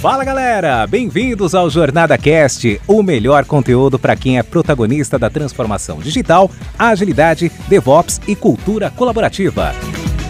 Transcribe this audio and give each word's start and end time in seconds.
Fala 0.00 0.22
galera, 0.22 0.86
bem-vindos 0.86 1.56
ao 1.56 1.68
Jornada 1.68 2.16
Cast, 2.16 2.80
o 2.86 3.02
melhor 3.02 3.44
conteúdo 3.44 3.98
para 3.98 4.14
quem 4.14 4.38
é 4.38 4.44
protagonista 4.44 5.18
da 5.18 5.28
transformação 5.28 5.98
digital, 5.98 6.48
agilidade, 6.78 7.50
DevOps 7.66 8.20
e 8.28 8.36
cultura 8.36 8.92
colaborativa. 8.92 9.74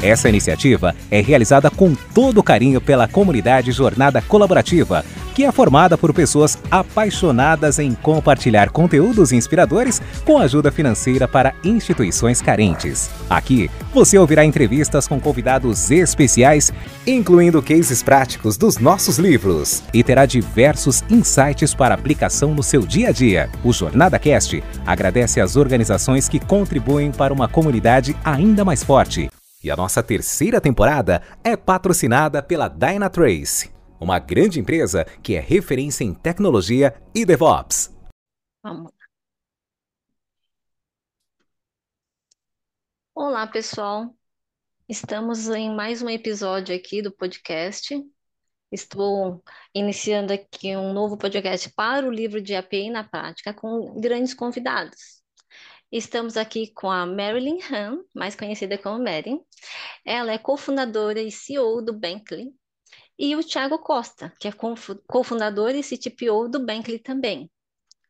Essa 0.03 0.27
iniciativa 0.27 0.95
é 1.11 1.21
realizada 1.21 1.71
com 1.71 1.95
todo 2.15 2.43
carinho 2.43 2.81
pela 2.81 3.07
comunidade 3.07 3.71
Jornada 3.71 4.23
Colaborativa, 4.23 5.04
que 5.39 5.45
é 5.45 5.52
formada 5.52 5.96
por 5.96 6.12
pessoas 6.12 6.59
apaixonadas 6.68 7.79
em 7.79 7.95
compartilhar 7.95 8.71
conteúdos 8.71 9.30
inspiradores 9.30 10.03
com 10.25 10.36
ajuda 10.36 10.72
financeira 10.72 11.29
para 11.29 11.54
instituições 11.62 12.43
carentes. 12.43 13.09
Aqui 13.30 13.71
você 13.95 14.18
ouvirá 14.18 14.45
entrevistas 14.45 15.07
com 15.07 15.21
convidados 15.21 15.93
especiais, 15.93 16.72
incluindo 17.07 17.62
cases 17.62 18.03
práticos 18.03 18.57
dos 18.57 18.79
nossos 18.79 19.21
livros, 19.21 19.85
e 19.94 20.03
terá 20.03 20.27
diversos 20.27 21.04
insights 21.08 21.72
para 21.72 21.94
aplicação 21.94 22.52
no 22.52 22.63
seu 22.64 22.80
dia 22.80 23.11
a 23.11 23.13
dia. 23.13 23.49
O 23.63 23.72
Jornada 23.72 24.18
Cast 24.18 24.61
agradece 24.85 25.41
às 25.41 25.55
organizações 25.55 26.29
que 26.29 26.41
contribuem 26.41 27.13
para 27.13 27.32
uma 27.32 27.46
comunidade 27.46 28.16
ainda 28.25 28.64
mais 28.64 28.82
forte 28.82 29.30
e 29.63 29.71
a 29.71 29.77
nossa 29.77 30.02
terceira 30.02 30.61
temporada 30.61 31.21
é 31.43 31.57
patrocinada 31.57 32.41
pela 32.41 32.69
Dynatrace, 32.69 33.70
uma 34.00 34.19
grande 34.19 34.61
empresa 34.61 35.05
que 35.22 35.34
é 35.34 35.41
referência 35.41 36.05
em 36.05 36.14
tecnologia 36.14 36.94
e 37.14 37.25
DevOps. 37.25 37.94
Vamos 38.62 38.92
Olá, 43.14 43.47
pessoal. 43.48 44.14
Estamos 44.88 45.48
em 45.48 45.74
mais 45.74 46.00
um 46.00 46.08
episódio 46.08 46.74
aqui 46.74 47.02
do 47.02 47.11
podcast. 47.11 48.00
Estou 48.70 49.42
iniciando 49.74 50.33
aqui 50.33 50.77
um 50.77 50.92
novo 50.92 51.19
podcast 51.19 51.68
para 51.70 52.06
o 52.06 52.12
livro 52.12 52.40
de 52.40 52.55
API 52.55 52.90
na 52.90 53.02
prática 53.02 53.52
com 53.52 54.00
grandes 54.00 54.34
convidados. 54.34 55.20
Estamos 55.90 56.36
aqui 56.36 56.72
com 56.72 56.90
a 56.90 57.05
Marilyn 57.05 57.58
Han, 57.72 58.05
mais 58.14 58.36
conhecida 58.36 58.78
como 58.78 59.02
Mary. 59.02 59.40
Ela 60.05 60.33
é 60.33 60.38
cofundadora 60.38 61.20
e 61.20 61.33
CEO 61.33 61.83
do 61.83 61.92
Bankly. 61.92 62.55
E 63.19 63.34
o 63.34 63.42
Thiago 63.42 63.80
Costa, 63.80 64.33
que 64.38 64.47
é 64.47 64.52
cofundador 65.08 65.70
e 65.70 65.83
CTPO 65.83 66.48
do 66.48 66.64
Bankly 66.64 67.00
também. 67.00 67.50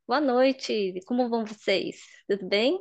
Boa 0.07 0.21
noite, 0.21 1.01
como 1.07 1.31
vão 1.31 1.47
vocês? 1.47 2.03
Tudo 2.29 2.47
bem? 2.47 2.79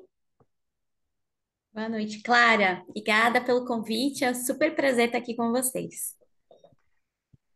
Boa 1.72 1.88
noite, 1.88 2.22
Clara. 2.22 2.84
Obrigada 2.90 3.40
pelo 3.40 3.66
convite. 3.66 4.26
É 4.26 4.32
um 4.32 4.36
super 4.36 4.76
prazer 4.76 5.06
estar 5.06 5.20
aqui 5.20 5.38
com 5.38 5.52
vocês. 5.52 6.18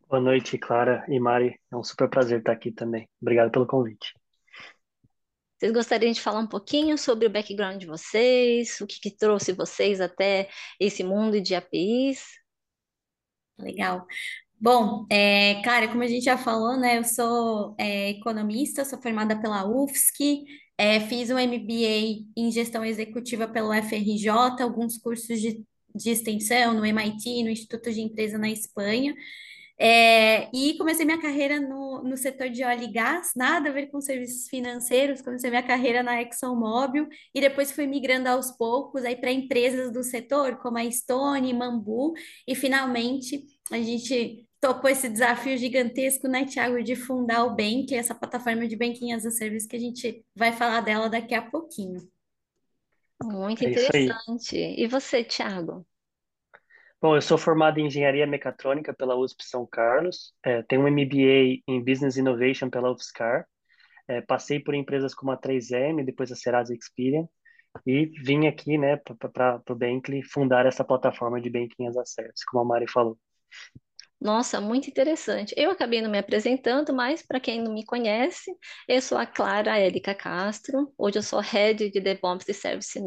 Boa 0.07 0.21
noite, 0.21 0.57
Clara 0.57 1.05
e 1.09 1.19
Mari. 1.19 1.59
É 1.69 1.75
um 1.75 1.83
super 1.83 2.09
prazer 2.09 2.39
estar 2.39 2.53
aqui 2.53 2.71
também. 2.71 3.09
Obrigado 3.21 3.51
pelo 3.51 3.67
convite. 3.67 4.13
Vocês 5.59 5.73
gostariam 5.73 6.13
de 6.13 6.21
falar 6.21 6.39
um 6.39 6.47
pouquinho 6.47 6.97
sobre 6.97 7.27
o 7.27 7.29
background 7.29 7.77
de 7.77 7.87
vocês, 7.87 8.79
o 8.79 8.87
que, 8.87 9.01
que 9.01 9.11
trouxe 9.11 9.51
vocês 9.51 9.99
até 9.99 10.49
esse 10.79 11.03
mundo 11.03 11.41
de 11.41 11.55
APIs? 11.55 12.23
Legal. 13.57 14.05
Bom, 14.63 15.07
é, 15.09 15.59
cara, 15.63 15.87
como 15.87 16.03
a 16.03 16.07
gente 16.07 16.23
já 16.23 16.37
falou, 16.37 16.77
né, 16.77 16.99
eu 16.99 17.03
sou 17.03 17.73
é, 17.79 18.11
economista, 18.11 18.85
sou 18.85 19.01
formada 19.01 19.35
pela 19.41 19.67
UFSC, 19.67 20.43
é, 20.77 20.99
fiz 20.99 21.31
um 21.31 21.39
MBA 21.39 22.27
em 22.37 22.51
gestão 22.51 22.85
executiva 22.85 23.47
pelo 23.47 23.73
FRJ, 23.73 24.29
alguns 24.61 24.99
cursos 24.99 25.41
de, 25.41 25.65
de 25.95 26.11
extensão 26.11 26.75
no 26.75 26.85
MIT, 26.85 27.43
no 27.43 27.49
Instituto 27.49 27.91
de 27.91 28.01
Empresa 28.01 28.37
na 28.37 28.51
Espanha, 28.51 29.15
é, 29.79 30.47
e 30.53 30.77
comecei 30.77 31.05
minha 31.05 31.19
carreira 31.19 31.59
no, 31.59 32.03
no 32.03 32.15
setor 32.15 32.47
de 32.51 32.63
óleo 32.63 32.83
e 32.83 32.91
gás, 32.91 33.31
nada 33.35 33.69
a 33.69 33.73
ver 33.73 33.87
com 33.87 33.99
serviços 33.99 34.47
financeiros, 34.47 35.23
comecei 35.23 35.49
minha 35.49 35.63
carreira 35.63 36.03
na 36.03 36.21
ExxonMobil 36.21 37.07
e 37.33 37.41
depois 37.41 37.71
fui 37.71 37.87
migrando 37.87 38.29
aos 38.29 38.51
poucos 38.51 39.03
aí 39.05 39.15
para 39.15 39.31
empresas 39.31 39.91
do 39.91 40.03
setor, 40.03 40.57
como 40.57 40.77
a 40.77 40.91
Stone, 40.91 41.51
Mambu, 41.51 42.13
e 42.47 42.53
finalmente 42.53 43.43
a 43.71 43.79
gente 43.79 44.47
topou 44.61 44.89
esse 44.89 45.09
desafio 45.09 45.57
gigantesco, 45.57 46.27
né, 46.27 46.45
Thiago, 46.45 46.83
de 46.83 46.95
fundar 46.95 47.43
o 47.45 47.55
Bank, 47.55 47.93
essa 47.93 48.13
plataforma 48.13 48.67
de 48.67 48.77
Banking 48.77 49.11
as 49.11 49.25
a 49.25 49.31
Service 49.31 49.67
que 49.67 49.75
a 49.75 49.79
gente 49.79 50.23
vai 50.35 50.53
falar 50.53 50.81
dela 50.81 51.09
daqui 51.09 51.33
a 51.33 51.41
pouquinho. 51.41 51.99
Muito 53.23 53.65
é 53.65 53.69
interessante. 53.71 54.55
E 54.55 54.87
você, 54.87 55.23
Thiago? 55.23 55.85
Bom, 57.01 57.15
eu 57.15 57.21
sou 57.21 57.37
formado 57.37 57.79
em 57.79 57.87
Engenharia 57.87 58.27
Mecatrônica 58.27 58.93
pela 58.93 59.15
USP 59.15 59.43
São 59.43 59.65
Carlos, 59.65 60.31
é, 60.43 60.61
tenho 60.61 60.83
um 60.83 60.87
MBA 60.87 61.63
em 61.67 61.83
Business 61.83 62.15
Innovation 62.15 62.69
pela 62.69 62.91
UFSCar, 62.91 63.47
é, 64.07 64.21
passei 64.21 64.59
por 64.59 64.75
empresas 64.75 65.15
como 65.15 65.31
a 65.31 65.37
3M, 65.37 66.05
depois 66.05 66.31
a 66.31 66.35
Serasa 66.35 66.75
Experian, 66.75 67.27
e 67.87 68.05
vim 68.23 68.45
aqui, 68.45 68.77
né, 68.77 68.97
para 68.97 69.61
o 69.67 69.75
Bankly 69.75 70.21
fundar 70.21 70.67
essa 70.67 70.83
plataforma 70.83 71.41
de 71.41 71.49
Banking 71.49 71.87
as 71.87 71.97
a 71.97 72.05
Service, 72.05 72.45
como 72.45 72.61
a 72.61 72.65
Mari 72.65 72.87
falou. 72.87 73.17
Nossa, 74.21 74.61
muito 74.61 74.87
interessante. 74.87 75.51
Eu 75.57 75.71
acabei 75.71 75.99
não 75.99 76.09
me 76.11 76.19
apresentando, 76.19 76.93
mas 76.93 77.23
para 77.23 77.39
quem 77.39 77.59
não 77.59 77.73
me 77.73 77.83
conhece, 77.83 78.51
eu 78.87 79.01
sou 79.01 79.17
a 79.17 79.25
Clara 79.25 79.79
Érica 79.79 80.13
Castro. 80.13 80.93
Hoje 80.95 81.17
eu 81.17 81.23
sou 81.23 81.39
Head 81.39 81.89
de 81.89 81.99
DevOps 81.99 82.47
e 82.47 82.53
Service 82.53 82.99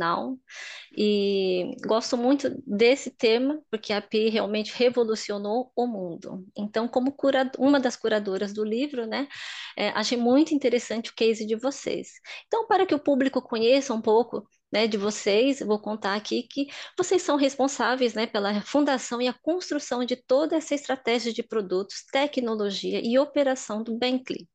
e 0.97 1.77
gosto 1.87 2.17
muito 2.17 2.51
desse 2.67 3.11
tema 3.11 3.61
porque 3.71 3.93
a 3.93 3.99
API 3.99 4.29
realmente 4.29 4.73
revolucionou 4.77 5.71
o 5.77 5.87
mundo. 5.87 6.45
Então, 6.57 6.89
como 6.89 7.13
cura... 7.13 7.49
uma 7.59 7.79
das 7.79 7.97
curadoras 7.97 8.53
do 8.53 8.65
livro, 8.65 9.07
né, 9.07 9.29
é, 9.77 9.89
achei 9.91 10.19
muito 10.19 10.55
interessante 10.55 11.11
o 11.11 11.15
case 11.15 11.47
de 11.47 11.55
vocês. 11.57 12.09
Então, 12.47 12.67
para 12.67 12.87
que 12.87 12.95
o 12.95 12.99
público 12.99 13.41
conheça 13.41 13.95
um 13.95 14.01
pouco 14.01 14.49
né, 14.73 14.87
de 14.87 14.97
vocês, 14.97 15.61
vou 15.61 15.79
contar 15.81 16.15
aqui 16.15 16.43
que 16.45 16.67
vocês 16.99 17.23
são 17.23 17.37
responsáveis 17.37 18.15
né, 18.15 18.27
pela 18.27 18.61
fundação 18.63 19.21
e 19.23 19.29
a 19.29 19.33
construção 19.33 20.05
de 20.05 20.17
toda 20.17 20.57
essa 20.57 20.75
estratégia 20.75 21.33
de 21.33 21.43
produtos, 21.43 22.05
tecnologia 22.13 23.01
e 23.03 23.19
operação 23.19 23.83
do 23.83 23.97
Bankly 23.97 24.49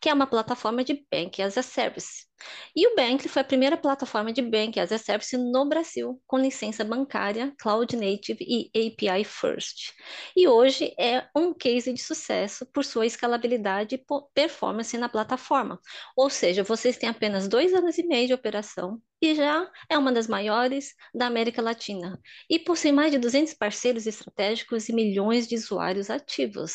que 0.00 0.08
é 0.08 0.14
uma 0.14 0.26
plataforma 0.26 0.84
de 0.84 1.04
Bank 1.10 1.42
as 1.42 1.58
a 1.58 1.62
Service. 1.62 2.26
E 2.74 2.86
o 2.86 2.94
Bankly 2.94 3.28
foi 3.28 3.42
a 3.42 3.44
primeira 3.44 3.76
plataforma 3.76 4.32
de 4.32 4.40
Bank 4.40 4.78
as 4.78 4.92
a 4.92 4.98
Service 4.98 5.36
no 5.36 5.68
Brasil, 5.68 6.20
com 6.26 6.38
licença 6.38 6.84
bancária, 6.84 7.52
Cloud 7.58 7.96
Native 7.96 8.38
e 8.40 8.70
API 8.74 9.24
First. 9.24 9.92
E 10.36 10.46
hoje 10.46 10.94
é 10.98 11.26
um 11.34 11.52
case 11.52 11.92
de 11.92 12.00
sucesso 12.00 12.64
por 12.72 12.84
sua 12.84 13.06
escalabilidade 13.06 13.96
e 13.96 14.04
performance 14.32 14.96
na 14.96 15.08
plataforma. 15.08 15.80
Ou 16.16 16.30
seja, 16.30 16.62
vocês 16.62 16.96
têm 16.96 17.08
apenas 17.08 17.48
dois 17.48 17.74
anos 17.74 17.98
e 17.98 18.06
meio 18.06 18.28
de 18.28 18.34
operação 18.34 19.00
e 19.20 19.34
já 19.34 19.70
é 19.88 19.98
uma 19.98 20.12
das 20.12 20.26
maiores 20.26 20.94
da 21.14 21.26
América 21.26 21.60
Latina. 21.60 22.20
E 22.48 22.58
possui 22.58 22.92
mais 22.92 23.10
de 23.10 23.18
200 23.18 23.54
parceiros 23.54 24.06
estratégicos 24.06 24.88
e 24.88 24.92
milhões 24.92 25.48
de 25.48 25.56
usuários 25.56 26.10
ativos. 26.10 26.72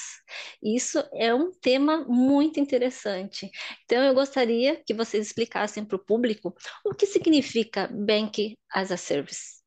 Isso 0.61 1.03
é 1.13 1.33
um 1.33 1.51
tema 1.51 2.05
muito 2.05 2.59
interessante. 2.59 3.49
Então, 3.85 4.03
eu 4.03 4.13
gostaria 4.13 4.81
que 4.85 4.93
vocês 4.93 5.27
explicassem 5.27 5.85
para 5.85 5.95
o 5.95 6.03
público 6.03 6.53
o 6.85 6.93
que 6.93 7.05
significa 7.05 7.87
Bank 7.87 8.57
as 8.71 8.91
a 8.91 8.97
Service. 8.97 9.63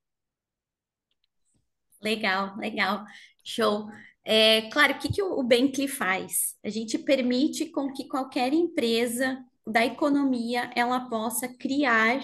Legal, 2.02 2.56
legal, 2.58 3.04
show. 3.42 3.86
É, 4.24 4.62
claro, 4.70 4.94
o 4.94 4.98
que, 4.98 5.12
que 5.12 5.22
o 5.22 5.42
Bankly 5.42 5.88
faz? 5.88 6.56
A 6.64 6.68
gente 6.68 6.98
permite 6.98 7.66
com 7.66 7.92
que 7.92 8.08
qualquer 8.08 8.52
empresa 8.52 9.38
da 9.66 9.84
economia 9.84 10.70
ela 10.74 11.08
possa 11.08 11.48
criar 11.48 12.20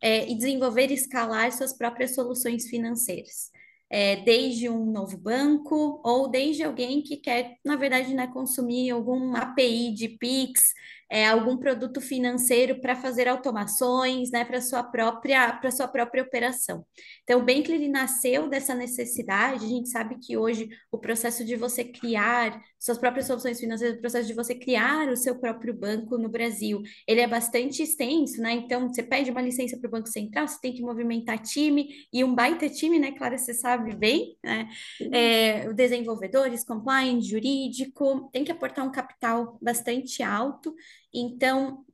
é, 0.00 0.28
e 0.30 0.34
desenvolver 0.34 0.90
e 0.90 0.94
escalar 0.94 1.52
suas 1.52 1.72
próprias 1.72 2.14
soluções 2.14 2.68
financeiras. 2.68 3.50
É, 3.92 4.16
desde 4.16 4.68
um 4.68 4.86
novo 4.86 5.18
banco 5.18 6.00
ou 6.04 6.28
desde 6.28 6.62
alguém 6.62 7.02
que 7.02 7.16
quer, 7.16 7.56
na 7.64 7.74
verdade, 7.74 8.14
né, 8.14 8.28
consumir 8.28 8.90
algum 8.90 9.34
API 9.34 9.92
de 9.92 10.08
Pix, 10.10 10.72
é, 11.10 11.26
algum 11.26 11.56
produto 11.56 12.00
financeiro 12.00 12.80
para 12.80 12.94
fazer 12.94 13.26
automações, 13.26 14.30
né, 14.30 14.44
para 14.44 14.60
sua 14.60 14.82
própria 14.82 15.52
para 15.54 15.70
sua 15.70 15.88
própria 15.88 16.22
operação. 16.22 16.84
Então, 17.24 17.40
o 17.40 17.44
Bankly 17.44 17.74
ele 17.74 17.88
nasceu 17.88 18.48
dessa 18.48 18.74
necessidade. 18.74 19.64
A 19.64 19.68
gente 19.68 19.88
sabe 19.88 20.16
que 20.20 20.36
hoje 20.36 20.68
o 20.90 20.98
processo 20.98 21.44
de 21.44 21.56
você 21.56 21.84
criar 21.84 22.60
suas 22.78 22.96
próprias 22.96 23.26
soluções 23.26 23.60
financeiras, 23.60 23.98
o 23.98 24.00
processo 24.00 24.26
de 24.26 24.34
você 24.34 24.54
criar 24.54 25.08
o 25.08 25.16
seu 25.16 25.38
próprio 25.38 25.74
banco 25.74 26.16
no 26.16 26.30
Brasil, 26.30 26.80
ele 27.06 27.20
é 27.20 27.26
bastante 27.26 27.82
extenso, 27.82 28.40
né? 28.40 28.52
Então, 28.52 28.88
você 28.88 29.02
pede 29.02 29.30
uma 29.30 29.42
licença 29.42 29.76
para 29.78 29.88
o 29.88 29.90
Banco 29.90 30.08
Central, 30.08 30.48
você 30.48 30.58
tem 30.60 30.72
que 30.72 30.80
movimentar 30.80 31.38
time 31.38 31.88
e 32.12 32.24
um 32.24 32.34
baita 32.34 32.68
time, 32.70 32.98
né? 32.98 33.12
Claro, 33.12 33.36
você 33.36 33.52
sabe 33.52 33.94
bem, 33.94 34.36
né? 34.42 34.68
É, 35.12 35.72
desenvolvedores, 35.72 36.64
compliance, 36.64 37.28
jurídico, 37.28 38.30
tem 38.32 38.44
que 38.44 38.52
aportar 38.52 38.86
um 38.86 38.90
capital 38.90 39.58
bastante 39.60 40.22
alto. 40.22 40.74
Então, 41.12 41.84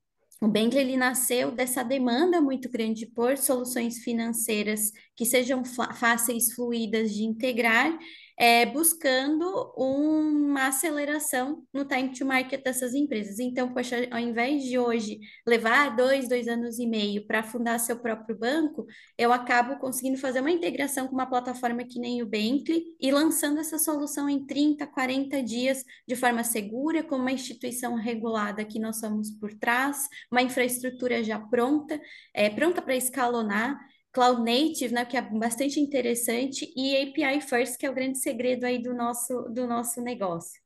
o 0.41 0.49
Bankly 0.49 0.81
ele 0.81 0.97
nasceu 0.97 1.51
dessa 1.51 1.83
demanda 1.83 2.41
muito 2.41 2.69
grande 2.69 3.07
por 3.07 3.39
soluções 3.39 3.99
financeiras 3.99 4.93
que 5.15 5.25
sejam 5.25 5.65
fáceis, 5.65 6.53
fluídas 6.53 7.15
de 7.15 7.25
integrar 7.25 7.99
é, 8.39 8.67
buscando 8.67 9.73
uma 9.77 10.69
aceleração 10.69 11.65
no 11.73 11.85
time 11.87 12.13
to 12.13 12.27
market 12.27 12.63
dessas 12.63 12.95
empresas. 12.95 13.39
Então, 13.39 13.73
poxa, 13.73 14.07
ao 14.11 14.19
invés 14.19 14.63
de 14.65 14.79
hoje 14.79 15.19
levar 15.47 15.97
dois, 15.97 16.29
dois 16.29 16.47
anos 16.47 16.79
e 16.79 16.87
meio 16.87 17.27
para 17.27 17.43
fundar 17.43 17.79
seu 17.79 17.99
próprio 17.99 18.37
banco, 18.39 18.87
eu 19.17 19.33
acabo 19.33 19.77
conseguindo 19.79 20.19
fazer 20.19 20.41
uma 20.41 20.51
integração 20.51 21.09
com 21.09 21.15
uma 21.15 21.27
plataforma 21.27 21.85
que 21.85 21.99
nem 21.99 22.23
o 22.23 22.27
Bankly 22.27 22.85
e 23.01 23.11
lançando 23.11 23.59
essa 23.59 23.79
solução 23.79 24.29
em 24.29 24.45
30, 24.47 24.87
40 24.87 25.43
dias 25.43 25.83
de 26.07 26.15
forma 26.15 26.45
segura, 26.45 27.03
com 27.03 27.17
uma 27.17 27.33
instituição 27.33 27.95
regulada 27.95 28.65
que 28.65 28.79
nós 28.79 28.99
somos 29.01 29.31
por 29.31 29.55
trás, 29.55 30.09
uma 30.31 30.43
infraestrutura 30.43 31.25
já 31.25 31.39
pronta, 31.39 31.99
é, 32.35 32.51
pronta 32.51 32.83
para 32.83 32.97
escalonar 32.97 33.79
Cloud 34.17 34.41
Native, 34.41 34.95
né, 34.95 35.05
que 35.05 35.15
é 35.15 35.21
bastante 35.21 35.79
interessante, 35.79 36.73
e 36.75 36.97
API 36.97 37.43
First, 37.43 37.77
que 37.77 37.85
é 37.85 37.91
o 37.91 37.95
grande 37.95 38.17
segredo 38.19 38.65
aí 38.65 38.79
do 38.79 38.95
nosso, 38.95 39.43
do 39.51 39.67
nosso 39.67 40.01
negócio. 40.01 40.59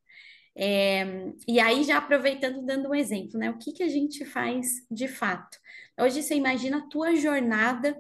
É, 0.54 1.32
e 1.48 1.58
aí, 1.58 1.82
já 1.82 1.98
aproveitando, 1.98 2.64
dando 2.64 2.90
um 2.90 2.94
exemplo, 2.94 3.40
né? 3.40 3.50
O 3.50 3.58
que, 3.58 3.72
que 3.72 3.82
a 3.82 3.88
gente 3.88 4.24
faz 4.24 4.86
de 4.88 5.08
fato? 5.08 5.58
Hoje 5.98 6.22
você 6.22 6.36
imagina 6.36 6.78
a 6.78 6.88
tua 6.88 7.16
jornada 7.16 7.96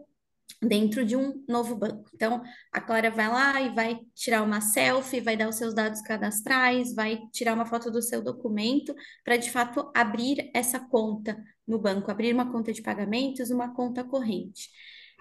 dentro 0.62 1.04
de 1.04 1.16
um 1.16 1.44
novo 1.48 1.74
banco. 1.74 2.08
Então, 2.14 2.42
a 2.72 2.80
Clara 2.80 3.10
vai 3.10 3.28
lá 3.28 3.60
e 3.60 3.74
vai 3.74 3.98
tirar 4.14 4.42
uma 4.42 4.60
selfie, 4.60 5.20
vai 5.20 5.36
dar 5.36 5.48
os 5.48 5.56
seus 5.56 5.74
dados 5.74 6.00
cadastrais, 6.02 6.94
vai 6.94 7.20
tirar 7.32 7.54
uma 7.54 7.66
foto 7.66 7.90
do 7.90 8.00
seu 8.00 8.22
documento 8.22 8.94
para, 9.24 9.36
de 9.36 9.50
fato, 9.50 9.90
abrir 9.96 10.48
essa 10.54 10.78
conta 10.78 11.42
no 11.66 11.78
banco, 11.78 12.08
abrir 12.10 12.32
uma 12.32 12.52
conta 12.52 12.72
de 12.72 12.82
pagamentos, 12.82 13.50
uma 13.50 13.74
conta 13.74 14.04
corrente. 14.04 14.70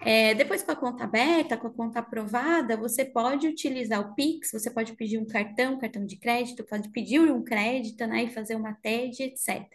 É, 0.02 0.34
depois, 0.34 0.62
com 0.62 0.72
a 0.72 0.76
conta 0.76 1.04
aberta, 1.04 1.58
com 1.58 1.66
a 1.66 1.70
conta 1.70 1.98
aprovada, 1.98 2.74
você 2.76 3.04
pode 3.04 3.46
utilizar 3.46 4.00
o 4.00 4.14
Pix, 4.14 4.50
você 4.50 4.70
pode 4.70 4.94
pedir 4.94 5.18
um 5.18 5.26
cartão, 5.26 5.78
cartão 5.78 6.06
de 6.06 6.16
crédito, 6.16 6.64
pode 6.64 6.88
pedir 6.90 7.20
um 7.20 7.44
crédito, 7.44 8.06
né, 8.06 8.24
e 8.24 8.30
fazer 8.30 8.56
uma 8.56 8.72
TED, 8.72 9.22
etc. 9.22 9.66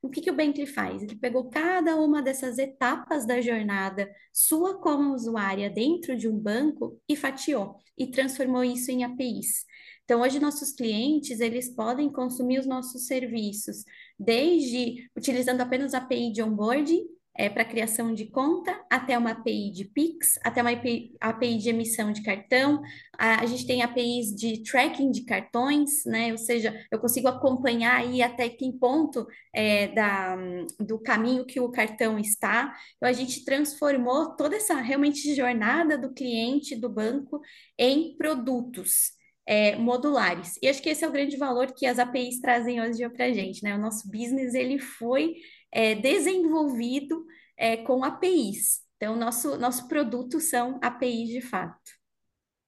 O 0.00 0.08
que, 0.08 0.20
que 0.20 0.30
o 0.30 0.36
Bankly 0.36 0.66
faz? 0.66 1.02
Ele 1.02 1.16
pegou 1.16 1.50
cada 1.50 1.96
uma 1.96 2.22
dessas 2.22 2.58
etapas 2.58 3.26
da 3.26 3.40
jornada 3.40 4.08
sua 4.32 4.80
como 4.80 5.14
usuária 5.14 5.68
dentro 5.68 6.16
de 6.16 6.28
um 6.28 6.38
banco 6.38 7.00
e 7.08 7.16
fatiou, 7.16 7.76
e 7.98 8.06
transformou 8.06 8.62
isso 8.62 8.90
em 8.90 9.02
APIs. 9.02 9.64
Então, 10.04 10.20
hoje, 10.20 10.38
nossos 10.38 10.72
clientes, 10.72 11.40
eles 11.40 11.68
podem 11.74 12.10
consumir 12.10 12.58
os 12.58 12.66
nossos 12.66 13.06
serviços, 13.06 13.84
desde 14.18 15.08
utilizando 15.16 15.60
apenas 15.60 15.94
a 15.94 15.98
API 15.98 16.32
de 16.32 16.42
onboarding, 16.42 17.04
é, 17.34 17.48
para 17.48 17.64
criação 17.64 18.12
de 18.12 18.26
conta, 18.26 18.78
até 18.90 19.16
uma 19.16 19.30
API 19.30 19.70
de 19.70 19.86
Pix, 19.86 20.38
até 20.44 20.60
uma 20.60 20.72
API, 20.72 21.16
API 21.18 21.56
de 21.56 21.70
emissão 21.70 22.12
de 22.12 22.22
cartão. 22.22 22.82
A, 23.18 23.40
a, 23.40 23.46
gente 23.46 23.66
tem 23.66 23.82
APIs 23.82 24.34
de 24.34 24.62
tracking 24.62 25.10
de 25.10 25.24
cartões, 25.24 26.04
né? 26.04 26.30
Ou 26.32 26.38
seja, 26.38 26.78
eu 26.90 26.98
consigo 26.98 27.28
acompanhar 27.28 27.96
aí 28.00 28.22
até 28.22 28.48
que 28.50 28.70
ponto 28.72 29.26
é, 29.54 29.88
da, 29.88 30.36
do 30.78 30.98
caminho 30.98 31.46
que 31.46 31.58
o 31.58 31.70
cartão 31.70 32.18
está. 32.18 32.74
Então, 32.96 33.08
a 33.08 33.12
gente 33.12 33.44
transformou 33.44 34.36
toda 34.36 34.56
essa 34.56 34.74
realmente 34.74 35.34
jornada 35.34 35.96
do 35.96 36.12
cliente, 36.12 36.76
do 36.76 36.88
banco, 36.88 37.40
em 37.78 38.14
produtos. 38.16 39.12
É, 39.44 39.74
modulares. 39.74 40.56
E 40.62 40.68
acho 40.68 40.80
que 40.80 40.88
esse 40.88 41.04
é 41.04 41.08
o 41.08 41.10
grande 41.10 41.36
valor 41.36 41.74
que 41.74 41.84
as 41.84 41.98
APIs 41.98 42.38
trazem 42.40 42.80
hoje 42.80 43.06
para 43.10 43.24
a 43.24 43.32
gente, 43.32 43.60
né? 43.64 43.74
O 43.74 43.78
nosso 43.78 44.08
business 44.08 44.54
ele 44.54 44.78
foi 44.78 45.34
é, 45.72 45.94
desenvolvido 45.94 47.24
é, 47.56 47.76
com 47.78 48.04
APIs. 48.04 48.82
Então, 48.96 49.16
nosso, 49.16 49.56
nosso 49.56 49.88
produto 49.88 50.38
são 50.38 50.78
APIs 50.82 51.28
de 51.30 51.40
fato. 51.40 51.80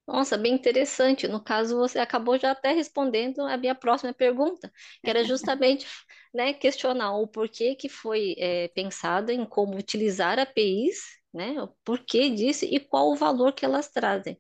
Nossa, 0.07 0.37
bem 0.37 0.55
interessante. 0.55 1.27
No 1.27 1.43
caso, 1.43 1.77
você 1.79 1.99
acabou 1.99 2.39
já 2.39 2.51
até 2.51 2.73
respondendo 2.73 3.41
a 3.41 3.57
minha 3.57 3.75
próxima 3.75 4.13
pergunta, 4.13 4.71
que 5.03 5.09
era 5.09 5.25
justamente 5.25 5.87
né, 6.35 6.53
questionar 6.53 7.17
o 7.17 7.27
porquê 7.27 7.75
que 7.75 7.89
foi 7.89 8.35
é, 8.39 8.69
pensado 8.69 9.31
em 9.31 9.47
como 9.47 9.77
utilizar 9.77 10.39
APIs, 10.39 10.99
né, 11.33 11.61
o 11.63 11.69
porquê 11.85 12.31
disso 12.31 12.65
e 12.65 12.79
qual 12.79 13.11
o 13.11 13.17
valor 13.17 13.53
que 13.53 13.65
elas 13.65 13.89
trazem. 13.89 14.39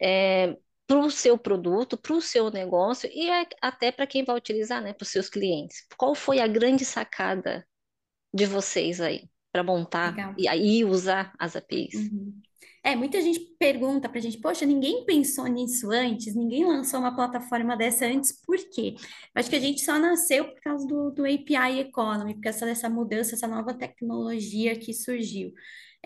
É, 0.00 0.56
para 0.86 0.98
o 0.98 1.10
seu 1.10 1.36
produto, 1.36 1.96
para 1.96 2.14
o 2.14 2.20
seu 2.20 2.50
negócio 2.50 3.10
e 3.12 3.28
até 3.60 3.90
para 3.90 4.06
quem 4.06 4.24
vai 4.24 4.36
utilizar, 4.36 4.82
né, 4.82 4.92
para 4.92 5.04
os 5.04 5.10
seus 5.10 5.28
clientes. 5.28 5.84
Qual 5.96 6.14
foi 6.14 6.40
a 6.40 6.46
grande 6.46 6.84
sacada 6.84 7.66
de 8.36 8.46
vocês 8.46 9.00
aí 9.00 9.28
para 9.50 9.64
montar 9.64 10.10
Legal. 10.10 10.34
e 10.36 10.46
aí 10.46 10.84
usar 10.84 11.32
as 11.38 11.56
APIs? 11.56 11.94
Uhum. 11.94 12.40
É, 12.84 12.94
muita 12.94 13.20
gente 13.20 13.40
pergunta 13.58 14.08
para 14.08 14.18
a 14.18 14.22
gente, 14.22 14.38
poxa, 14.38 14.64
ninguém 14.64 15.04
pensou 15.04 15.46
nisso 15.46 15.90
antes, 15.90 16.36
ninguém 16.36 16.64
lançou 16.64 17.00
uma 17.00 17.16
plataforma 17.16 17.76
dessa 17.76 18.06
antes, 18.06 18.30
por 18.46 18.56
quê? 18.70 18.94
Acho 19.34 19.50
que 19.50 19.56
a 19.56 19.60
gente 19.60 19.80
só 19.84 19.98
nasceu 19.98 20.44
por 20.44 20.60
causa 20.60 20.86
do, 20.86 21.10
do 21.10 21.24
API 21.24 21.80
Economy, 21.80 22.34
por 22.34 22.42
causa 22.42 22.64
dessa 22.64 22.88
mudança, 22.88 23.34
essa 23.34 23.48
nova 23.48 23.74
tecnologia 23.74 24.78
que 24.78 24.94
surgiu. 24.94 25.52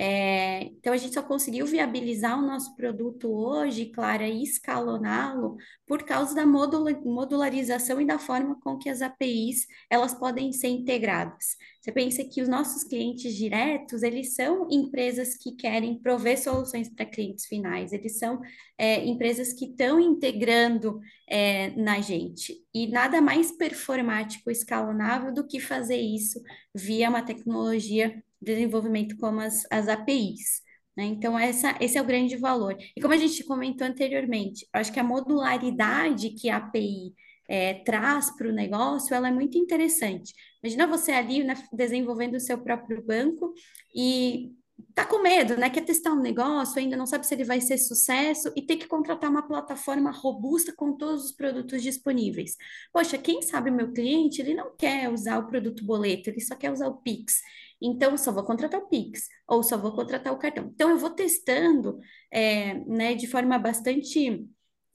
É, 0.03 0.63
então, 0.63 0.95
a 0.95 0.97
gente 0.97 1.13
só 1.13 1.23
conseguiu 1.23 1.67
viabilizar 1.67 2.39
o 2.39 2.47
nosso 2.47 2.75
produto 2.75 3.31
hoje, 3.31 3.85
Clara, 3.91 4.27
e 4.27 4.43
escaloná-lo 4.43 5.59
por 5.87 6.05
causa 6.05 6.35
da 6.35 6.47
modularização 6.47 8.01
e 8.01 8.07
da 8.07 8.19
forma 8.19 8.59
com 8.63 8.79
que 8.79 8.89
as 8.89 9.03
APIs 9.03 9.67
elas 9.91 10.15
podem 10.15 10.55
ser 10.55 10.69
integradas. 10.69 11.55
Você 11.83 11.93
pensa 11.93 12.25
que 12.25 12.41
os 12.41 12.49
nossos 12.49 12.83
clientes 12.83 13.35
diretos, 13.35 14.03
eles 14.03 14.35
são 14.35 14.67
empresas 14.71 15.37
que 15.37 15.55
querem 15.55 15.99
prover 15.99 16.43
soluções 16.43 16.89
para 16.89 17.05
clientes 17.05 17.45
finais, 17.45 17.93
eles 17.93 18.19
são 18.19 18.41
é, 18.79 19.05
empresas 19.05 19.53
que 19.53 19.67
estão 19.67 20.01
integrando 20.01 20.99
é, 21.29 21.73
na 21.77 22.01
gente. 22.01 22.57
E 22.73 22.87
nada 22.87 23.21
mais 23.21 23.53
performático, 23.53 24.51
escalonável 24.51 25.31
do 25.31 25.47
que 25.47 25.61
fazer 25.61 26.01
isso 26.01 26.41
via 26.75 27.11
uma 27.11 27.21
tecnologia 27.23 28.23
desenvolvimento 28.41 29.17
como 29.17 29.41
as, 29.41 29.65
as 29.71 29.89
APIs. 29.89 30.63
Né? 30.97 31.05
Então, 31.05 31.39
essa, 31.39 31.77
esse 31.81 31.97
é 31.99 32.03
o 32.03 32.07
grande 32.07 32.37
valor. 32.37 32.77
E 32.97 33.01
como 33.01 33.15
a 33.15 33.17
gente 33.17 33.45
comentou 33.45 33.87
anteriormente, 33.87 34.67
acho 34.73 34.93
que 34.93 35.01
a 35.01 35.05
modularidade 35.05 36.31
que 36.31 36.49
a 36.49 36.59
API 36.59 37.15
é, 37.49 37.75
traz 37.75 38.31
para 38.37 38.49
o 38.49 38.53
negócio, 38.53 39.15
ela 39.15 39.29
é 39.29 39.33
muito 39.33 39.59
interessante. 39.59 40.33
Imagina 40.63 40.87
você 40.87 41.13
ali 41.13 41.43
né, 41.43 41.55
desenvolvendo 41.73 42.35
o 42.37 42.41
seu 42.41 42.59
próprio 42.59 43.05
banco 43.05 43.53
e 43.95 44.53
tá 44.95 45.05
com 45.05 45.21
medo, 45.21 45.57
né? 45.57 45.69
Quer 45.69 45.85
testar 45.85 46.13
um 46.13 46.21
negócio, 46.21 46.79
ainda 46.79 46.97
não 46.97 47.07
sabe 47.07 47.27
se 47.27 47.35
ele 47.35 47.45
vai 47.45 47.61
ser 47.61 47.79
sucesso 47.79 48.53
e 48.57 48.63
tem 48.63 48.79
que 48.79 48.87
contratar 48.87 49.31
uma 49.31 49.47
plataforma 49.47 50.11
robusta 50.11 50.73
com 50.75 50.97
todos 50.97 51.25
os 51.25 51.33
produtos 51.33 51.83
disponíveis. 51.83 52.57
Poxa, 52.93 53.19
quem 53.19 53.43
sabe 53.43 53.71
meu 53.71 53.93
cliente, 53.93 54.41
ele 54.41 54.55
não 54.55 54.75
quer 54.77 55.11
usar 55.11 55.39
o 55.39 55.47
produto 55.47 55.85
boleto, 55.85 56.31
ele 56.31 56.41
só 56.41 56.55
quer 56.55 56.71
usar 56.73 56.89
o 56.89 56.99
Pix. 56.99 57.41
Então, 57.81 58.17
só 58.17 58.33
vou 58.33 58.45
contratar 58.45 58.81
o 58.81 58.89
Pix 58.89 59.29
ou 59.49 59.63
só 59.63 59.77
vou 59.77 59.93
contratar 59.93 60.33
o 60.33 60.39
cartão. 60.39 60.71
Então, 60.75 60.91
eu 60.91 60.99
vou 60.99 61.11
testando 61.11 61.99
é, 62.31 62.75
né, 62.87 63.15
de 63.15 63.27
forma 63.27 63.59
bastante 63.59 64.47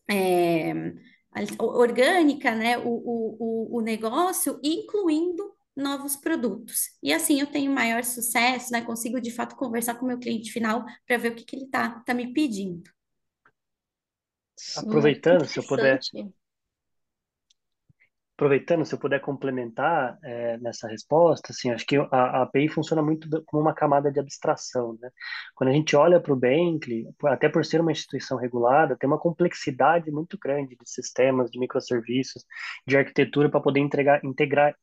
é, 0.09 0.73
orgânica 1.59 2.55
né, 2.55 2.77
o, 2.77 2.83
o, 2.89 3.77
o 3.77 3.81
negócio, 3.81 4.59
incluindo 4.63 5.55
novos 5.75 6.15
produtos. 6.15 6.91
E 7.03 7.11
assim 7.11 7.39
eu 7.39 7.47
tenho 7.47 7.71
maior 7.71 8.03
sucesso, 8.03 8.71
né? 8.71 8.81
Consigo 8.81 9.19
de 9.19 9.31
fato 9.31 9.55
conversar 9.55 9.95
com 9.95 10.05
o 10.05 10.07
meu 10.07 10.17
cliente 10.17 10.51
final 10.51 10.85
para 11.05 11.17
ver 11.17 11.31
o 11.31 11.35
que, 11.35 11.43
que 11.43 11.55
ele 11.55 11.65
está 11.65 11.99
tá 11.99 12.13
me 12.13 12.33
pedindo. 12.33 12.89
Aproveitando, 14.77 15.45
se 15.45 15.59
eu 15.59 15.67
puder 15.67 15.99
aproveitando, 18.35 18.85
se 18.85 18.93
eu 18.93 18.99
puder 18.99 19.21
complementar 19.21 20.19
é, 20.21 20.57
nessa 20.57 20.87
resposta, 20.89 21.51
assim, 21.51 21.71
acho 21.71 21.85
que 21.85 21.95
a, 21.95 22.07
a, 22.11 22.41
API 22.43 22.67
funciona 22.67 23.01
muito 23.01 23.29
como 23.45 23.61
uma 23.63 23.73
camada 23.73 24.11
de 24.11 24.19
abstração, 24.19 24.97
né? 25.01 25.09
Quando 25.55 25.69
a 25.69 25.73
gente 25.73 25.95
olha 25.95 26.19
para 26.19 26.33
o 26.33 26.35
Bankly, 26.35 27.07
até 27.25 27.47
por 27.47 27.63
ser 27.63 27.79
uma 27.79 27.93
instituição 27.93 28.37
regulada, 28.37 28.97
tem 28.97 29.07
uma 29.07 29.19
complexidade 29.19 30.11
muito 30.11 30.37
grande 30.37 30.75
de 30.75 30.89
sistemas, 30.89 31.49
de 31.49 31.57
microserviços, 31.57 32.43
de 32.85 32.97
arquitetura 32.97 33.49
para 33.49 33.61
poder 33.61 33.79
entregar, 33.79 34.23
integrar 34.23 34.75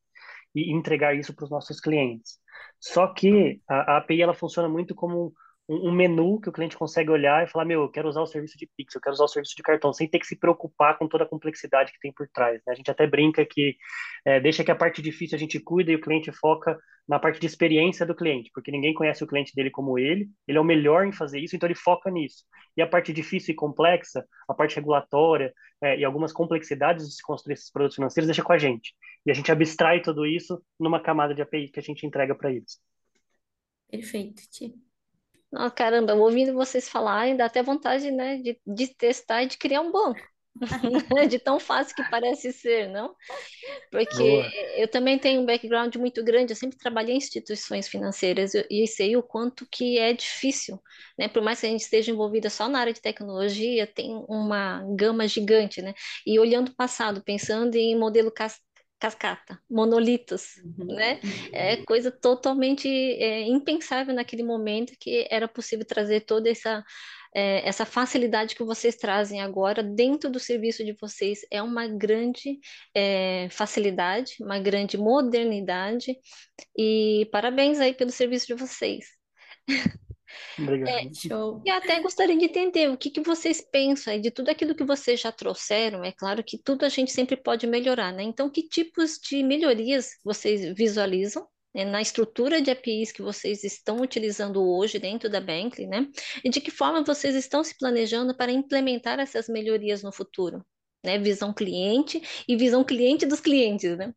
e 0.54 0.73
entregar 0.73 1.14
isso 1.14 1.35
para 1.35 1.44
os 1.44 1.50
nossos 1.50 1.78
clientes. 1.78 2.38
Só 2.80 3.06
que 3.06 3.61
a, 3.68 3.94
a 3.94 3.97
API 3.99 4.23
ela 4.23 4.35
funciona 4.35 4.68
muito 4.68 4.94
como 4.94 5.35
um, 5.69 5.92
menu 5.92 6.40
que 6.40 6.49
o 6.49 6.52
cliente 6.52 6.76
consegue 6.76 7.11
olhar 7.11 7.45
e 7.45 7.50
falar, 7.50 7.64
meu, 7.64 7.83
eu 7.83 7.88
quero 7.88 8.09
usar 8.09 8.21
o 8.21 8.26
serviço 8.26 8.59
de 8.59 8.69
Pix, 8.76 8.95
eu 8.95 9.00
quero 9.00 9.14
usar 9.14 9.25
o 9.25 9.28
serviço 9.28 9.57
de 9.57 9.62
cartão, 9.62 9.92
sem 9.92 10.09
ter 10.09 10.19
que 10.19 10.26
se 10.26 10.37
preocupar 10.37 10.99
com 10.99 11.09
toda 11.09 11.25
a 11.25 11.28
complexidade 11.28 11.92
que 11.92 12.00
tem 12.00 12.12
por 12.12 12.28
trás. 12.28 12.61
Né? 12.66 12.73
A 12.73 12.75
gente 12.75 12.90
até 12.90 13.07
brinca 13.07 13.45
que 13.45 13.76
é, 14.25 14.40
deixa 14.40 14.64
que 14.64 14.71
a 14.71 14.76
parte 14.76 15.00
difícil 15.00 15.37
a 15.37 15.38
gente 15.38 15.61
cuida 15.61 15.92
e 15.92 15.95
o 15.95 16.00
cliente 16.00 16.33
foca 16.33 16.78
na 17.09 17.19
parte 17.19 17.40
de 17.40 17.47
experiência 17.47 18.07
do 18.07 18.14
cliente, 18.14 18.50
porque 18.54 18.71
ninguém 18.71 18.95
conhece 18.95 19.25
o 19.25 19.26
cliente 19.26 19.54
dele 19.54 19.71
como 19.71 19.99
ele, 19.99 20.31
ele 20.47 20.59
é 20.59 20.61
o 20.61 20.64
melhor 20.64 21.07
em 21.07 21.12
fazer 21.12 21.40
isso, 21.40 21.57
então 21.57 21.66
ele 21.66 21.75
foca 21.75 22.11
nisso. 22.11 22.45
E 22.76 22.83
a 22.83 22.87
parte 22.87 23.12
difícil 23.12 23.52
e 23.52 23.57
complexa, 23.57 24.25
a 24.49 24.54
parte 24.54 24.76
regulatória 24.76 25.52
é, 25.81 25.99
e 25.99 26.04
algumas 26.04 26.33
complexidades 26.33 27.09
de 27.09 27.14
se 27.14 27.23
construir 27.23 27.54
esses 27.54 27.71
produtos 27.71 27.97
financeiros, 27.97 28.28
deixa 28.28 28.42
com 28.42 28.52
a 28.52 28.59
gente. 28.59 28.95
E 29.26 29.31
a 29.31 29.35
gente 29.35 29.50
abstrai 29.50 30.00
tudo 30.00 30.25
isso 30.25 30.62
numa 30.78 31.00
camada 31.00 31.35
de 31.35 31.42
API 31.42 31.69
que 31.69 31.81
a 31.81 31.83
gente 31.83 32.07
entrega 32.07 32.35
para 32.35 32.52
eles. 32.52 32.81
Perfeito, 33.90 34.42
Ti. 34.49 34.75
Oh, 35.54 35.71
caramba, 35.71 36.14
ouvindo 36.14 36.54
vocês 36.54 36.88
falarem, 36.88 37.37
dá 37.37 37.44
até 37.44 37.62
vontade, 37.62 38.11
né, 38.11 38.38
de, 38.38 38.59
de 38.66 38.94
testar 38.94 39.42
e 39.42 39.47
de 39.47 39.59
criar 39.59 39.82
um 39.82 39.92
banco. 39.92 40.21
de 41.30 41.38
tão 41.38 41.59
fácil 41.59 41.94
que 41.97 42.04
parece 42.11 42.52
ser, 42.52 42.88
não? 42.88 43.14
Porque 43.90 44.18
Boa. 44.18 44.50
eu 44.76 44.88
também 44.88 45.18
tenho 45.18 45.40
um 45.42 45.47
background 45.47 45.94
muito 45.97 46.23
grande, 46.25 46.52
eu 46.52 46.56
sempre 46.56 46.78
trabalhei 46.78 47.14
em 47.14 47.18
instituições 47.18 47.88
financeiras 47.88 48.52
e 48.54 48.87
sei 48.87 49.16
o 49.16 49.23
quanto 49.23 49.66
que 49.71 49.99
é 49.99 50.12
difícil, 50.12 50.80
né? 51.18 51.28
Por 51.28 51.42
mais 51.42 51.61
que 51.61 51.66
a 51.66 51.68
gente 51.71 51.82
esteja 51.82 52.11
envolvida 52.12 52.50
só 52.50 52.68
na 52.68 52.80
área 52.80 52.92
de 52.92 53.00
tecnologia, 53.00 53.87
tem 53.87 54.14
uma 54.28 54.82
gama 54.97 55.26
gigante, 55.28 55.82
né? 55.82 55.94
E 56.26 56.38
olhando 56.38 56.68
o 56.68 56.76
passado, 56.76 57.23
pensando 57.25 57.76
em 57.76 57.99
modelo 57.99 58.30
cascata, 59.02 59.59
monolitos, 59.68 60.56
Uhum. 60.78 60.94
né? 60.94 61.18
É 61.52 61.76
coisa 61.78 62.12
totalmente 62.12 62.87
é, 62.88 63.42
impensável 63.49 64.14
naquele 64.14 64.44
momento 64.44 64.92
que 65.00 65.26
era 65.28 65.49
possível 65.49 65.85
trazer 65.85 66.21
toda 66.21 66.49
essa 66.49 66.85
é, 67.35 67.66
essa 67.66 67.85
facilidade 67.87 68.54
que 68.54 68.62
vocês 68.62 68.94
trazem 68.94 69.40
agora 69.40 69.82
dentro 69.82 70.30
do 70.30 70.38
serviço 70.38 70.85
de 70.85 70.94
vocês 71.00 71.40
é 71.50 71.62
uma 71.62 71.88
grande 71.88 72.61
é, 72.94 73.49
facilidade, 73.50 74.37
uma 74.40 74.59
grande 74.61 74.99
modernidade 74.99 76.14
e 76.78 77.26
parabéns 77.32 77.80
aí 77.80 77.94
pelo 77.94 78.11
serviço 78.11 78.47
de 78.47 78.54
vocês. 78.54 79.06
Obrigado. 80.58 81.14
Show. 81.14 81.62
E 81.64 81.70
até 81.70 82.00
gostaria 82.00 82.36
de 82.36 82.44
entender 82.44 82.90
o 82.90 82.96
que 82.96 83.10
que 83.10 83.20
vocês 83.20 83.60
pensam 83.60 84.12
aí 84.12 84.20
de 84.20 84.30
tudo 84.30 84.50
aquilo 84.50 84.74
que 84.74 84.84
vocês 84.84 85.20
já 85.20 85.32
trouxeram. 85.32 86.04
É 86.04 86.12
claro 86.12 86.42
que 86.44 86.58
tudo 86.58 86.84
a 86.84 86.88
gente 86.88 87.10
sempre 87.10 87.36
pode 87.36 87.66
melhorar, 87.66 88.12
né? 88.12 88.22
Então, 88.22 88.50
que 88.50 88.62
tipos 88.62 89.18
de 89.18 89.42
melhorias 89.42 90.10
vocês 90.24 90.74
visualizam? 90.76 91.46
né, 91.74 91.84
na 91.84 92.00
estrutura 92.00 92.60
de 92.60 92.70
APIs 92.70 93.12
que 93.12 93.22
vocês 93.22 93.64
estão 93.64 94.00
utilizando 94.00 94.62
hoje 94.62 94.98
dentro 94.98 95.30
da 95.30 95.40
Bankly, 95.40 95.86
né? 95.86 96.08
E 96.44 96.50
de 96.50 96.60
que 96.60 96.70
forma 96.70 97.02
vocês 97.02 97.34
estão 97.34 97.64
se 97.64 97.76
planejando 97.78 98.36
para 98.36 98.52
implementar 98.52 99.18
essas 99.18 99.48
melhorias 99.48 100.02
no 100.02 100.12
futuro, 100.12 100.64
né? 101.04 101.18
Visão 101.18 101.52
cliente 101.52 102.22
e 102.46 102.56
visão 102.56 102.84
cliente 102.84 103.26
dos 103.26 103.40
clientes, 103.40 103.96
né? 103.96 104.12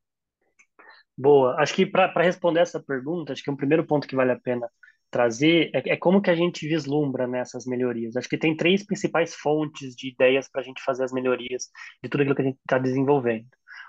Boa. 1.17 1.55
Acho 1.61 1.73
que 1.73 1.85
para 1.85 2.23
responder 2.23 2.59
essa 2.59 2.81
pergunta, 2.81 3.31
acho 3.31 3.43
que 3.43 3.49
um 3.49 3.55
primeiro 3.55 3.85
ponto 3.85 4.07
que 4.07 4.15
vale 4.15 4.31
a 4.31 4.39
pena 4.39 4.69
trazer 5.15 5.71
é, 5.73 5.93
é 5.93 5.95
como 5.95 6.21
que 6.21 6.29
a 6.29 6.35
gente 6.35 6.67
vislumbra 6.67 7.25
nessas 7.25 7.65
melhorias. 7.65 8.17
Acho 8.17 8.27
que 8.27 8.37
tem 8.37 8.53
três 8.53 8.85
principais 8.85 9.33
fontes 9.33 9.95
de 9.95 10.09
ideias 10.09 10.49
para 10.49 10.59
a 10.59 10.63
gente 10.63 10.83
fazer 10.83 11.05
as 11.05 11.13
melhorias 11.13 11.69
de 12.03 12.09
tudo 12.09 12.19
aquilo 12.21 12.35
que 12.35 12.41
a 12.41 12.45
gente 12.45 12.57
está 12.59 12.77
desenvolvendo. 12.77 13.47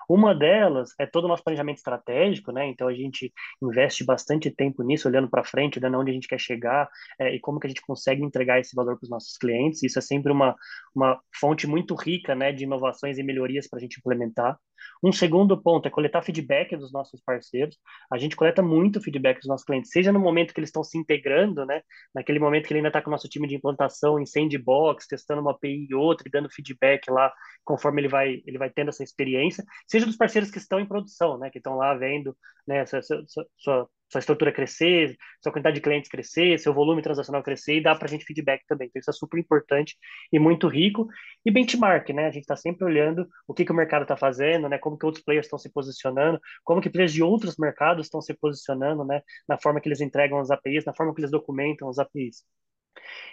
Uma 0.09 0.33
delas 0.33 0.91
é 1.01 1.05
todo 1.05 1.25
o 1.25 1.29
nosso 1.29 1.43
planejamento 1.43 1.79
estratégico, 1.79 2.53
né? 2.53 2.69
Então 2.69 2.87
a 2.87 2.95
gente 2.95 3.33
investe 3.61 4.05
bastante 4.05 4.53
tempo 4.53 4.85
nisso, 4.85 5.09
olhando 5.09 5.29
para 5.29 5.43
frente, 5.43 5.81
olhando 5.81 5.99
onde 5.99 6.13
a 6.13 6.15
gente 6.15 6.29
quer 6.29 6.39
chegar 6.39 6.89
é, 7.19 7.35
e 7.35 7.41
como 7.41 7.59
que 7.59 7.67
a 7.67 7.71
gente 7.71 7.83
consegue 7.83 8.23
entregar 8.23 8.61
esse 8.61 8.77
valor 8.77 8.97
para 8.97 9.05
os 9.05 9.11
nossos 9.11 9.37
clientes. 9.37 9.83
Isso 9.83 9.99
é 9.99 10.03
sempre 10.03 10.31
uma, 10.31 10.55
uma 10.95 11.21
fonte 11.35 11.67
muito 11.67 11.97
rica, 11.97 12.37
né, 12.37 12.53
de 12.53 12.63
inovações 12.63 13.19
e 13.19 13.25
melhorias 13.25 13.67
para 13.67 13.79
a 13.79 13.81
gente 13.81 13.99
implementar. 13.99 14.57
Um 15.03 15.13
segundo 15.13 15.61
ponto 15.61 15.87
é 15.87 15.91
coletar 15.91 16.23
feedback 16.23 16.77
dos 16.77 16.93
nossos 16.93 17.21
parceiros. 17.21 17.77
A 18.11 18.19
gente 18.19 18.37
coleta 18.37 18.63
muito 18.63 19.01
feedback 19.01 19.39
dos 19.39 19.49
nossos 19.49 19.65
clientes, 19.65 19.91
seja 19.91 20.13
no 20.13 20.21
momento 20.21 20.53
que 20.53 20.61
eles 20.61 20.69
estão 20.69 20.85
se 20.85 20.99
integrando, 20.99 21.65
né? 21.67 21.83
Naquele 22.15 22.39
momento 22.39 22.67
que 22.67 22.73
ele 22.73 22.79
ainda 22.81 22.89
está 22.89 23.03
com 23.03 23.11
o 23.11 23.13
nosso 23.13 23.29
time 23.29 23.47
de 23.47 23.55
implantação 23.55 24.19
em 24.19 24.27
sandbox, 24.27 25.07
testando 25.07 25.41
uma 25.41 25.53
API 25.53 25.87
e 25.91 25.95
outra 25.95 26.29
e 26.29 26.31
dando 26.31 26.51
feedback 26.51 27.11
lá 27.11 27.33
conforme 27.65 28.01
ele 28.01 28.09
vai, 28.09 28.43
ele 28.47 28.59
vai 28.59 28.71
tendo 28.71 28.89
essa 28.89 29.03
experiência, 29.03 29.65
seja 29.87 30.07
dos 30.07 30.17
parceiros 30.17 30.51
que 30.51 30.59
estão 30.59 30.81
em 30.81 30.87
produção, 30.87 31.39
né? 31.39 31.51
Que 31.51 31.59
estão 31.59 31.77
lá 31.77 31.95
vendo 31.95 32.37
né, 32.67 32.85
sua, 32.87 33.03
sua, 33.03 33.25
sua, 33.57 33.89
sua 34.09 34.19
estrutura 34.21 34.53
crescer, 34.53 35.17
sua 35.43 35.53
quantidade 35.53 35.77
de 35.77 35.81
clientes 35.81 36.11
crescer, 36.11 36.59
seu 36.59 36.73
volume 36.73 37.03
transacional 37.03 37.43
crescer 37.43 37.77
e 37.77 37.83
dá 37.83 37.95
para 37.95 38.07
a 38.07 38.11
gente 38.11 38.25
feedback 38.25 38.63
também. 38.67 38.89
Então, 38.89 39.01
isso 39.01 39.11
é 39.11 39.13
super 39.13 39.39
importante 39.39 39.97
e 40.33 40.39
muito 40.39 40.69
rico. 40.69 41.07
E 41.45 41.51
benchmark, 41.51 42.09
né? 42.11 42.27
A 42.27 42.31
gente 42.31 42.43
está 42.43 42.57
sempre 42.57 42.85
olhando 42.85 43.27
o 43.47 43.55
que, 43.55 43.65
que 43.65 43.73
o 43.73 43.75
mercado 43.75 44.03
está 44.03 44.17
fazendo, 44.17 44.69
né? 44.69 44.79
Como 44.79 44.97
que 44.99 45.07
outros 45.07 45.25
players 45.25 45.47
estão 45.47 45.59
se 45.59 45.71
posicionando, 45.73 46.41
como 46.65 46.81
que 46.81 46.91
players 46.91 47.13
de 47.13 47.23
outros 47.23 47.57
mercados 47.59 48.07
estão 48.07 48.21
se 48.21 48.35
posicionando, 48.35 49.05
né? 49.05 49.23
Na 49.49 49.59
forma 49.59 49.81
que 49.81 49.89
eles 49.89 50.01
entregam 50.01 50.39
as 50.39 50.51
APIs, 50.51 50.85
na 50.85 50.95
forma 50.95 51.15
que 51.15 51.21
eles 51.21 51.31
documentam 51.31 51.89
as 51.89 51.99
APIs. 51.99 52.45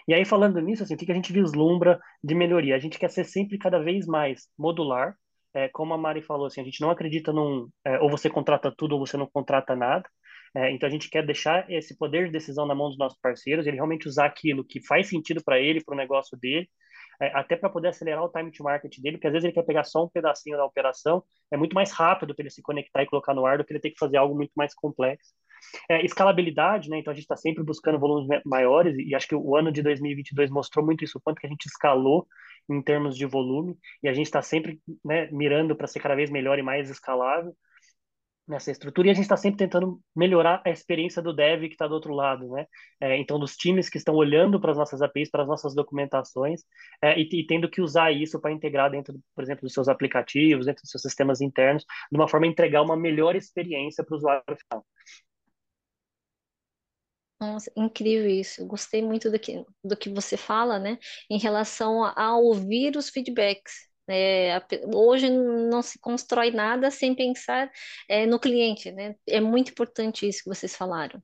E 0.07 0.13
aí, 0.13 0.25
falando 0.25 0.59
nisso, 0.59 0.83
assim, 0.83 0.95
o 0.95 0.97
que, 0.97 1.05
que 1.05 1.11
a 1.11 1.15
gente 1.15 1.31
vislumbra 1.33 1.99
de 2.23 2.35
melhoria? 2.35 2.75
A 2.75 2.79
gente 2.79 2.99
quer 2.99 3.09
ser 3.09 3.23
sempre 3.23 3.57
cada 3.57 3.79
vez 3.79 4.05
mais 4.05 4.47
modular, 4.57 5.15
é, 5.53 5.69
como 5.69 5.93
a 5.93 5.97
Mari 5.97 6.21
falou, 6.21 6.47
assim, 6.47 6.61
a 6.61 6.63
gente 6.63 6.81
não 6.81 6.89
acredita 6.89 7.31
num 7.31 7.69
é, 7.85 7.99
ou 7.99 8.09
você 8.09 8.29
contrata 8.29 8.73
tudo 8.75 8.93
ou 8.93 9.05
você 9.05 9.15
não 9.17 9.27
contrata 9.27 9.75
nada. 9.75 10.09
É, 10.55 10.71
então 10.71 10.87
a 10.87 10.91
gente 10.91 11.09
quer 11.09 11.25
deixar 11.25 11.69
esse 11.69 11.97
poder 11.97 12.27
de 12.27 12.31
decisão 12.31 12.65
na 12.65 12.75
mão 12.75 12.87
dos 12.87 12.97
nossos 12.97 13.19
parceiros, 13.19 13.65
ele 13.65 13.77
realmente 13.77 14.07
usar 14.07 14.25
aquilo 14.25 14.63
que 14.63 14.85
faz 14.85 15.09
sentido 15.09 15.43
para 15.43 15.59
ele, 15.59 15.83
para 15.83 15.93
o 15.93 15.97
negócio 15.97 16.37
dele, 16.37 16.69
é, 17.19 17.27
até 17.33 17.55
para 17.55 17.69
poder 17.69 17.87
acelerar 17.89 18.23
o 18.23 18.29
time 18.29 18.51
to 18.51 18.63
market 18.63 18.99
dele, 18.99 19.17
porque 19.17 19.27
às 19.27 19.33
vezes 19.33 19.45
ele 19.45 19.53
quer 19.53 19.63
pegar 19.63 19.83
só 19.83 20.03
um 20.03 20.09
pedacinho 20.09 20.57
da 20.57 20.65
operação, 20.65 21.23
é 21.51 21.57
muito 21.57 21.73
mais 21.73 21.91
rápido 21.91 22.35
para 22.35 22.43
ele 22.43 22.49
se 22.51 22.61
conectar 22.61 23.01
e 23.01 23.07
colocar 23.07 23.33
no 23.33 23.45
ar 23.45 23.57
do 23.57 23.65
que 23.65 23.73
ele 23.73 23.79
ter 23.79 23.91
que 23.91 23.99
fazer 23.99 24.17
algo 24.17 24.35
muito 24.35 24.51
mais 24.55 24.73
complexo. 24.75 25.31
É, 25.89 26.05
escalabilidade, 26.05 26.89
né? 26.89 26.99
Então 26.99 27.11
a 27.11 27.13
gente 27.13 27.23
está 27.23 27.37
sempre 27.37 27.63
buscando 27.63 27.97
volumes 27.97 28.27
maiores 28.45 28.95
e 28.97 29.15
acho 29.15 29.27
que 29.27 29.35
o 29.35 29.55
ano 29.55 29.71
de 29.71 29.81
2022 29.81 30.49
mostrou 30.51 30.85
muito 30.85 31.03
isso, 31.05 31.17
o 31.17 31.21
quanto 31.21 31.39
que 31.39 31.47
a 31.47 31.49
gente 31.49 31.65
escalou 31.65 32.27
em 32.69 32.81
termos 32.81 33.17
de 33.17 33.25
volume 33.25 33.75
e 34.03 34.09
a 34.09 34.13
gente 34.13 34.25
está 34.25 34.41
sempre 34.41 34.81
né, 35.03 35.29
mirando 35.31 35.75
para 35.75 35.87
ser 35.87 35.99
cada 35.99 36.15
vez 36.15 36.29
melhor 36.29 36.59
e 36.59 36.61
mais 36.61 36.89
escalável 36.89 37.55
nessa 38.47 38.71
estrutura 38.71 39.07
e 39.07 39.11
a 39.11 39.13
gente 39.13 39.23
está 39.23 39.37
sempre 39.37 39.57
tentando 39.57 40.01
melhorar 40.15 40.61
a 40.65 40.69
experiência 40.69 41.21
do 41.21 41.33
dev 41.33 41.61
que 41.61 41.73
está 41.73 41.87
do 41.87 41.93
outro 41.93 42.13
lado, 42.13 42.49
né? 42.49 42.65
É, 42.99 43.17
então, 43.17 43.39
dos 43.39 43.55
times 43.55 43.89
que 43.89 43.97
estão 43.97 44.15
olhando 44.15 44.59
para 44.59 44.71
as 44.71 44.77
nossas 44.77 45.01
APIs, 45.01 45.29
para 45.29 45.43
as 45.43 45.47
nossas 45.47 45.73
documentações 45.73 46.61
é, 47.01 47.17
e, 47.19 47.27
e, 47.31 47.45
tendo 47.47 47.69
que 47.69 47.81
usar 47.81 48.11
isso 48.11 48.39
para 48.41 48.51
integrar 48.51 48.91
dentro, 48.91 49.19
por 49.35 49.43
exemplo, 49.43 49.61
dos 49.61 49.73
seus 49.73 49.87
aplicativos, 49.87 50.65
dentro 50.65 50.81
dos 50.81 50.91
seus 50.91 51.01
sistemas 51.01 51.41
internos, 51.41 51.85
de 52.11 52.17
uma 52.17 52.27
forma 52.27 52.45
a 52.45 52.49
entregar 52.49 52.81
uma 52.81 52.97
melhor 52.97 53.35
experiência 53.35 54.03
para 54.03 54.13
o 54.13 54.17
usuário 54.17 54.57
final. 54.57 54.85
Nossa, 57.39 57.71
incrível 57.75 58.29
isso. 58.29 58.65
Gostei 58.65 59.01
muito 59.01 59.29
do 59.29 59.37
que, 59.37 59.65
do 59.83 59.97
que 59.97 60.09
você 60.09 60.37
fala, 60.37 60.79
né? 60.79 60.97
Em 61.29 61.37
relação 61.37 62.03
a, 62.03 62.13
a 62.15 62.37
ouvir 62.37 62.95
os 62.95 63.09
feedbacks. 63.09 63.92
É, 64.09 64.61
hoje 64.93 65.29
não 65.29 65.81
se 65.81 65.97
constrói 65.99 66.51
nada 66.51 66.91
sem 66.91 67.15
pensar 67.15 67.71
é, 68.09 68.25
no 68.25 68.39
cliente, 68.39 68.91
né? 68.91 69.15
É 69.27 69.39
muito 69.39 69.71
importante 69.71 70.27
isso 70.27 70.43
que 70.43 70.49
vocês 70.49 70.75
falaram. 70.75 71.21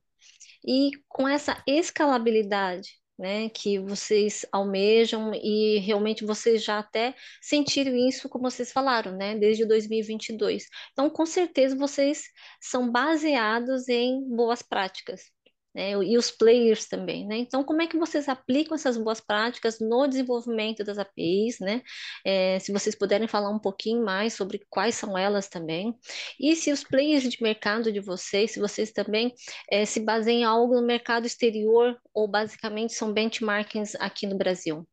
E 0.64 0.90
com 1.08 1.28
essa 1.28 1.62
escalabilidade, 1.66 3.00
né, 3.18 3.50
que 3.50 3.78
vocês 3.78 4.46
almejam 4.50 5.32
e 5.34 5.78
realmente 5.80 6.24
vocês 6.24 6.64
já 6.64 6.78
até 6.78 7.14
sentiram 7.42 7.94
isso, 7.94 8.30
como 8.30 8.50
vocês 8.50 8.72
falaram, 8.72 9.14
né, 9.14 9.36
desde 9.38 9.66
2022. 9.66 10.66
Então, 10.92 11.10
com 11.10 11.26
certeza 11.26 11.76
vocês 11.76 12.24
são 12.60 12.90
baseados 12.90 13.88
em 13.88 14.22
boas 14.26 14.62
práticas 14.62 15.30
né, 15.74 15.92
e 15.92 16.18
os 16.18 16.30
players 16.30 16.86
também, 16.86 17.26
né? 17.26 17.36
Então, 17.36 17.62
como 17.62 17.80
é 17.82 17.86
que 17.86 17.96
vocês 17.96 18.28
aplicam 18.28 18.74
essas 18.74 18.96
boas 18.96 19.20
práticas 19.20 19.78
no 19.80 20.06
desenvolvimento 20.06 20.82
das 20.82 20.98
APIs, 20.98 21.60
né? 21.60 21.82
É, 22.24 22.58
se 22.58 22.72
vocês 22.72 22.96
puderem 22.96 23.28
falar 23.28 23.50
um 23.50 23.58
pouquinho 23.58 24.04
mais 24.04 24.34
sobre 24.34 24.60
quais 24.68 24.94
são 24.94 25.16
elas 25.16 25.48
também, 25.48 25.94
e 26.38 26.56
se 26.56 26.72
os 26.72 26.82
players 26.82 27.22
de 27.22 27.42
mercado 27.42 27.92
de 27.92 28.00
vocês, 28.00 28.52
se 28.52 28.60
vocês 28.60 28.90
também 28.90 29.32
é, 29.70 29.84
se 29.84 30.00
baseiam 30.00 30.40
em 30.40 30.44
algo 30.44 30.74
no 30.74 30.86
mercado 30.86 31.26
exterior 31.26 31.96
ou 32.12 32.26
basicamente 32.28 32.92
são 32.92 33.12
benchmarkings 33.12 33.94
aqui 33.96 34.26
no 34.26 34.36
Brasil. 34.36 34.86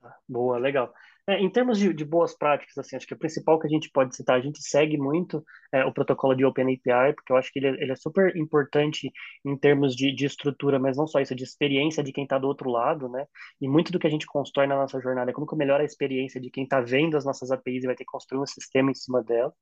Tá, 0.00 0.16
boa, 0.28 0.58
legal. 0.58 0.92
É, 1.28 1.38
em 1.38 1.48
termos 1.48 1.78
de, 1.78 1.92
de, 1.94 2.04
boas 2.04 2.36
práticas, 2.36 2.76
assim, 2.76 2.96
acho 2.96 3.06
que 3.06 3.14
o 3.14 3.18
principal 3.18 3.56
que 3.60 3.66
a 3.68 3.70
gente 3.70 3.88
pode 3.90 4.16
citar, 4.16 4.36
a 4.36 4.40
gente 4.40 4.60
segue 4.60 4.98
muito 4.98 5.44
é, 5.72 5.84
o 5.84 5.92
protocolo 5.92 6.34
de 6.34 6.44
OpenAPI, 6.44 7.14
porque 7.14 7.32
eu 7.32 7.36
acho 7.36 7.52
que 7.52 7.60
ele, 7.60 7.68
é, 7.68 7.82
ele 7.82 7.92
é 7.92 7.96
super 7.96 8.36
importante 8.36 9.08
em 9.44 9.56
termos 9.56 9.94
de, 9.94 10.12
de, 10.12 10.26
estrutura, 10.26 10.80
mas 10.80 10.96
não 10.96 11.06
só 11.06 11.20
isso, 11.20 11.34
de 11.34 11.44
experiência 11.44 12.02
de 12.02 12.12
quem 12.12 12.24
está 12.24 12.38
do 12.38 12.48
outro 12.48 12.68
lado, 12.68 13.08
né? 13.08 13.24
E 13.60 13.68
muito 13.68 13.92
do 13.92 14.00
que 14.00 14.06
a 14.08 14.10
gente 14.10 14.26
constrói 14.26 14.66
na 14.66 14.74
nossa 14.74 15.00
jornada 15.00 15.30
é 15.30 15.34
como 15.34 15.46
que 15.46 15.54
melhora 15.54 15.84
a 15.84 15.86
experiência 15.86 16.40
de 16.40 16.50
quem 16.50 16.64
está 16.64 16.80
vendo 16.80 17.16
as 17.16 17.24
nossas 17.24 17.52
APIs 17.52 17.84
e 17.84 17.86
vai 17.86 17.94
ter 17.94 18.04
que 18.04 18.10
construir 18.10 18.40
um 18.40 18.46
sistema 18.46 18.90
em 18.90 18.94
cima 18.94 19.22
dela. 19.22 19.54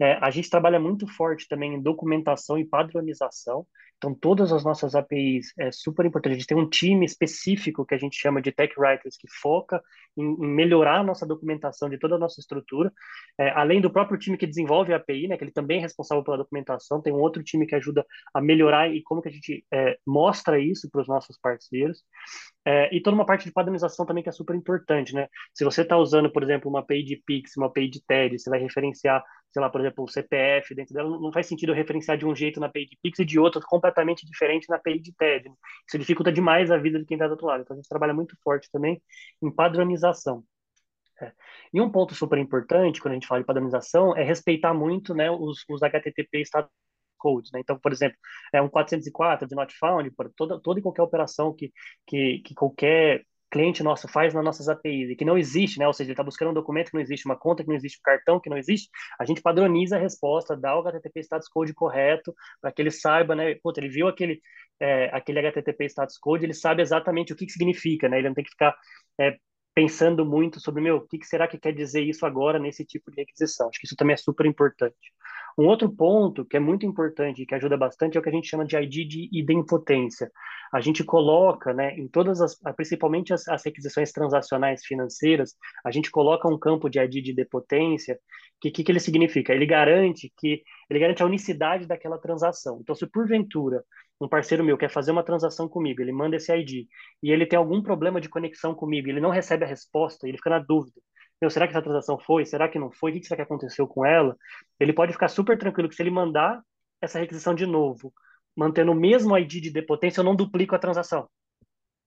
É, 0.00 0.14
a 0.20 0.30
gente 0.30 0.48
trabalha 0.48 0.78
muito 0.78 1.06
forte 1.08 1.48
também 1.48 1.74
em 1.74 1.82
documentação 1.82 2.58
e 2.58 2.64
padronização. 2.64 3.66
Então, 3.98 4.14
todas 4.14 4.52
as 4.52 4.64
nossas 4.64 4.94
APIs 4.94 5.52
é 5.58 5.72
super 5.72 6.06
importante. 6.06 6.34
A 6.34 6.36
gente 6.36 6.46
tem 6.46 6.56
um 6.56 6.68
time 6.68 7.04
específico 7.04 7.84
que 7.84 7.96
a 7.96 7.98
gente 7.98 8.16
chama 8.16 8.40
de 8.40 8.52
Tech 8.52 8.72
Writers, 8.78 9.16
que 9.16 9.26
foca 9.28 9.82
em, 10.16 10.22
em 10.22 10.46
melhorar 10.46 11.00
a 11.00 11.02
nossa 11.02 11.26
documentação 11.26 11.90
de 11.90 11.98
toda 11.98 12.14
a 12.14 12.18
nossa 12.18 12.40
estrutura. 12.40 12.92
É, 13.36 13.50
além 13.50 13.80
do 13.80 13.90
próprio 13.90 14.16
time 14.16 14.36
que 14.36 14.46
desenvolve 14.46 14.92
a 14.92 14.96
API, 14.96 15.26
né, 15.26 15.36
que 15.36 15.42
ele 15.42 15.50
também 15.50 15.78
é 15.78 15.82
responsável 15.82 16.22
pela 16.22 16.38
documentação, 16.38 17.02
tem 17.02 17.12
um 17.12 17.20
outro 17.20 17.42
time 17.42 17.66
que 17.66 17.74
ajuda 17.74 18.06
a 18.32 18.40
melhorar 18.40 18.88
e 18.88 19.02
como 19.02 19.20
que 19.20 19.28
a 19.28 19.32
gente 19.32 19.64
é, 19.72 19.98
mostra 20.06 20.60
isso 20.60 20.88
para 20.88 21.00
os 21.00 21.08
nossos 21.08 21.36
parceiros. 21.36 22.04
É, 22.64 22.94
e 22.94 23.02
toda 23.02 23.16
uma 23.16 23.26
parte 23.26 23.46
de 23.46 23.52
padronização 23.52 24.06
também 24.06 24.22
que 24.22 24.28
é 24.28 24.32
super 24.32 24.54
importante, 24.54 25.12
né? 25.12 25.26
Se 25.52 25.64
você 25.64 25.82
está 25.82 25.96
usando, 25.96 26.30
por 26.30 26.44
exemplo, 26.44 26.70
uma 26.70 26.80
API 26.80 27.02
de 27.02 27.16
Pix, 27.26 27.56
uma 27.56 27.66
API 27.66 27.88
de 27.88 28.04
TED, 28.04 28.38
você 28.38 28.48
vai 28.48 28.60
referenciar, 28.60 29.24
sei 29.50 29.60
lá, 29.60 29.68
por 29.68 29.80
exemplo, 29.80 30.04
o 30.04 30.08
CPF 30.08 30.74
dentro 30.74 30.94
dela, 30.94 31.08
não 31.08 31.32
faz 31.32 31.46
sentido 31.46 31.72
referenciar 31.72 32.16
de 32.16 32.26
um 32.26 32.36
jeito 32.36 32.60
na 32.60 32.66
API 32.66 32.86
de 32.86 32.98
Pix 33.02 33.18
e 33.18 33.24
de 33.24 33.40
outro 33.40 33.60
completamente 33.66 33.87
diferente 34.26 34.68
na 34.68 34.76
API 34.76 35.00
de 35.00 35.12
TED. 35.14 35.48
Né? 35.48 35.54
Isso 35.86 35.98
dificulta 35.98 36.32
demais 36.32 36.70
a 36.70 36.76
vida 36.76 36.98
de 36.98 37.04
quem 37.04 37.16
está 37.16 37.26
do 37.26 37.32
outro 37.32 37.46
lado. 37.46 37.62
Então, 37.62 37.74
a 37.74 37.78
gente 37.78 37.88
trabalha 37.88 38.14
muito 38.14 38.36
forte 38.42 38.68
também 38.70 39.02
em 39.42 39.50
padronização. 39.50 40.44
É. 41.20 41.32
E 41.72 41.80
um 41.80 41.90
ponto 41.90 42.14
super 42.14 42.38
importante 42.38 43.00
quando 43.00 43.12
a 43.12 43.14
gente 43.14 43.26
fala 43.26 43.40
de 43.40 43.46
padronização 43.46 44.16
é 44.16 44.22
respeitar 44.22 44.72
muito 44.72 45.14
né, 45.14 45.30
os, 45.30 45.64
os 45.68 45.82
HTTP 45.82 46.40
status 46.42 46.70
codes. 47.18 47.50
Né? 47.52 47.60
Então, 47.60 47.78
por 47.78 47.92
exemplo, 47.92 48.16
é 48.52 48.62
um 48.62 48.68
404 48.68 49.46
de 49.46 49.54
not 49.54 49.74
found, 49.76 50.10
toda, 50.36 50.60
toda 50.60 50.78
e 50.78 50.82
qualquer 50.82 51.02
operação 51.02 51.52
que, 51.52 51.72
que, 52.06 52.38
que 52.40 52.54
qualquer 52.54 53.24
cliente 53.50 53.82
nosso 53.82 54.08
faz 54.08 54.34
nas 54.34 54.44
nossas 54.44 54.68
APIs 54.68 55.10
e 55.10 55.16
que 55.16 55.24
não 55.24 55.38
existe, 55.38 55.78
né? 55.78 55.86
Ou 55.86 55.92
seja, 55.92 56.08
ele 56.08 56.12
está 56.12 56.22
buscando 56.22 56.50
um 56.50 56.54
documento 56.54 56.90
que 56.90 56.94
não 56.94 57.00
existe, 57.00 57.26
uma 57.26 57.36
conta 57.38 57.62
que 57.62 57.68
não 57.68 57.76
existe, 57.76 57.98
um 57.98 58.02
cartão 58.02 58.40
que 58.40 58.50
não 58.50 58.58
existe, 58.58 58.88
a 59.18 59.24
gente 59.24 59.40
padroniza 59.40 59.96
a 59.96 59.98
resposta, 59.98 60.56
dá 60.56 60.76
o 60.76 60.80
HTTP 60.80 61.20
status 61.20 61.48
code 61.48 61.74
correto 61.74 62.34
para 62.60 62.72
que 62.72 62.82
ele 62.82 62.90
saiba, 62.90 63.34
né? 63.34 63.54
Puta, 63.62 63.80
ele 63.80 63.88
viu 63.88 64.08
aquele, 64.08 64.40
é, 64.80 65.10
aquele 65.12 65.38
HTTP 65.40 65.86
status 65.86 66.18
code, 66.18 66.44
ele 66.44 66.54
sabe 66.54 66.82
exatamente 66.82 67.32
o 67.32 67.36
que, 67.36 67.46
que 67.46 67.52
significa, 67.52 68.08
né? 68.08 68.18
Ele 68.18 68.28
não 68.28 68.34
tem 68.34 68.44
que 68.44 68.50
ficar 68.50 68.76
é, 69.20 69.36
pensando 69.74 70.24
muito 70.26 70.60
sobre, 70.60 70.82
meu, 70.82 70.96
o 70.96 71.06
que, 71.06 71.18
que 71.18 71.26
será 71.26 71.46
que 71.46 71.58
quer 71.58 71.72
dizer 71.72 72.02
isso 72.02 72.26
agora 72.26 72.58
nesse 72.58 72.84
tipo 72.84 73.10
de 73.10 73.18
requisição? 73.18 73.68
Acho 73.68 73.78
que 73.78 73.86
isso 73.86 73.96
também 73.96 74.14
é 74.14 74.16
super 74.16 74.44
importante. 74.44 74.96
Um 75.58 75.66
outro 75.66 75.90
ponto 75.90 76.44
que 76.44 76.56
é 76.56 76.60
muito 76.60 76.86
importante 76.86 77.42
e 77.42 77.46
que 77.46 77.52
ajuda 77.52 77.76
bastante 77.76 78.16
é 78.16 78.20
o 78.20 78.22
que 78.22 78.28
a 78.28 78.32
gente 78.32 78.46
chama 78.46 78.64
de 78.64 78.76
ID 78.76 79.08
de 79.08 79.28
idempotência. 79.32 80.30
A 80.72 80.80
gente 80.80 81.02
coloca, 81.02 81.74
né, 81.74 81.98
em 81.98 82.06
todas 82.06 82.40
as, 82.40 82.56
principalmente 82.76 83.32
as, 83.34 83.48
as 83.48 83.64
requisições 83.64 84.12
transacionais 84.12 84.84
financeiras, 84.84 85.56
a 85.84 85.90
gente 85.90 86.12
coloca 86.12 86.46
um 86.46 86.56
campo 86.56 86.88
de 86.88 87.00
ID 87.00 87.24
de 87.24 87.32
idempotência, 87.32 88.16
que 88.60 88.70
que, 88.70 88.84
que 88.84 88.92
ele 88.92 89.00
significa? 89.00 89.52
Ele 89.52 89.66
garante 89.66 90.32
que 90.36 90.62
ele 90.88 91.00
garante 91.00 91.24
a 91.24 91.26
unicidade 91.26 91.86
daquela 91.86 92.18
transação. 92.18 92.78
Então, 92.80 92.94
se 92.94 93.04
porventura 93.08 93.82
um 94.20 94.28
parceiro 94.28 94.62
meu 94.62 94.78
quer 94.78 94.90
fazer 94.90 95.10
uma 95.10 95.24
transação 95.24 95.68
comigo, 95.68 96.00
ele 96.00 96.12
manda 96.12 96.36
esse 96.36 96.54
ID 96.54 96.86
e 97.20 97.32
ele 97.32 97.46
tem 97.46 97.58
algum 97.58 97.82
problema 97.82 98.20
de 98.20 98.28
conexão 98.28 98.74
comigo, 98.74 99.08
ele 99.08 99.20
não 99.20 99.30
recebe 99.30 99.64
a 99.64 99.68
resposta, 99.68 100.28
ele 100.28 100.36
fica 100.36 100.50
na 100.50 100.58
dúvida 100.60 101.00
meu, 101.40 101.50
será 101.50 101.66
que 101.66 101.72
essa 101.72 101.82
transação 101.82 102.18
foi? 102.18 102.44
Será 102.44 102.68
que 102.68 102.78
não 102.78 102.90
foi? 102.90 103.12
O 103.12 103.14
que 103.14 103.26
será 103.26 103.36
que 103.36 103.42
aconteceu 103.42 103.86
com 103.86 104.04
ela? 104.04 104.36
Ele 104.78 104.92
pode 104.92 105.12
ficar 105.12 105.28
super 105.28 105.58
tranquilo 105.58 105.88
que 105.88 105.94
se 105.94 106.02
ele 106.02 106.10
mandar 106.10 106.62
essa 107.00 107.18
requisição 107.18 107.54
de 107.54 107.66
novo, 107.66 108.12
mantendo 108.56 108.92
o 108.92 108.94
mesmo 108.94 109.36
ID 109.38 109.62
de 109.62 109.70
depotência, 109.70 110.20
eu 110.20 110.24
não 110.24 110.34
duplico 110.34 110.74
a 110.74 110.78
transação. 110.78 111.28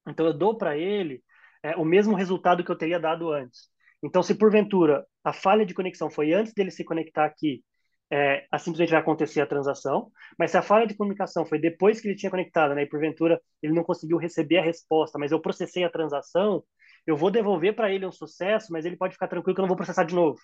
Então 0.08 0.26
eu 0.26 0.34
dou 0.34 0.58
para 0.58 0.78
ele 0.78 1.24
é, 1.64 1.76
o 1.78 1.86
mesmo 1.86 2.16
resultado 2.16 2.64
que 2.64 2.72
eu 2.72 2.78
teria 2.78 3.00
dado 3.00 3.32
antes. 3.32 3.70
Então, 4.04 4.24
se 4.24 4.36
porventura 4.36 5.06
a 5.24 5.32
falha 5.32 5.66
de 5.66 5.74
conexão 5.74 6.10
foi 6.10 6.34
antes 6.34 6.54
dele 6.54 6.72
se 6.72 6.84
conectar 6.84 7.26
aqui, 7.26 7.64
é, 8.12 8.46
simplesmente 8.58 8.92
vai 8.92 9.00
acontecer 9.00 9.42
a 9.42 9.48
transação. 9.48 10.12
Mas 10.38 10.52
se 10.52 10.58
a 10.58 10.62
falha 10.62 10.88
de 10.88 10.96
comunicação 10.96 11.46
foi 11.46 11.60
depois 11.60 12.02
que 12.02 12.08
ele 12.08 12.16
tinha 12.16 12.30
conectado, 12.30 12.74
né, 12.76 12.84
e 12.84 12.90
porventura 12.90 13.40
ele 13.62 13.74
não 13.74 13.84
conseguiu 13.84 14.18
receber 14.18 14.58
a 14.58 14.64
resposta, 14.64 15.20
mas 15.20 15.32
eu 15.32 15.40
processei 15.40 15.84
a 15.84 15.90
transação, 15.90 16.64
eu 17.06 17.18
vou 17.18 17.32
devolver 17.32 17.76
para 17.76 17.92
ele 17.92 18.06
um 18.06 18.12
sucesso, 18.12 18.72
mas 18.72 18.86
ele 18.86 18.98
pode 18.98 19.14
ficar 19.14 19.28
tranquilo 19.28 19.56
que 19.56 19.62
eu 19.62 19.64
não 19.64 19.70
vou 19.70 19.78
processar 19.78 20.04
de 20.04 20.16
novo. 20.16 20.40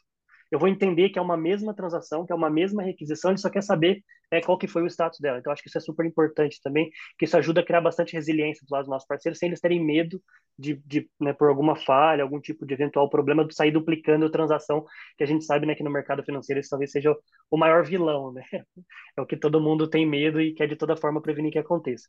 Eu 0.52 0.60
vou 0.60 0.70
entender 0.70 1.10
que 1.10 1.20
é 1.20 1.22
uma 1.22 1.36
mesma 1.36 1.74
transação, 1.74 2.26
que 2.26 2.32
é 2.32 2.36
uma 2.36 2.50
mesma 2.50 2.82
requisição, 2.82 3.32
ele 3.32 3.38
só 3.38 3.50
quer 3.50 3.62
saber 3.62 4.02
é, 4.32 4.42
qual 4.42 4.58
que 4.58 4.68
foi 4.68 4.82
o 4.82 4.88
status 4.88 5.20
dela. 5.20 5.40
Então, 5.40 5.52
acho 5.52 5.62
que 5.62 5.68
isso 5.70 5.78
é 5.78 5.82
super 5.82 6.06
importante 6.06 6.60
também, 6.64 6.90
que 7.18 7.26
isso 7.26 7.38
ajuda 7.38 7.62
a 7.62 7.66
criar 7.66 7.82
bastante 7.82 8.14
resiliência 8.14 8.66
do 8.66 8.72
lado 8.72 8.84
dos 8.84 8.90
nossos 8.90 9.08
parceiros, 9.08 9.40
sem 9.40 9.48
eles 9.48 9.60
terem 9.60 9.84
medo 9.84 10.22
de, 10.58 10.76
de 10.86 11.10
né, 11.20 11.34
por 11.34 11.50
alguma 11.50 11.76
falha, 11.76 12.24
algum 12.24 12.40
tipo 12.40 12.66
de 12.66 12.74
eventual 12.74 13.10
problema, 13.10 13.46
de 13.46 13.54
sair 13.54 13.72
duplicando 13.72 14.26
a 14.26 14.32
transação, 14.32 14.86
que 15.18 15.24
a 15.24 15.28
gente 15.28 15.44
sabe 15.46 15.66
né, 15.66 15.76
que 15.76 15.84
no 15.84 15.92
mercado 15.92 16.24
financeiro 16.24 16.60
isso 16.62 16.70
talvez 16.70 16.92
seja 16.92 17.14
o 17.52 17.58
maior 17.58 17.86
vilão, 17.86 18.32
né? 18.32 18.44
É 19.18 19.22
o 19.22 19.26
que 19.26 19.36
todo 19.36 19.60
mundo 19.60 19.90
tem 19.90 20.06
medo 20.06 20.40
e 20.40 20.54
quer 20.54 20.68
de 20.68 20.76
toda 20.76 20.96
forma 20.96 21.22
prevenir 21.22 21.52
que 21.52 21.58
aconteça. 21.58 22.08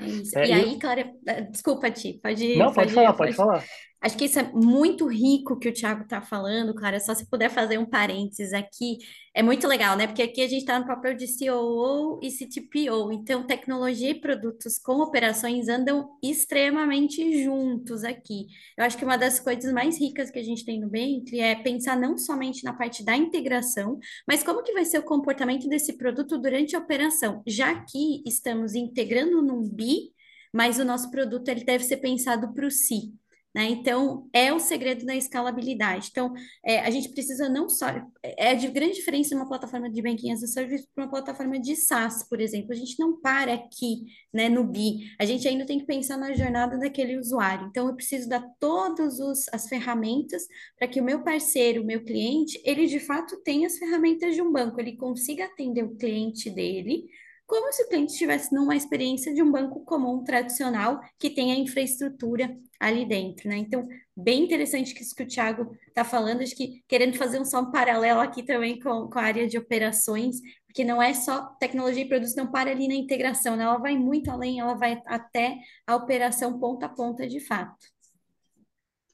É 0.00 0.06
isso. 0.06 0.38
É, 0.38 0.46
e 0.48 0.52
aí, 0.52 0.78
Clara, 0.78 1.12
eh, 1.26 1.40
desculpa, 1.42 1.90
Ti, 1.90 2.18
pode. 2.22 2.56
Não, 2.56 2.72
pode, 2.72 2.74
pode 2.74 2.94
falar, 2.94 3.12
pode, 3.12 3.36
pode 3.36 3.36
falar. 3.36 3.64
Acho 4.04 4.18
que 4.18 4.26
isso 4.26 4.38
é 4.38 4.52
muito 4.52 5.06
rico 5.06 5.58
que 5.58 5.66
o 5.66 5.72
Thiago 5.72 6.02
está 6.02 6.20
falando, 6.20 6.74
Clara. 6.74 7.00
Só 7.00 7.14
se 7.14 7.26
puder 7.26 7.48
fazer 7.48 7.78
um 7.78 7.86
parênteses 7.86 8.52
aqui, 8.52 8.98
é 9.34 9.42
muito 9.42 9.66
legal, 9.66 9.96
né? 9.96 10.06
Porque 10.06 10.20
aqui 10.20 10.42
a 10.42 10.46
gente 10.46 10.60
está 10.60 10.78
no 10.78 10.86
papel 10.86 11.14
de 11.14 11.26
COO 11.26 12.20
e 12.22 12.30
CTPO. 12.30 13.10
Então, 13.12 13.46
tecnologia 13.46 14.10
e 14.10 14.20
produtos 14.20 14.78
com 14.78 15.00
operações 15.00 15.70
andam 15.70 16.10
extremamente 16.22 17.42
juntos 17.42 18.04
aqui. 18.04 18.48
Eu 18.76 18.84
acho 18.84 18.98
que 18.98 19.06
uma 19.06 19.16
das 19.16 19.40
coisas 19.40 19.72
mais 19.72 19.98
ricas 19.98 20.30
que 20.30 20.38
a 20.38 20.44
gente 20.44 20.66
tem 20.66 20.78
no 20.78 20.90
Bentley 20.90 21.40
é 21.40 21.54
pensar 21.54 21.98
não 21.98 22.18
somente 22.18 22.62
na 22.62 22.74
parte 22.74 23.02
da 23.02 23.16
integração, 23.16 23.98
mas 24.28 24.42
como 24.42 24.62
que 24.62 24.74
vai 24.74 24.84
ser 24.84 24.98
o 24.98 25.02
comportamento 25.02 25.66
desse 25.66 25.96
produto 25.96 26.36
durante 26.36 26.76
a 26.76 26.78
operação, 26.78 27.42
já 27.46 27.74
que 27.82 28.22
estamos 28.26 28.74
integrando 28.74 29.40
num 29.40 29.66
BI, 29.66 30.12
mas 30.52 30.78
o 30.78 30.84
nosso 30.84 31.10
produto 31.10 31.48
ele 31.48 31.64
deve 31.64 31.84
ser 31.84 31.96
pensado 31.96 32.52
para 32.52 32.66
o 32.66 32.70
si. 32.70 33.14
Né? 33.54 33.68
Então, 33.68 34.28
é 34.32 34.52
o 34.52 34.58
segredo 34.58 35.06
da 35.06 35.14
escalabilidade. 35.14 36.08
Então, 36.10 36.34
é, 36.64 36.80
a 36.80 36.90
gente 36.90 37.10
precisa 37.10 37.48
não 37.48 37.68
só. 37.68 37.88
É, 38.20 38.50
é 38.50 38.54
de 38.56 38.66
grande 38.68 38.94
diferença 38.94 39.34
uma 39.36 39.46
plataforma 39.46 39.88
de 39.88 40.02
Banking 40.02 40.32
as 40.32 40.42
a 40.42 40.46
Service 40.48 40.88
para 40.92 41.04
uma 41.04 41.10
plataforma 41.10 41.60
de 41.60 41.76
SaaS, 41.76 42.28
por 42.28 42.40
exemplo. 42.40 42.72
A 42.72 42.74
gente 42.74 42.98
não 42.98 43.20
para 43.20 43.54
aqui 43.54 44.06
né, 44.32 44.48
no 44.48 44.64
BI, 44.64 45.14
a 45.20 45.24
gente 45.24 45.46
ainda 45.46 45.64
tem 45.64 45.78
que 45.78 45.86
pensar 45.86 46.16
na 46.16 46.32
jornada 46.32 46.76
daquele 46.76 47.16
usuário. 47.16 47.68
Então, 47.68 47.86
eu 47.86 47.94
preciso 47.94 48.28
dar 48.28 48.44
todas 48.58 49.20
as 49.52 49.68
ferramentas 49.68 50.44
para 50.76 50.88
que 50.88 51.00
o 51.00 51.04
meu 51.04 51.22
parceiro, 51.22 51.82
o 51.82 51.86
meu 51.86 52.02
cliente, 52.02 52.60
ele 52.64 52.86
de 52.86 52.98
fato 52.98 53.40
tenha 53.44 53.68
as 53.68 53.78
ferramentas 53.78 54.34
de 54.34 54.42
um 54.42 54.50
banco, 54.50 54.80
ele 54.80 54.96
consiga 54.96 55.44
atender 55.44 55.84
o 55.84 55.94
cliente 55.96 56.50
dele 56.50 57.04
como 57.46 57.72
se 57.72 57.82
o 57.82 57.88
cliente 57.88 58.12
estivesse 58.12 58.54
numa 58.54 58.74
experiência 58.74 59.32
de 59.34 59.42
um 59.42 59.50
banco 59.50 59.84
comum 59.84 60.24
tradicional 60.24 61.00
que 61.18 61.30
tem 61.30 61.52
a 61.52 61.56
infraestrutura 61.56 62.56
ali 62.80 63.06
dentro, 63.06 63.48
né? 63.48 63.56
Então, 63.56 63.86
bem 64.16 64.44
interessante 64.44 64.94
que 64.94 65.02
isso 65.02 65.14
que 65.14 65.22
o 65.22 65.26
Thiago 65.28 65.76
está 65.88 66.04
falando, 66.04 66.42
acho 66.42 66.56
que 66.56 66.82
querendo 66.88 67.16
fazer 67.16 67.40
um 67.40 67.44
só 67.44 67.60
um 67.60 67.70
paralelo 67.70 68.20
aqui 68.20 68.42
também 68.42 68.78
com, 68.80 69.08
com 69.08 69.18
a 69.18 69.22
área 69.22 69.46
de 69.46 69.58
operações, 69.58 70.36
porque 70.66 70.84
não 70.84 71.00
é 71.02 71.12
só 71.14 71.46
tecnologia 71.60 72.02
e 72.02 72.08
produtos, 72.08 72.34
não 72.34 72.50
para 72.50 72.70
ali 72.70 72.88
na 72.88 72.94
integração, 72.94 73.56
né? 73.56 73.64
ela 73.64 73.78
vai 73.78 73.96
muito 73.96 74.30
além, 74.30 74.58
ela 74.60 74.74
vai 74.74 75.00
até 75.06 75.58
a 75.86 75.96
operação 75.96 76.58
ponta 76.58 76.86
a 76.86 76.88
ponta 76.88 77.26
de 77.26 77.40
fato. 77.40 77.86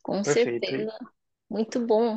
Com 0.03 0.23
Perfeito. 0.23 0.67
certeza. 0.67 0.99
Muito 1.51 1.85
bom. 1.85 2.17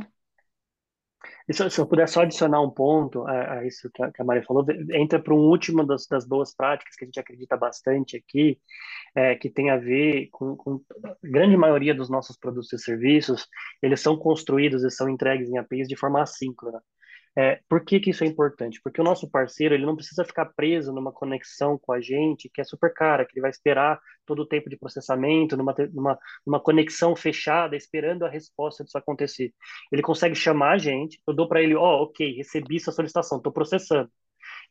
Se, 1.51 1.69
se, 1.69 1.79
eu 1.79 1.87
puder 1.87 2.07
só 2.07 2.21
adicionar 2.21 2.61
um 2.61 2.69
ponto 2.69 3.25
a, 3.27 3.59
a 3.59 3.65
isso 3.65 3.89
que 3.93 4.03
a, 4.03 4.11
que 4.11 4.21
a 4.21 4.25
Maria 4.25 4.43
falou, 4.43 4.65
entra 4.91 5.19
para 5.19 5.33
um 5.33 5.49
último 5.49 5.85
das, 5.85 6.07
das, 6.07 6.25
boas 6.25 6.55
práticas 6.55 6.95
que 6.95 7.03
a 7.03 7.07
gente 7.07 7.19
acredita 7.19 7.57
bastante 7.57 8.17
aqui, 8.17 8.59
é, 9.15 9.35
que 9.35 9.49
tem 9.49 9.69
a 9.69 9.77
ver 9.77 10.29
com, 10.31 10.55
com, 10.55 10.81
a 11.03 11.15
grande 11.23 11.57
maioria 11.57 11.93
dos 11.93 12.09
nossos 12.09 12.37
produtos 12.37 12.71
e 12.73 12.79
serviços, 12.79 13.47
eles 13.81 13.99
são 13.99 14.17
construídos 14.17 14.83
e 14.83 14.91
são 14.91 15.09
entregues 15.09 15.49
em 15.49 15.57
APIs 15.57 15.87
de 15.87 15.97
forma 15.97 16.21
assíncrona. 16.21 16.81
É, 17.35 17.59
por 17.67 17.83
que, 17.83 17.99
que 17.99 18.11
isso 18.11 18.23
é 18.23 18.27
importante? 18.27 18.79
Porque 18.83 19.01
o 19.01 19.03
nosso 19.03 19.29
parceiro 19.29 19.73
ele 19.73 19.85
não 19.85 19.95
precisa 19.95 20.23
ficar 20.23 20.45
preso 20.55 20.93
numa 20.93 21.11
conexão 21.11 21.79
com 21.79 21.91
a 21.91 21.99
gente 21.99 22.49
que 22.53 22.61
é 22.61 22.63
super 22.63 22.93
cara, 22.93 23.25
que 23.25 23.33
ele 23.33 23.41
vai 23.41 23.49
esperar 23.49 23.99
todo 24.25 24.43
o 24.43 24.45
tempo 24.45 24.69
de 24.69 24.77
processamento, 24.77 25.57
numa, 25.57 25.73
numa, 25.91 26.19
numa 26.45 26.59
conexão 26.59 27.15
fechada, 27.15 27.75
esperando 27.75 28.23
a 28.25 28.29
resposta 28.29 28.83
disso 28.83 28.97
acontecer. 28.97 29.51
Ele 29.91 30.01
consegue 30.01 30.35
chamar 30.35 30.73
a 30.73 30.77
gente, 30.77 31.19
eu 31.27 31.33
dou 31.33 31.47
para 31.47 31.61
ele, 31.61 31.75
ó, 31.75 32.01
oh, 32.01 32.03
ok, 32.03 32.35
recebi 32.35 32.79
sua 32.79 32.93
solicitação, 32.93 33.37
estou 33.39 33.51
processando. 33.51 34.09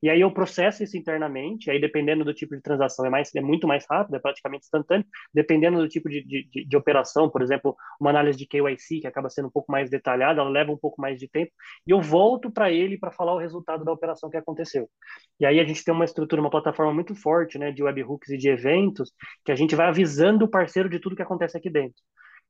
E 0.02 0.10
aí 0.10 0.20
eu 0.20 0.32
processo 0.32 0.82
isso 0.82 0.96
internamente, 0.96 1.70
aí 1.70 1.80
dependendo 1.80 2.24
do 2.24 2.34
tipo 2.34 2.56
de 2.56 2.60
transação 2.60 3.06
é, 3.06 3.10
mais, 3.10 3.32
é 3.34 3.40
muito 3.40 3.68
mais 3.68 3.86
rápido, 3.88 4.16
é 4.16 4.18
praticamente 4.18 4.64
instantâneo, 4.64 5.06
dependendo 5.32 5.78
do 5.78 5.88
tipo 5.88 6.08
de, 6.08 6.24
de, 6.24 6.66
de, 6.66 6.76
operação, 6.76 7.30
por 7.30 7.40
exemplo, 7.40 7.76
uma 8.00 8.10
análise 8.10 8.36
de 8.36 8.46
KYC, 8.46 9.00
que 9.00 9.06
acaba 9.06 9.30
sendo 9.30 9.46
um 9.46 9.50
pouco 9.50 9.70
mais 9.70 9.88
detalhada, 9.88 10.40
ela 10.40 10.50
leva 10.50 10.72
um 10.72 10.76
pouco 10.76 11.00
mais 11.00 11.18
de 11.20 11.28
tempo, 11.28 11.52
e 11.86 11.92
eu 11.92 12.00
volto 12.00 12.50
para 12.50 12.70
ele 12.70 12.98
para 12.98 13.12
falar 13.12 13.32
o 13.34 13.38
resultado 13.38 13.84
da 13.84 13.92
operação 13.92 14.28
que 14.28 14.36
aconteceu. 14.36 14.88
E 15.38 15.46
aí 15.46 15.60
a 15.60 15.64
gente 15.64 15.84
tem 15.84 15.94
uma 15.94 16.04
estrutura, 16.04 16.40
uma 16.40 16.50
plataforma 16.50 16.92
muito 16.92 17.14
forte, 17.14 17.56
né, 17.58 17.70
de 17.70 17.82
webhooks 17.82 18.30
e 18.30 18.36
de 18.36 18.48
eventos, 18.48 19.12
que 19.44 19.52
a 19.52 19.54
gente 19.54 19.76
vai 19.76 19.86
avisando 19.86 20.44
o 20.44 20.50
parceiro 20.50 20.88
de 20.88 20.98
tudo 20.98 21.14
que 21.14 21.22
acontece 21.22 21.56
aqui 21.56 21.70
dentro. 21.70 22.02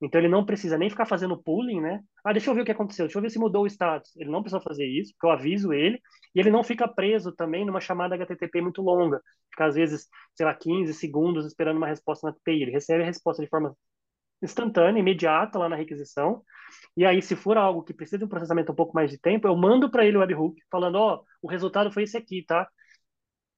Então 0.03 0.21
ele 0.21 0.29
não 0.29 0.45
precisa 0.45 0.77
nem 0.77 0.91
ficar 0.91 1.07
fazendo 1.07 1.41
pooling, 1.41 1.81
né? 1.81 2.01
Ah, 2.25 2.33
deixa 2.33 2.51
eu 2.51 2.55
ver 2.55 2.63
o 2.63 2.65
que 2.65 2.73
aconteceu, 2.73 3.07
deixa 3.07 3.19
eu 3.19 3.23
ver 3.23 3.31
se 3.31 3.39
mudou 3.39 3.63
o 3.63 3.67
status. 3.69 4.17
Ele 4.17 4.31
não 4.31 4.43
precisa 4.43 4.61
fazer 4.61 4.85
isso, 4.85 5.13
porque 5.13 5.27
eu 5.27 5.31
aviso 5.31 5.73
ele, 5.73 6.01
e 6.35 6.41
ele 6.41 6.51
não 6.51 6.65
fica 6.65 6.89
preso 6.89 7.33
também 7.33 7.65
numa 7.65 7.81
chamada 7.81 8.17
HTTP 8.17 8.61
muito 8.61 8.83
longa, 8.83 9.21
fica 9.51 9.67
às 9.67 9.77
vezes, 9.77 10.09
sei 10.35 10.45
lá, 10.45 10.55
15 10.55 10.93
segundos 10.95 11.47
esperando 11.47 11.77
uma 11.77 11.87
resposta 11.87 12.27
na 12.27 12.33
API. 12.33 12.63
Ele 12.63 12.73
recebe 12.73 13.03
a 13.03 13.07
resposta 13.07 13.43
de 13.43 13.49
forma 13.49 13.77
instantânea, 14.43 15.01
imediata 15.01 15.59
lá 15.59 15.69
na 15.69 15.77
requisição. 15.77 16.43
E 16.97 17.05
aí, 17.05 17.23
se 17.23 17.37
for 17.37 17.57
algo 17.57 17.83
que 17.83 17.95
precisa 17.95 18.19
de 18.19 18.25
um 18.25 18.29
processamento 18.29 18.73
um 18.73 18.75
pouco 18.75 18.95
mais 18.95 19.11
de 19.11 19.19
tempo, 19.19 19.47
eu 19.47 19.57
mando 19.57 19.91
para 19.91 20.05
ele 20.05 20.17
o 20.17 20.21
webhook 20.21 20.61
falando, 20.71 20.97
ó, 20.97 21.17
oh, 21.17 21.25
o 21.43 21.49
resultado 21.49 21.93
foi 21.93 22.05
esse 22.05 22.17
aqui, 22.17 22.45
tá? 22.45 22.69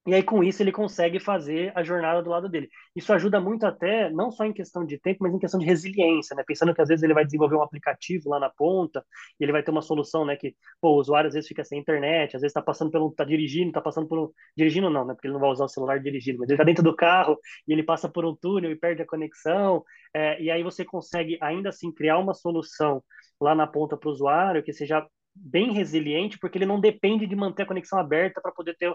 E 0.07 0.13
aí, 0.13 0.23
com 0.23 0.45
isso, 0.45 0.63
ele 0.63 0.71
consegue 0.71 1.19
fazer 1.19 1.73
a 1.75 1.83
jornada 1.83 2.23
do 2.23 2.29
lado 2.29 2.47
dele. 2.47 2.69
Isso 2.95 3.11
ajuda 3.13 3.41
muito 3.41 3.65
até, 3.65 4.11
não 4.11 4.31
só 4.31 4.45
em 4.45 4.53
questão 4.53 4.85
de 4.85 4.99
tempo, 4.99 5.21
mas 5.23 5.33
em 5.33 5.39
questão 5.39 5.59
de 5.59 5.65
resiliência, 5.65 6.37
né? 6.37 6.45
Pensando 6.47 6.75
que 6.75 6.83
às 6.83 6.89
vezes 6.89 7.03
ele 7.03 7.15
vai 7.15 7.25
desenvolver 7.25 7.57
um 7.57 7.63
aplicativo 7.63 8.29
lá 8.29 8.39
na 8.39 8.51
ponta 8.51 9.03
e 9.41 9.45
ele 9.45 9.53
vai 9.53 9.63
ter 9.63 9.71
uma 9.71 9.81
solução, 9.81 10.27
né? 10.27 10.37
Que, 10.37 10.55
pô, 10.79 10.91
o 10.91 11.01
usuário 11.01 11.29
às 11.29 11.35
vezes 11.35 11.49
fica 11.49 11.65
sem 11.65 11.79
internet, 11.81 12.37
às 12.37 12.43
vezes 12.43 12.51
está 12.51 12.61
passando 12.61 12.91
pelo, 12.91 13.11
tá 13.13 13.25
dirigindo, 13.25 13.73
tá 13.73 13.81
passando 13.81 14.07
por 14.07 14.19
um... 14.19 14.31
Dirigindo 14.55 14.91
não, 14.91 15.07
né? 15.07 15.15
Porque 15.15 15.27
ele 15.27 15.33
não 15.35 15.41
vai 15.41 15.51
usar 15.51 15.65
o 15.65 15.69
celular 15.69 15.99
dirigindo, 16.01 16.39
mas 16.39 16.51
ele 16.51 16.59
tá 16.59 16.65
dentro 16.65 16.85
do 16.85 16.95
carro 16.95 17.39
e 17.67 17.73
ele 17.73 17.83
passa 17.83 18.07
por 18.07 18.27
um 18.27 18.37
túnel 18.37 18.71
e 18.71 18.77
perde 18.77 19.01
a 19.01 19.07
conexão. 19.07 19.83
É, 20.13 20.41
e 20.41 20.51
aí 20.51 20.63
você 20.63 20.85
consegue, 20.85 21.39
ainda 21.41 21.71
assim, 21.71 21.91
criar 21.91 22.19
uma 22.19 22.35
solução 22.35 23.03
lá 23.41 23.55
na 23.55 23.67
ponta 23.67 23.97
para 23.97 24.09
o 24.09 24.13
usuário, 24.13 24.63
que 24.63 24.73
seja 24.73 25.07
bem 25.35 25.73
resiliente, 25.73 26.39
porque 26.39 26.59
ele 26.59 26.67
não 26.67 26.79
depende 26.79 27.27
de 27.27 27.35
manter 27.35 27.63
a 27.63 27.67
conexão 27.67 27.99
aberta 27.99 28.41
para 28.41 28.53
poder 28.53 28.77
ter 28.77 28.95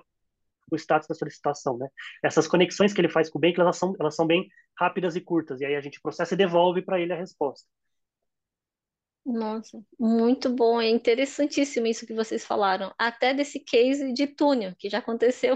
o 0.76 0.78
status 0.78 1.08
da 1.08 1.16
solicitação, 1.16 1.78
né? 1.78 1.88
Essas 2.24 2.48
conexões 2.48 2.94
que 2.94 3.02
ele 3.02 3.10
faz 3.10 3.30
com 3.30 3.38
o 3.38 3.42
banco, 3.42 3.62
elas 3.62 3.78
são, 3.78 3.94
elas 4.00 4.16
são 4.16 4.26
bem 4.28 4.48
rápidas 4.78 5.16
e 5.16 5.22
curtas, 5.22 5.62
e 5.62 5.66
aí 5.66 5.76
a 5.76 5.82
gente 5.82 6.02
processa 6.02 6.34
e 6.34 6.38
devolve 6.38 6.82
para 6.82 7.00
ele 7.00 7.14
a 7.14 7.18
resposta. 7.18 7.68
Nossa, 9.26 9.84
muito 10.00 10.50
bom, 10.50 10.82
é 10.82 10.90
interessantíssimo 10.90 11.86
isso 11.86 12.08
que 12.08 12.14
vocês 12.14 12.46
falaram, 12.46 12.94
até 12.98 13.34
desse 13.34 13.60
case 13.60 14.12
de 14.14 14.26
túnel, 14.28 14.74
que 14.78 14.90
já 14.90 15.00
aconteceu 15.00 15.54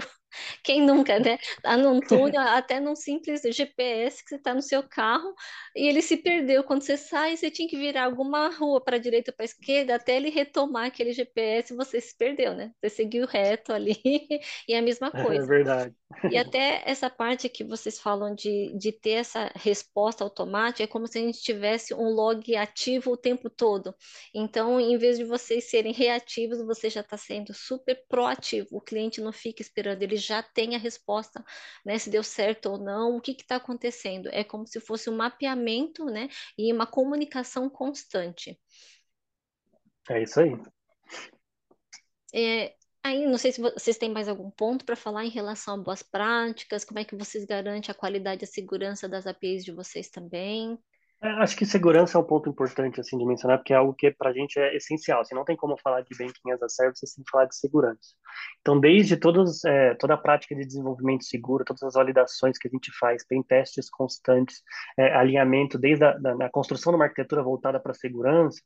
quem 0.62 0.80
nunca, 0.82 1.18
né? 1.18 1.38
Tá 1.62 1.76
num 1.76 2.00
túnel, 2.00 2.40
até 2.40 2.80
num 2.80 2.96
simples 2.96 3.42
GPS 3.42 4.22
que 4.22 4.30
você 4.30 4.36
está 4.36 4.54
no 4.54 4.62
seu 4.62 4.82
carro 4.82 5.34
e 5.74 5.88
ele 5.88 6.02
se 6.02 6.16
perdeu. 6.16 6.64
Quando 6.64 6.82
você 6.82 6.96
sai, 6.96 7.36
você 7.36 7.50
tinha 7.50 7.68
que 7.68 7.76
virar 7.76 8.04
alguma 8.04 8.48
rua 8.48 8.82
para 8.82 8.96
a 8.96 8.98
direita 8.98 9.30
ou 9.30 9.36
para 9.36 9.44
a 9.44 9.46
esquerda 9.46 9.94
até 9.94 10.16
ele 10.16 10.30
retomar 10.30 10.86
aquele 10.86 11.12
GPS, 11.12 11.74
você 11.74 12.00
se 12.00 12.16
perdeu, 12.16 12.54
né? 12.54 12.72
Você 12.80 12.90
seguiu 12.90 13.26
reto 13.26 13.72
ali 13.72 13.96
e 14.68 14.74
é 14.74 14.78
a 14.78 14.82
mesma 14.82 15.10
é 15.14 15.22
coisa. 15.22 15.44
É 15.44 15.46
verdade. 15.46 15.94
E 16.30 16.36
até 16.36 16.82
essa 16.86 17.10
parte 17.10 17.48
que 17.48 17.64
vocês 17.64 17.98
falam 17.98 18.34
de, 18.34 18.72
de 18.76 18.92
ter 18.92 19.10
essa 19.10 19.50
resposta 19.54 20.22
automática 20.22 20.84
é 20.84 20.86
como 20.86 21.06
se 21.06 21.18
a 21.18 21.20
gente 21.20 21.40
tivesse 21.40 21.92
um 21.94 22.08
log 22.08 22.54
ativo 22.56 23.12
o 23.12 23.16
tempo 23.16 23.50
todo. 23.50 23.94
Então, 24.32 24.80
em 24.80 24.96
vez 24.96 25.18
de 25.18 25.24
vocês 25.24 25.68
serem 25.68 25.92
reativos, 25.92 26.64
você 26.64 26.88
já 26.88 27.00
está 27.00 27.16
sendo 27.16 27.52
super 27.52 28.00
proativo. 28.08 28.68
O 28.70 28.80
cliente 28.80 29.20
não 29.20 29.32
fica 29.32 29.62
esperando, 29.62 30.02
ele 30.02 30.16
já 30.24 30.42
tem 30.42 30.74
a 30.74 30.78
resposta, 30.78 31.44
né? 31.84 31.98
Se 31.98 32.10
deu 32.10 32.22
certo 32.22 32.70
ou 32.70 32.78
não, 32.78 33.16
o 33.16 33.20
que 33.20 33.32
está 33.32 33.56
acontecendo. 33.56 34.28
É 34.32 34.44
como 34.44 34.66
se 34.66 34.80
fosse 34.80 35.10
um 35.10 35.16
mapeamento, 35.16 36.04
né? 36.06 36.28
E 36.58 36.72
uma 36.72 36.86
comunicação 36.86 37.68
constante. 37.68 38.58
É 40.10 40.22
isso 40.22 40.40
aí. 40.40 40.52
É, 42.34 42.74
aí, 43.02 43.26
não 43.26 43.38
sei 43.38 43.52
se 43.52 43.60
vocês 43.60 43.96
têm 43.96 44.10
mais 44.10 44.28
algum 44.28 44.50
ponto 44.50 44.84
para 44.84 44.96
falar 44.96 45.24
em 45.24 45.30
relação 45.30 45.74
a 45.74 45.82
boas 45.82 46.02
práticas, 46.02 46.84
como 46.84 46.98
é 46.98 47.04
que 47.04 47.16
vocês 47.16 47.44
garantem 47.44 47.90
a 47.90 47.94
qualidade 47.94 48.42
e 48.42 48.44
a 48.44 48.48
segurança 48.48 49.08
das 49.08 49.26
APIs 49.26 49.64
de 49.64 49.72
vocês 49.72 50.10
também. 50.10 50.78
É, 51.24 51.30
acho 51.42 51.56
que 51.56 51.64
segurança 51.64 52.18
é 52.18 52.20
um 52.20 52.24
ponto 52.24 52.50
importante 52.50 53.00
assim 53.00 53.16
de 53.16 53.24
mencionar, 53.24 53.56
porque 53.56 53.72
é 53.72 53.76
algo 53.76 53.94
que 53.94 54.10
para 54.10 54.28
a 54.28 54.32
gente 54.34 54.58
é 54.58 54.76
essencial. 54.76 55.22
Assim, 55.22 55.34
não 55.34 55.42
tem 55.42 55.56
como 55.56 55.74
falar 55.78 56.02
de 56.02 56.14
banking 56.18 56.50
as 56.52 56.62
a 56.62 56.68
service 56.68 57.06
sem 57.06 57.24
falar 57.30 57.46
de 57.46 57.56
segurança. 57.56 58.14
Então, 58.60 58.78
desde 58.78 59.14
é, 59.64 59.94
toda 59.94 60.12
a 60.12 60.18
prática 60.18 60.54
de 60.54 60.66
desenvolvimento 60.66 61.24
seguro, 61.24 61.64
todas 61.64 61.82
as 61.82 61.94
validações 61.94 62.58
que 62.58 62.68
a 62.68 62.70
gente 62.70 62.92
faz, 62.98 63.24
tem 63.24 63.42
testes 63.42 63.88
constantes, 63.88 64.62
é, 64.98 65.14
alinhamento, 65.14 65.78
desde 65.78 66.04
a 66.04 66.12
da 66.12 66.50
construção 66.50 66.92
de 66.92 66.96
uma 66.96 67.06
arquitetura 67.06 67.42
voltada 67.42 67.80
para 67.80 67.94
segurança, 67.94 68.60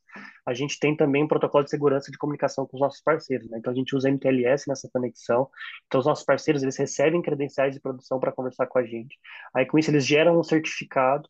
a 0.45 0.53
gente 0.53 0.81
tem 0.81 0.97
também 0.97 1.23
um 1.23 1.29
protocolo 1.29 1.63
de 1.63 1.71
segurança 1.71 2.11
de 2.11 2.19
comunicação 2.19 2.67
com 2.67 2.77
os 2.77 2.81
nossos 2.81 3.01
parceiros. 3.01 3.49
Né? 3.49 3.59
Então, 3.59 3.73
a 3.73 3.77
gente 3.77 3.95
usa 3.95 4.09
MTLS 4.09 4.65
nessa 4.67 4.89
conexão. 4.93 5.49
Então, 5.87 6.01
os 6.01 6.07
nossos 6.07 6.25
parceiros 6.25 6.65
eles 6.65 6.77
recebem 6.77 7.23
credenciais 7.23 7.73
de 7.73 7.81
produção 7.81 8.19
para 8.19 8.33
conversar 8.33 8.67
com 8.67 8.81
a 8.81 8.85
gente. 8.85 9.17
Aí, 9.55 9.65
com 9.65 9.79
isso, 9.79 9.93
eles 9.93 10.05
geram 10.05 10.41
um 10.41 10.43
certificado 10.43 11.29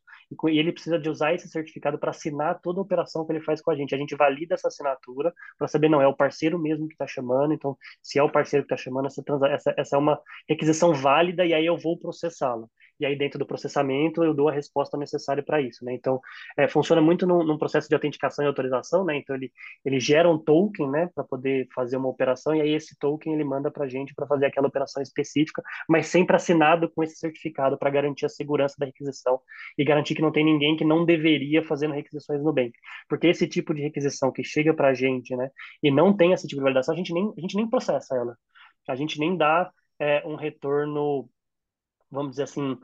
e 0.48 0.58
ele 0.58 0.72
precisa 0.72 0.98
de 0.98 1.08
usar 1.08 1.34
esse 1.34 1.48
certificado 1.48 1.98
para 1.98 2.10
assinar 2.10 2.60
toda 2.60 2.80
a 2.80 2.82
operação 2.82 3.24
que 3.24 3.32
ele 3.32 3.40
faz 3.40 3.62
com 3.62 3.70
a 3.70 3.76
gente. 3.76 3.94
A 3.94 3.98
gente 3.98 4.14
valida 4.14 4.54
essa 4.54 4.68
assinatura 4.68 5.32
para 5.56 5.68
saber, 5.68 5.88
não, 5.88 6.02
é 6.02 6.06
o 6.06 6.16
parceiro 6.16 6.58
mesmo 6.58 6.86
que 6.86 6.94
está 6.94 7.06
chamando, 7.06 7.54
então, 7.54 7.76
se 8.02 8.18
é 8.18 8.22
o 8.22 8.30
parceiro 8.30 8.66
que 8.66 8.72
está 8.72 8.82
chamando, 8.82 9.06
essa, 9.06 9.22
essa, 9.46 9.74
essa 9.76 9.96
é 9.96 9.98
uma 9.98 10.20
requisição 10.48 10.92
válida 10.92 11.44
e 11.46 11.54
aí 11.54 11.64
eu 11.64 11.78
vou 11.78 11.98
processá-la 11.98 12.66
e 13.00 13.06
aí 13.06 13.16
dentro 13.16 13.38
do 13.38 13.46
processamento 13.46 14.22
eu 14.22 14.34
dou 14.34 14.48
a 14.48 14.52
resposta 14.52 14.96
necessária 14.96 15.42
para 15.42 15.60
isso, 15.60 15.84
né? 15.84 15.94
Então, 15.94 16.20
é, 16.56 16.68
funciona 16.68 17.00
muito 17.00 17.26
num, 17.26 17.44
num, 17.44 17.58
processo 17.58 17.88
de 17.88 17.94
autenticação 17.94 18.44
e 18.44 18.48
autorização, 18.48 19.04
né? 19.04 19.16
Então, 19.16 19.36
ele, 19.36 19.52
ele 19.84 20.00
gera 20.00 20.28
um 20.28 20.38
token, 20.38 20.90
né, 20.90 21.10
para 21.14 21.24
poder 21.24 21.68
fazer 21.74 21.96
uma 21.96 22.08
operação 22.08 22.54
e 22.54 22.60
aí 22.60 22.70
esse 22.70 22.96
token 22.98 23.34
ele 23.34 23.44
manda 23.44 23.70
para 23.70 23.84
a 23.84 23.88
gente 23.88 24.14
para 24.14 24.26
fazer 24.26 24.46
aquela 24.46 24.68
operação 24.68 25.02
específica, 25.02 25.62
mas 25.88 26.06
sempre 26.06 26.36
assinado 26.36 26.90
com 26.90 27.02
esse 27.02 27.16
certificado 27.16 27.78
para 27.78 27.90
garantir 27.90 28.26
a 28.26 28.28
segurança 28.28 28.76
da 28.78 28.86
requisição 28.86 29.40
e 29.76 29.84
garantir 29.84 30.14
que 30.14 30.22
não 30.22 30.32
tem 30.32 30.44
ninguém 30.44 30.76
que 30.76 30.84
não 30.84 31.04
deveria 31.04 31.62
fazendo 31.62 31.94
requisições 31.94 32.42
no 32.42 32.52
Bank. 32.52 32.72
Porque 33.08 33.26
esse 33.26 33.46
tipo 33.46 33.74
de 33.74 33.82
requisição 33.82 34.32
que 34.32 34.42
chega 34.44 34.74
para 34.74 34.88
a 34.88 34.94
gente, 34.94 35.34
né, 35.36 35.50
e 35.82 35.90
não 35.90 36.16
tem 36.16 36.32
esse 36.32 36.46
tipo 36.46 36.60
de 36.60 36.64
validação, 36.64 36.94
a 36.94 36.96
gente 36.96 37.12
nem, 37.12 37.32
a 37.36 37.40
gente 37.40 37.56
nem 37.56 37.68
processa 37.68 38.16
ela. 38.16 38.36
A 38.88 38.94
gente 38.96 39.18
nem 39.18 39.36
dá 39.36 39.70
é, 39.98 40.26
um 40.26 40.34
retorno 40.34 41.28
vamos 42.10 42.30
dizer 42.32 42.44
assim, 42.44 42.76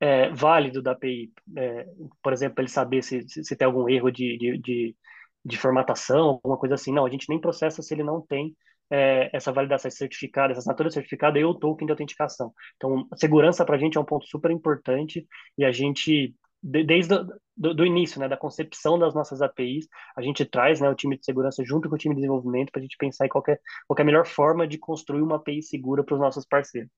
é, 0.00 0.30
válido 0.30 0.82
da 0.82 0.92
API. 0.92 1.32
É, 1.56 1.86
por 2.22 2.32
exemplo, 2.32 2.60
ele 2.60 2.68
saber 2.68 3.02
se, 3.02 3.24
se, 3.28 3.56
tem 3.56 3.66
algum 3.66 3.88
erro 3.88 4.10
de, 4.10 4.36
de, 4.38 4.58
de, 4.58 4.96
de, 5.44 5.58
formatação, 5.58 6.40
alguma 6.42 6.58
coisa 6.58 6.74
assim. 6.74 6.92
Não, 6.92 7.06
a 7.06 7.10
gente 7.10 7.28
nem 7.28 7.40
processa 7.40 7.82
se 7.82 7.94
ele 7.94 8.02
não 8.02 8.20
tem 8.20 8.54
é, 8.90 9.30
essa 9.32 9.52
validação, 9.52 9.88
esse 9.88 9.98
certificado, 9.98 10.52
essa 10.52 10.60
assinatura 10.60 10.90
certificada 10.90 11.38
e 11.38 11.44
o 11.44 11.54
token 11.54 11.86
de 11.86 11.92
autenticação. 11.92 12.52
Então, 12.76 13.06
segurança 13.16 13.64
para 13.64 13.76
a 13.76 13.78
gente 13.78 13.98
é 13.98 14.00
um 14.00 14.04
ponto 14.04 14.26
super 14.26 14.50
importante 14.50 15.26
e 15.56 15.64
a 15.64 15.72
gente 15.72 16.34
desde 16.62 17.14
do, 17.56 17.74
do, 17.74 17.86
início, 17.86 18.20
né, 18.20 18.28
da 18.28 18.36
concepção 18.36 18.98
das 18.98 19.14
nossas 19.14 19.40
APIs, 19.40 19.86
a 20.16 20.22
gente 20.22 20.44
traz, 20.44 20.80
né, 20.80 20.88
o 20.90 20.94
time 20.94 21.16
de 21.16 21.24
segurança 21.24 21.62
junto 21.64 21.88
com 21.88 21.94
o 21.94 21.98
time 21.98 22.14
de 22.14 22.20
desenvolvimento 22.20 22.70
para 22.72 22.80
a 22.80 22.82
gente 22.82 22.96
pensar 22.96 23.26
em 23.26 23.28
qualquer, 23.28 23.60
qualquer 23.86 24.04
melhor 24.04 24.26
forma 24.26 24.66
de 24.66 24.78
construir 24.78 25.22
uma 25.22 25.36
API 25.36 25.62
segura 25.62 26.02
para 26.02 26.14
os 26.14 26.20
nossos 26.20 26.44
parceiros. 26.44 26.90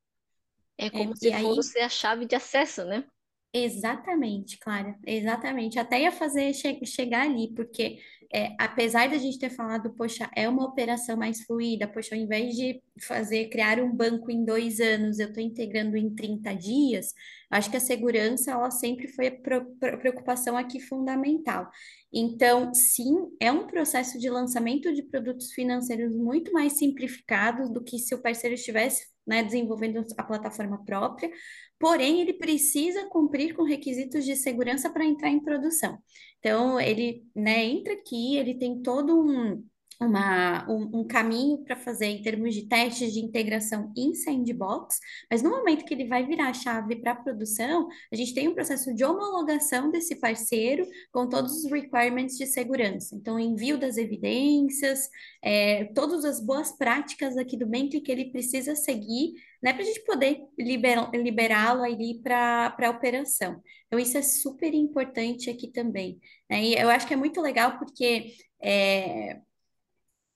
É 0.81 0.89
como 0.89 1.13
é, 1.13 1.17
se 1.17 1.33
fosse 1.43 1.79
aí... 1.79 1.85
a 1.85 1.89
chave 1.89 2.25
de 2.25 2.35
acesso, 2.35 2.85
né? 2.85 3.05
Exatamente, 3.53 4.59
Clara, 4.59 4.97
exatamente. 5.05 5.79
Até 5.79 6.03
ia 6.03 6.13
fazer 6.13 6.55
che 6.55 6.87
chegar 6.87 7.23
ali, 7.23 7.53
porque 7.53 7.99
é, 8.33 8.55
apesar 8.61 9.11
da 9.11 9.19
gente 9.19 9.41
ter 9.41 9.51
falado, 9.51 9.93
poxa, 9.97 10.31
é 10.37 10.49
uma 10.49 10.65
operação 10.65 11.17
mais 11.17 11.43
fluida, 11.43 11.89
poxa, 11.89 12.15
ao 12.15 12.21
invés 12.21 12.55
de 12.55 12.81
fazer, 13.03 13.49
criar 13.49 13.81
um 13.81 13.93
banco 13.93 14.31
em 14.31 14.45
dois 14.45 14.79
anos, 14.79 15.19
eu 15.19 15.29
estou 15.29 15.43
integrando 15.43 15.97
em 15.97 16.15
30 16.15 16.55
dias, 16.55 17.13
acho 17.51 17.69
que 17.69 17.77
a 17.77 17.81
segurança, 17.81 18.53
ela 18.53 18.71
sempre 18.71 19.09
foi 19.09 19.27
a 19.27 19.97
preocupação 19.99 20.57
aqui 20.57 20.79
fundamental. 20.79 21.69
Então, 22.13 22.73
sim, 22.73 23.17
é 23.41 23.51
um 23.51 23.67
processo 23.67 24.17
de 24.17 24.31
lançamento 24.31 24.95
de 24.95 25.03
produtos 25.03 25.53
financeiros 25.53 26.15
muito 26.15 26.53
mais 26.53 26.75
simplificado 26.75 27.69
do 27.73 27.83
que 27.83 27.99
se 27.99 28.15
o 28.15 28.23
parceiro 28.23 28.55
estivesse 28.55 29.09
né, 29.31 29.45
desenvolvendo 29.45 30.05
a 30.19 30.25
plataforma 30.25 30.85
própria, 30.85 31.31
porém 31.79 32.21
ele 32.21 32.33
precisa 32.33 33.09
cumprir 33.09 33.55
com 33.55 33.63
requisitos 33.63 34.25
de 34.25 34.35
segurança 34.35 34.91
para 34.91 35.05
entrar 35.05 35.31
em 35.31 35.39
produção. 35.39 35.97
Então, 36.41 36.81
ele 36.81 37.23
né, 37.33 37.65
entra 37.65 37.93
aqui, 37.93 38.37
ele 38.37 38.57
tem 38.59 38.83
todo 38.83 39.17
um, 39.17 39.65
uma, 40.01 40.67
um, 40.69 41.01
um 41.01 41.07
caminho 41.07 41.59
para 41.59 41.77
fazer 41.77 42.07
em 42.07 42.23
termos 42.23 42.55
de 42.55 42.67
testes 42.67 43.13
de 43.13 43.21
integração 43.21 43.93
em 43.95 44.15
sandbox, 44.15 44.99
mas 45.31 45.43
no 45.43 45.51
momento 45.51 45.85
que 45.85 45.93
ele 45.93 46.07
vai 46.07 46.25
virar 46.25 46.49
a 46.49 46.55
chave 46.55 46.97
para 46.97 47.15
produção, 47.15 47.87
a 48.11 48.17
gente 48.17 48.33
tem 48.33 48.49
um 48.49 48.55
processo 48.55 48.95
de 48.95 49.05
homologação 49.05 49.91
desse 49.91 50.17
parceiro 50.17 50.87
com 51.13 51.29
todos 51.29 51.65
os 51.65 51.71
requirements 51.71 52.39
de 52.39 52.47
segurança. 52.47 53.15
Então, 53.15 53.39
envio 53.39 53.79
das 53.79 53.99
evidências, 53.99 55.11
é, 55.43 55.85
todas 55.95 56.25
as 56.25 56.41
boas 56.41 56.73
práticas 56.73 57.37
aqui 57.37 57.57
do 57.57 57.67
Bentley 57.67 58.01
que 58.01 58.11
ele 58.11 58.31
precisa 58.31 58.75
seguir, 58.75 59.35
né, 59.63 59.75
para 59.75 59.83
a 59.83 59.87
gente 59.87 60.03
poder 60.07 60.41
liberá-lo 60.59 61.83
ali 61.83 62.19
para 62.23 62.75
a 62.79 62.91
operação. 62.91 63.61
Então, 63.87 63.99
isso 63.99 64.17
é 64.17 64.23
super 64.23 64.73
importante 64.73 65.51
aqui 65.51 65.69
também. 65.69 66.19
Né? 66.49 66.65
E 66.65 66.75
eu 66.75 66.89
acho 66.89 67.07
que 67.07 67.13
é 67.13 67.17
muito 67.17 67.43
legal 67.43 67.79
porque 67.79 68.33
é, 68.63 69.41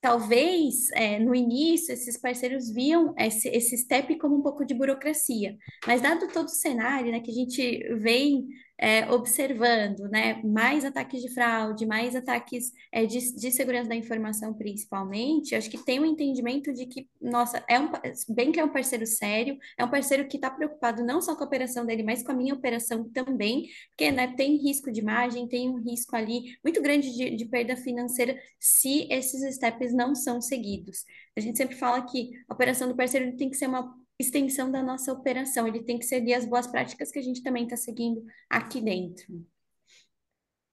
talvez 0.05 0.91
é, 0.93 1.19
no 1.19 1.35
início 1.35 1.91
esses 1.91 2.19
parceiros 2.19 2.71
viam 2.71 3.15
esse, 3.17 3.49
esse 3.49 3.79
step 3.79 4.19
como 4.19 4.37
um 4.37 4.43
pouco 4.43 4.63
de 4.63 4.75
burocracia, 4.75 5.57
mas 5.87 6.03
dado 6.03 6.29
todo 6.29 6.45
o 6.45 6.51
cenário 6.51 7.11
né, 7.11 7.21
que 7.21 7.31
a 7.31 7.35
gente 7.35 7.83
vem 7.95 8.47
é, 8.79 9.11
observando, 9.11 10.09
né, 10.09 10.43
mais 10.43 10.85
ataques 10.85 11.23
de 11.23 11.33
fraude, 11.33 11.87
mais 11.87 12.17
ataques 12.17 12.73
é, 12.91 13.07
de, 13.07 13.35
de, 13.37 13.51
segurança 13.51 13.89
da 13.89 13.95
informação, 13.95 14.53
principalmente, 14.53 15.55
acho 15.55 15.71
que 15.71 15.79
tem 15.79 16.01
um 16.01 16.05
entendimento 16.05 16.73
de 16.73 16.87
que, 16.87 17.09
nossa, 17.21 17.65
é 17.69 17.79
um, 17.79 17.91
bem 18.31 18.51
que 18.51 18.59
é 18.59 18.65
um 18.65 18.73
parceiro 18.73 19.07
sério, 19.07 19.57
é 19.79 19.85
um 19.85 19.91
parceiro 19.91 20.27
que 20.27 20.37
está 20.37 20.51
preocupado 20.51 21.05
não 21.05 21.21
só 21.21 21.37
com 21.37 21.45
a 21.45 21.47
operação 21.47 21.87
dele, 21.87 22.03
mas 22.03 22.23
com 22.23 22.33
a 22.33 22.35
minha 22.35 22.55
operação 22.55 23.09
também, 23.11 23.69
porque 23.91 24.11
né, 24.11 24.35
tem 24.37 24.57
risco 24.57 24.91
de 24.91 25.01
imagem, 25.01 25.49
tem 25.49 25.69
um 25.71 25.81
risco 25.81 26.17
ali 26.17 26.57
muito 26.63 26.83
grande 26.83 27.15
de, 27.15 27.37
de 27.37 27.45
perda 27.45 27.77
financeira 27.77 28.37
se 28.59 29.07
esses 29.11 29.55
steps 29.55 29.95
não 29.95 30.15
são 30.15 30.41
seguidos. 30.41 31.05
A 31.37 31.41
gente 31.41 31.59
sempre 31.59 31.77
fala 31.77 32.03
que 32.03 32.31
a 32.49 32.55
operação 32.55 32.89
do 32.89 32.97
parceiro 32.97 33.37
tem 33.37 33.51
que 33.51 33.57
ser 33.57 33.69
uma 33.69 33.95
extensão 34.19 34.71
da 34.71 34.83
nossa 34.83 35.13
operação, 35.13 35.67
ele 35.67 35.83
tem 35.83 35.99
que 35.99 36.05
seguir 36.05 36.35
as 36.35 36.45
boas 36.45 36.67
práticas 36.67 37.11
que 37.11 37.19
a 37.19 37.23
gente 37.23 37.43
também 37.43 37.65
está 37.65 37.77
seguindo 37.77 38.25
aqui 38.49 38.81
dentro. 38.81 39.45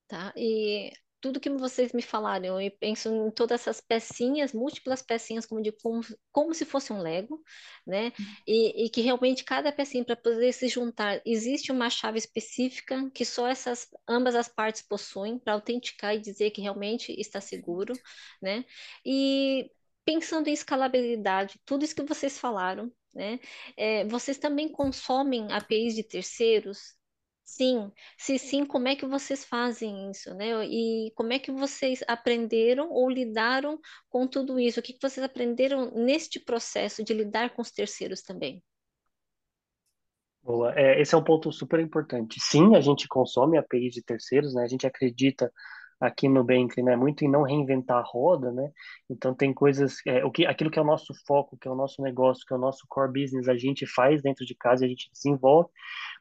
Tá, 0.08 0.34
e 0.36 0.92
tudo 1.22 1.40
que 1.40 1.50
vocês 1.50 1.94
me 1.94 2.02
falaram, 2.02 2.60
eu 2.60 2.72
penso 2.80 3.08
em 3.10 3.32
todas 3.32 3.62
essas 3.62 3.80
pecinhas, 3.80 4.52
múltiplas 4.54 5.02
pecinhas, 5.02 5.46
como 5.46 5.62
de 5.62 5.72
como, 5.72 6.02
como 6.32 6.54
se 6.54 6.66
fosse 6.66 6.92
um 6.92 7.00
Lego, 7.00 7.42
né? 7.86 8.12
E, 8.48 8.86
e 8.86 8.90
que 8.90 9.02
realmente 9.02 9.44
cada 9.46 9.72
pecinha 9.72 10.04
para 10.04 10.16
poder 10.16 10.52
se 10.52 10.68
juntar, 10.68 11.22
existe 11.26 11.72
uma 11.72 11.90
chave 11.90 12.18
específica 12.18 13.10
que 13.14 13.24
só 13.24 13.48
essas 13.48 13.88
ambas 14.10 14.36
as 14.36 14.50
partes 14.50 14.82
possuem 14.82 15.38
para 15.38 15.54
autenticar 15.54 16.16
e 16.16 16.20
dizer 16.20 16.52
que 16.52 16.62
realmente 16.62 17.14
está 17.20 17.40
seguro, 17.40 17.94
né? 18.42 18.66
E 19.06 19.70
pensando 20.04 20.48
em 20.48 20.54
escalabilidade, 20.54 21.60
tudo 21.66 21.86
isso 21.86 21.96
que 21.96 22.04
vocês 22.04 22.40
falaram, 22.40 22.92
né? 23.14 23.40
É, 23.78 24.06
vocês 24.06 24.38
também 24.38 24.70
consomem 24.72 25.52
APIs 25.52 25.96
de 25.96 26.04
terceiros? 26.04 26.96
Sim, 27.44 27.92
se 28.18 28.40
sim, 28.40 28.66
como 28.66 28.88
é 28.88 28.96
que 28.96 29.06
vocês 29.06 29.44
fazem 29.44 30.10
isso, 30.10 30.34
né? 30.34 30.66
E 30.66 31.12
como 31.16 31.34
é 31.34 31.40
que 31.40 31.52
vocês 31.52 32.02
aprenderam 32.08 32.90
ou 32.90 33.10
lidaram 33.10 33.78
com 34.10 34.26
tudo 34.26 34.58
isso? 34.60 34.80
O 34.80 34.84
que 34.84 34.94
que 34.94 35.02
vocês 35.02 35.24
aprenderam 35.24 35.92
neste 35.92 36.40
processo 36.40 37.04
de 37.04 37.14
lidar 37.14 37.54
com 37.54 37.62
os 37.62 37.72
terceiros 37.72 38.22
também? 38.22 38.64
Boa. 40.42 40.74
É, 40.76 41.02
esse 41.02 41.14
é 41.14 41.18
um 41.18 41.24
ponto 41.24 41.52
super 41.52 41.80
importante. 41.80 42.40
Sim, 42.40 42.76
a 42.76 42.82
gente 42.82 43.08
consome 43.08 43.58
APIs 43.58 43.94
de 43.94 44.02
terceiros, 44.02 44.54
né? 44.56 44.64
A 44.64 44.68
gente 44.68 44.88
acredita 44.88 45.52
aqui 46.02 46.28
no 46.28 46.36
Nubank, 46.36 46.82
né, 46.82 46.96
muito 46.96 47.24
em 47.24 47.30
não 47.30 47.44
reinventar 47.44 48.00
a 48.00 48.04
roda, 48.04 48.52
né? 48.52 48.72
Então 49.08 49.36
tem 49.36 49.54
coisas, 49.54 49.98
é, 50.08 50.26
o 50.26 50.32
que, 50.32 50.48
aquilo 50.48 50.72
que 50.72 50.80
é 50.80 50.82
o 50.82 50.86
nosso 50.86 51.14
foco, 51.28 51.56
que 51.58 51.68
é 51.68 51.72
o 51.72 51.76
nosso 51.76 52.02
negócio, 52.02 52.44
que 52.46 52.54
é 52.54 52.58
o 52.58 52.60
nosso 52.60 52.86
core 52.90 53.22
business, 53.22 53.48
a 53.48 53.56
gente 53.56 53.86
faz 53.86 54.22
dentro 54.22 54.44
de 54.44 54.56
casa, 54.56 54.84
a 54.84 54.88
gente 54.88 55.12
desenvolve, 55.14 55.70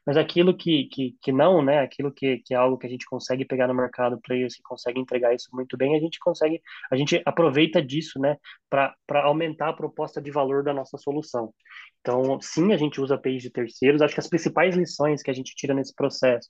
mas 0.05 0.17
aquilo 0.17 0.55
que, 0.55 0.85
que, 0.85 1.15
que 1.21 1.31
não, 1.31 1.61
né, 1.61 1.79
aquilo 1.79 2.11
que, 2.11 2.39
que 2.39 2.53
é 2.53 2.57
algo 2.57 2.77
que 2.77 2.87
a 2.87 2.89
gente 2.89 3.05
consegue 3.05 3.45
pegar 3.45 3.67
no 3.67 3.73
mercado, 3.73 4.19
players 4.21 4.55
que 4.55 4.63
conseguem 4.63 5.01
entregar 5.01 5.33
isso 5.33 5.49
muito 5.53 5.77
bem, 5.77 5.95
a 5.95 5.99
gente 5.99 6.19
consegue, 6.19 6.61
a 6.91 6.95
gente 6.95 7.21
aproveita 7.25 7.81
disso, 7.81 8.19
né, 8.19 8.37
para 8.69 8.95
aumentar 9.23 9.69
a 9.69 9.73
proposta 9.73 10.21
de 10.21 10.31
valor 10.31 10.63
da 10.63 10.73
nossa 10.73 10.97
solução. 10.97 11.53
Então, 12.01 12.41
sim, 12.41 12.73
a 12.73 12.77
gente 12.77 12.99
usa 12.99 13.13
APIs 13.13 13.43
de 13.43 13.51
terceiros. 13.51 14.01
Acho 14.01 14.15
que 14.15 14.19
as 14.19 14.27
principais 14.27 14.75
lições 14.75 15.21
que 15.21 15.29
a 15.29 15.33
gente 15.33 15.53
tira 15.55 15.73
nesse 15.73 15.93
processo 15.93 16.49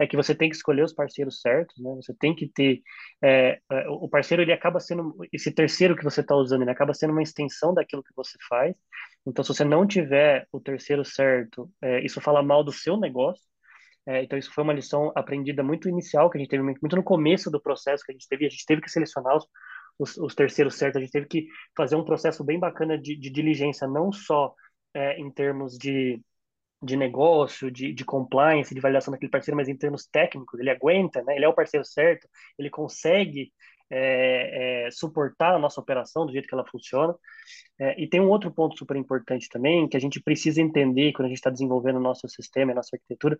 é 0.00 0.06
que 0.06 0.16
você 0.16 0.34
tem 0.34 0.48
que 0.48 0.56
escolher 0.56 0.82
os 0.84 0.94
parceiros 0.94 1.40
certos, 1.40 1.76
né? 1.82 1.94
Você 1.96 2.14
tem 2.14 2.34
que 2.34 2.48
ter 2.48 2.80
é, 3.22 3.58
é 3.70 3.88
o 3.88 4.08
parceiro 4.08 4.42
ele 4.42 4.52
acaba 4.52 4.80
sendo 4.80 5.14
esse 5.30 5.52
terceiro 5.52 5.94
que 5.94 6.04
você 6.04 6.22
está 6.22 6.34
usando, 6.34 6.62
ele 6.62 6.70
acaba 6.70 6.94
sendo 6.94 7.10
uma 7.10 7.22
extensão 7.22 7.74
daquilo 7.74 8.02
que 8.02 8.14
você 8.16 8.38
faz. 8.48 8.74
Então, 9.26 9.44
se 9.44 9.48
você 9.48 9.64
não 9.64 9.86
tiver 9.86 10.46
o 10.52 10.60
terceiro 10.60 11.04
certo, 11.04 11.70
é, 11.82 12.04
isso 12.04 12.20
fala 12.20 12.42
mal 12.42 12.62
do 12.62 12.72
seu 12.72 12.96
negócio. 12.96 13.44
É, 14.06 14.22
então, 14.22 14.38
isso 14.38 14.52
foi 14.52 14.62
uma 14.62 14.72
lição 14.72 15.12
aprendida 15.16 15.62
muito 15.62 15.88
inicial 15.88 16.30
que 16.30 16.38
a 16.38 16.40
gente 16.40 16.50
teve 16.50 16.62
muito 16.62 16.96
no 16.96 17.02
começo 17.02 17.50
do 17.50 17.60
processo 17.60 18.04
que 18.04 18.12
a 18.12 18.14
gente 18.14 18.28
teve. 18.28 18.46
A 18.46 18.48
gente 18.48 18.64
teve 18.64 18.80
que 18.80 18.90
selecionar 18.90 19.36
os, 19.36 19.46
os, 19.98 20.16
os 20.16 20.34
terceiros 20.34 20.76
certos. 20.76 20.98
A 20.98 21.00
gente 21.00 21.12
teve 21.12 21.26
que 21.26 21.46
fazer 21.76 21.96
um 21.96 22.04
processo 22.04 22.44
bem 22.44 22.58
bacana 22.58 22.96
de, 22.96 23.16
de 23.16 23.30
diligência, 23.30 23.88
não 23.88 24.12
só 24.12 24.54
é, 24.94 25.18
em 25.18 25.30
termos 25.30 25.76
de, 25.76 26.22
de 26.82 26.96
negócio, 26.96 27.70
de, 27.70 27.92
de 27.92 28.04
compliance, 28.04 28.74
de 28.74 28.80
validação 28.80 29.12
daquele 29.12 29.30
parceiro, 29.30 29.56
mas 29.56 29.68
em 29.68 29.76
termos 29.76 30.06
técnicos, 30.06 30.60
ele 30.60 30.70
aguenta, 30.70 31.22
né? 31.22 31.36
Ele 31.36 31.44
é 31.44 31.48
o 31.48 31.54
parceiro 31.54 31.84
certo, 31.84 32.28
ele 32.58 32.70
consegue 32.70 33.52
é, 33.90 34.86
é, 34.86 34.90
suportar 34.90 35.54
a 35.54 35.58
nossa 35.58 35.80
operação 35.80 36.26
do 36.26 36.32
jeito 36.32 36.48
que 36.48 36.54
ela 36.54 36.66
funciona. 36.66 37.14
É, 37.78 38.00
e 38.02 38.08
tem 38.08 38.20
um 38.20 38.28
outro 38.30 38.50
ponto 38.50 38.76
super 38.76 38.96
importante 38.96 39.48
também, 39.50 39.86
que 39.86 39.96
a 39.96 40.00
gente 40.00 40.20
precisa 40.20 40.62
entender 40.62 41.12
quando 41.12 41.26
a 41.26 41.28
gente 41.28 41.38
está 41.38 41.50
desenvolvendo 41.50 41.96
o 41.96 42.00
nosso 42.00 42.26
sistema, 42.28 42.72
a 42.72 42.74
nossa 42.74 42.96
arquitetura, 42.96 43.36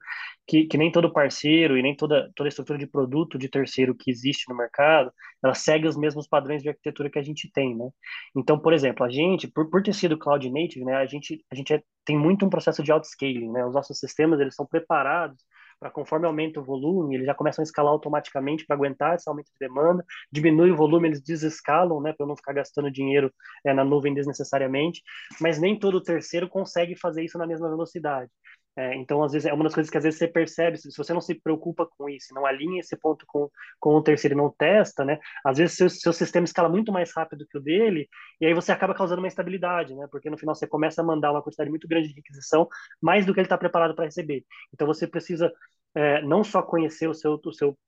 que, 0.46 0.66
que 0.66 0.76
nem 0.76 0.92
todo 0.92 1.12
parceiro 1.12 1.76
e 1.78 1.82
nem 1.82 1.96
toda, 1.96 2.30
toda 2.34 2.48
estrutura 2.48 2.78
de 2.78 2.86
produto 2.86 3.38
de 3.38 3.48
terceiro 3.48 3.94
que 3.94 4.10
existe 4.10 4.48
no 4.48 4.56
mercado, 4.56 5.10
ela 5.42 5.54
segue 5.54 5.88
os 5.88 5.96
mesmos 5.96 6.28
padrões 6.28 6.62
de 6.62 6.68
arquitetura 6.68 7.10
que 7.10 7.18
a 7.18 7.22
gente 7.22 7.50
tem, 7.50 7.74
né? 7.74 7.88
Então, 8.36 8.58
por 8.58 8.72
exemplo, 8.74 9.04
a 9.04 9.08
gente, 9.08 9.48
por, 9.48 9.70
por 9.70 9.82
ter 9.82 9.94
sido 9.94 10.18
cloud 10.18 10.48
native, 10.50 10.84
né, 10.84 10.94
a 10.96 11.06
gente, 11.06 11.42
a 11.50 11.54
gente 11.54 11.72
é, 11.72 11.82
tem 12.04 12.18
muito 12.18 12.44
um 12.44 12.50
processo 12.50 12.82
de 12.82 12.92
outscaling, 12.92 13.50
né? 13.50 13.64
Os 13.64 13.74
nossos 13.74 13.98
sistemas, 13.98 14.38
eles 14.40 14.54
são 14.54 14.66
preparados 14.66 15.42
para 15.78 15.90
conforme 15.90 16.26
aumenta 16.26 16.60
o 16.60 16.64
volume, 16.64 17.16
eles 17.16 17.26
já 17.26 17.34
começam 17.34 17.62
a 17.62 17.64
escalar 17.64 17.92
automaticamente 17.92 18.64
para 18.66 18.76
aguentar 18.76 19.14
esse 19.14 19.28
aumento 19.28 19.46
de 19.52 19.58
demanda, 19.58 20.04
diminui 20.30 20.70
o 20.70 20.76
volume, 20.76 21.08
eles 21.08 21.22
desescalam, 21.22 22.00
né, 22.00 22.12
para 22.12 22.26
não 22.26 22.36
ficar 22.36 22.52
gastando 22.52 22.90
dinheiro 22.90 23.32
é, 23.64 23.72
na 23.72 23.84
nuvem 23.84 24.14
desnecessariamente, 24.14 25.02
mas 25.40 25.58
nem 25.58 25.78
todo 25.78 26.02
terceiro 26.02 26.48
consegue 26.48 26.96
fazer 26.96 27.24
isso 27.24 27.38
na 27.38 27.46
mesma 27.46 27.68
velocidade. 27.68 28.30
É, 28.78 28.94
então, 28.94 29.22
às 29.22 29.32
vezes, 29.32 29.46
é 29.46 29.54
uma 29.54 29.64
das 29.64 29.74
coisas 29.74 29.90
que 29.90 29.96
às 29.96 30.04
vezes 30.04 30.18
você 30.18 30.28
percebe, 30.28 30.76
se 30.76 30.94
você 30.94 31.14
não 31.14 31.20
se 31.20 31.34
preocupa 31.34 31.86
com 31.86 32.10
isso, 32.10 32.34
não 32.34 32.44
alinha 32.44 32.80
esse 32.80 32.94
ponto 32.96 33.24
com, 33.26 33.50
com 33.80 33.94
o 33.94 34.02
terceiro 34.02 34.34
e 34.34 34.36
não 34.36 34.50
testa, 34.50 35.02
né? 35.04 35.18
Às 35.44 35.56
vezes, 35.58 35.76
seu, 35.76 35.88
seu 35.88 36.12
sistema 36.12 36.44
escala 36.44 36.68
muito 36.68 36.92
mais 36.92 37.10
rápido 37.14 37.46
que 37.50 37.56
o 37.56 37.60
dele, 37.60 38.06
e 38.40 38.44
aí 38.46 38.52
você 38.52 38.72
acaba 38.72 38.94
causando 38.94 39.20
uma 39.22 39.28
instabilidade, 39.28 39.94
né? 39.94 40.06
Porque 40.10 40.28
no 40.28 40.36
final 40.36 40.54
você 40.54 40.66
começa 40.66 41.00
a 41.00 41.04
mandar 41.04 41.32
uma 41.32 41.42
quantidade 41.42 41.70
muito 41.70 41.88
grande 41.88 42.08
de 42.08 42.14
requisição, 42.14 42.68
mais 43.00 43.24
do 43.24 43.32
que 43.32 43.40
ele 43.40 43.46
está 43.46 43.56
preparado 43.56 43.94
para 43.94 44.04
receber. 44.04 44.44
Então, 44.74 44.86
você 44.86 45.06
precisa 45.06 45.50
é, 45.94 46.20
não 46.22 46.44
só 46.44 46.62
conhecer 46.62 47.08
o 47.08 47.14
seu, 47.14 47.40
o 47.42 47.52
seu 47.52 47.78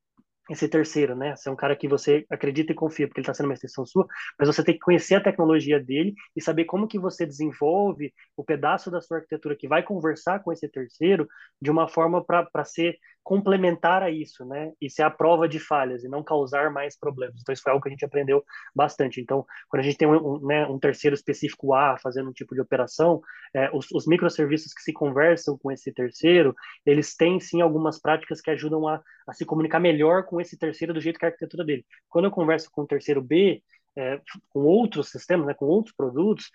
esse 0.50 0.68
terceiro, 0.68 1.14
né? 1.14 1.36
Ser 1.36 1.50
um 1.50 1.56
cara 1.56 1.76
que 1.76 1.88
você 1.88 2.24
acredita 2.30 2.72
e 2.72 2.74
confia, 2.74 3.06
porque 3.06 3.20
ele 3.20 3.24
está 3.24 3.34
sendo 3.34 3.46
uma 3.46 3.54
extensão 3.54 3.84
sua, 3.84 4.06
mas 4.38 4.48
você 4.48 4.64
tem 4.64 4.74
que 4.74 4.80
conhecer 4.80 5.16
a 5.16 5.22
tecnologia 5.22 5.78
dele 5.80 6.14
e 6.36 6.42
saber 6.42 6.64
como 6.64 6.88
que 6.88 6.98
você 6.98 7.26
desenvolve 7.26 8.12
o 8.36 8.44
pedaço 8.44 8.90
da 8.90 9.00
sua 9.00 9.18
arquitetura 9.18 9.56
que 9.56 9.68
vai 9.68 9.82
conversar 9.82 10.40
com 10.42 10.52
esse 10.52 10.68
terceiro 10.68 11.28
de 11.60 11.70
uma 11.70 11.88
forma 11.88 12.24
para 12.24 12.64
ser 12.64 12.96
complementar 13.28 14.02
a 14.02 14.10
isso, 14.10 14.42
né? 14.46 14.72
E 14.80 14.88
ser 14.88 15.02
a 15.02 15.10
prova 15.10 15.46
de 15.46 15.60
falhas 15.60 16.02
e 16.02 16.08
não 16.08 16.22
causar 16.22 16.70
mais 16.70 16.98
problemas. 16.98 17.38
Então, 17.38 17.52
isso 17.52 17.62
foi 17.62 17.72
algo 17.72 17.82
que 17.82 17.90
a 17.90 17.92
gente 17.92 18.02
aprendeu 18.02 18.42
bastante. 18.74 19.20
Então, 19.20 19.44
quando 19.68 19.80
a 19.80 19.84
gente 19.84 19.98
tem 19.98 20.08
um, 20.08 20.16
um, 20.16 20.46
né, 20.46 20.66
um 20.66 20.78
terceiro 20.78 21.12
específico 21.14 21.74
A 21.74 21.98
fazendo 21.98 22.30
um 22.30 22.32
tipo 22.32 22.54
de 22.54 22.62
operação, 22.62 23.20
é, 23.54 23.70
os, 23.76 23.86
os 23.92 24.06
microserviços 24.06 24.72
que 24.72 24.80
se 24.80 24.94
conversam 24.94 25.58
com 25.58 25.70
esse 25.70 25.92
terceiro, 25.92 26.56
eles 26.86 27.14
têm 27.14 27.38
sim 27.38 27.60
algumas 27.60 28.00
práticas 28.00 28.40
que 28.40 28.50
ajudam 28.50 28.88
a, 28.88 28.98
a 29.26 29.34
se 29.34 29.44
comunicar 29.44 29.78
melhor 29.78 30.24
com 30.24 30.40
esse 30.40 30.56
terceiro 30.56 30.94
do 30.94 31.00
jeito 31.00 31.18
que 31.18 31.26
a 31.26 31.28
arquitetura 31.28 31.66
dele. 31.66 31.84
Quando 32.08 32.24
eu 32.24 32.30
converso 32.30 32.70
com 32.72 32.80
o 32.80 32.86
terceiro 32.86 33.20
B, 33.20 33.62
é, 33.98 34.20
com 34.50 34.60
outros 34.60 35.10
sistemas, 35.10 35.46
né, 35.46 35.54
com 35.54 35.66
outros 35.66 35.94
produtos, 35.94 36.50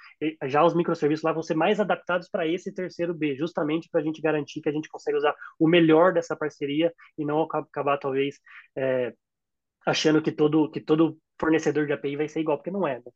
já 0.45 0.63
os 0.63 0.73
microserviços 0.73 1.23
lá 1.23 1.33
vão 1.33 1.43
ser 1.43 1.55
mais 1.55 1.77
adaptados 1.77 2.29
para 2.29 2.47
esse 2.47 2.73
terceiro 2.73 3.13
B, 3.13 3.35
justamente 3.35 3.89
para 3.91 3.99
a 3.99 4.03
gente 4.03 4.21
garantir 4.21 4.61
que 4.61 4.69
a 4.69 4.71
gente 4.71 4.87
consegue 4.87 5.17
usar 5.17 5.35
o 5.59 5.67
melhor 5.67 6.13
dessa 6.13 6.37
parceria 6.37 6.93
e 7.17 7.25
não 7.25 7.41
acabar, 7.41 7.97
talvez, 7.97 8.39
é, 8.77 9.13
achando 9.85 10.21
que 10.21 10.31
todo, 10.31 10.71
que 10.71 10.79
todo 10.79 11.17
fornecedor 11.37 11.85
de 11.85 11.91
API 11.91 12.15
vai 12.15 12.29
ser 12.29 12.39
igual, 12.39 12.57
porque 12.57 12.71
não 12.71 12.87
é. 12.87 12.99
Né? 12.99 13.11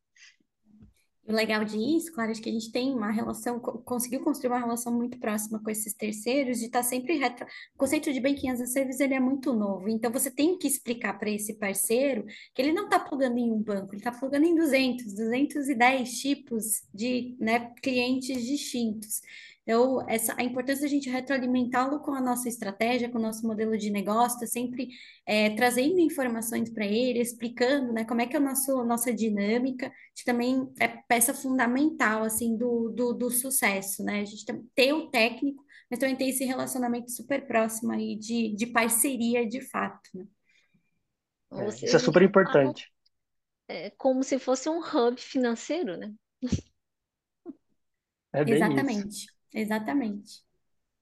O 1.27 1.33
legal 1.33 1.65
disso, 1.65 2.13
claro, 2.13 2.31
é 2.31 2.33
que 2.35 2.49
a 2.49 2.53
gente 2.53 2.71
tem 2.71 2.93
uma 2.93 3.11
relação, 3.11 3.59
conseguiu 3.59 4.21
construir 4.21 4.49
uma 4.49 4.59
relação 4.59 4.93
muito 4.93 5.19
próxima 5.19 5.61
com 5.61 5.69
esses 5.69 5.93
terceiros, 5.93 6.59
de 6.59 6.67
estar 6.67 6.79
tá 6.79 6.83
sempre 6.83 7.17
retro... 7.17 7.45
O 7.75 7.77
conceito 7.77 8.13
de 8.13 8.21
Banking 8.21 8.49
as 8.49 8.61
a 8.61 8.65
Service, 8.65 9.03
ele 9.03 9.13
é 9.13 9.19
muito 9.19 9.53
novo, 9.53 9.89
então 9.89 10.09
você 10.09 10.31
tem 10.31 10.57
que 10.57 10.67
explicar 10.67 11.19
para 11.19 11.29
esse 11.29 11.55
parceiro 11.55 12.25
que 12.55 12.61
ele 12.61 12.71
não 12.71 12.85
está 12.85 12.97
plugando 12.97 13.37
em 13.37 13.51
um 13.51 13.61
banco, 13.61 13.93
ele 13.93 13.97
está 13.99 14.11
plugando 14.11 14.45
em 14.45 14.55
200, 14.55 15.13
210 15.13 16.09
tipos 16.11 16.63
de 16.93 17.35
né, 17.41 17.73
clientes 17.81 18.45
distintos. 18.45 19.19
Então, 19.67 20.01
essa, 20.07 20.33
a 20.37 20.43
importância 20.43 20.83
da 20.83 20.87
gente 20.87 21.09
retroalimentá-lo 21.09 21.99
com 21.99 22.13
a 22.13 22.21
nossa 22.21 22.47
estratégia, 22.47 23.09
com 23.09 23.17
o 23.17 23.21
nosso 23.21 23.45
modelo 23.45 23.77
de 23.77 23.89
negócio, 23.89 24.39
tá 24.39 24.47
sempre 24.47 24.87
é, 25.25 25.49
trazendo 25.57 25.99
informações 25.99 26.69
para 26.69 26.85
ele, 26.85 27.19
explicando 27.19 27.91
né, 27.91 28.05
como 28.05 28.21
é 28.21 28.27
que 28.27 28.33
é 28.33 28.39
a 28.39 28.41
nosso, 28.41 28.81
nossa 28.85 29.13
dinâmica, 29.13 29.91
que 30.15 30.23
também 30.23 30.71
é 30.79 30.87
peça 30.87 31.33
fundamental 31.33 32.23
assim 32.23 32.55
do, 32.55 32.89
do, 32.95 33.11
do 33.11 33.29
sucesso, 33.29 34.05
né? 34.05 34.21
A 34.21 34.25
gente 34.25 34.45
ter 34.73 34.93
o 34.93 35.09
técnico, 35.09 35.61
mas 35.91 35.99
também 35.99 36.15
ter 36.15 36.29
esse 36.29 36.45
relacionamento 36.45 37.11
super 37.11 37.45
próximo 37.45 37.91
aí 37.91 38.15
de, 38.15 38.55
de 38.55 38.67
parceria 38.67 39.45
de 39.45 39.59
fato. 39.59 40.09
Né? 40.15 40.25
É, 41.51 41.67
isso 41.67 41.95
é 41.97 41.99
super 41.99 42.21
importante. 42.21 42.89
É 43.67 43.89
como 43.97 44.23
se 44.23 44.39
fosse 44.39 44.69
um 44.69 44.79
hub 44.79 45.19
financeiro, 45.19 45.97
né? 45.97 46.13
É 48.31 48.45
bem 48.45 48.53
Exatamente. 48.53 49.09
Isso. 49.09 49.36
Exatamente. 49.61 50.43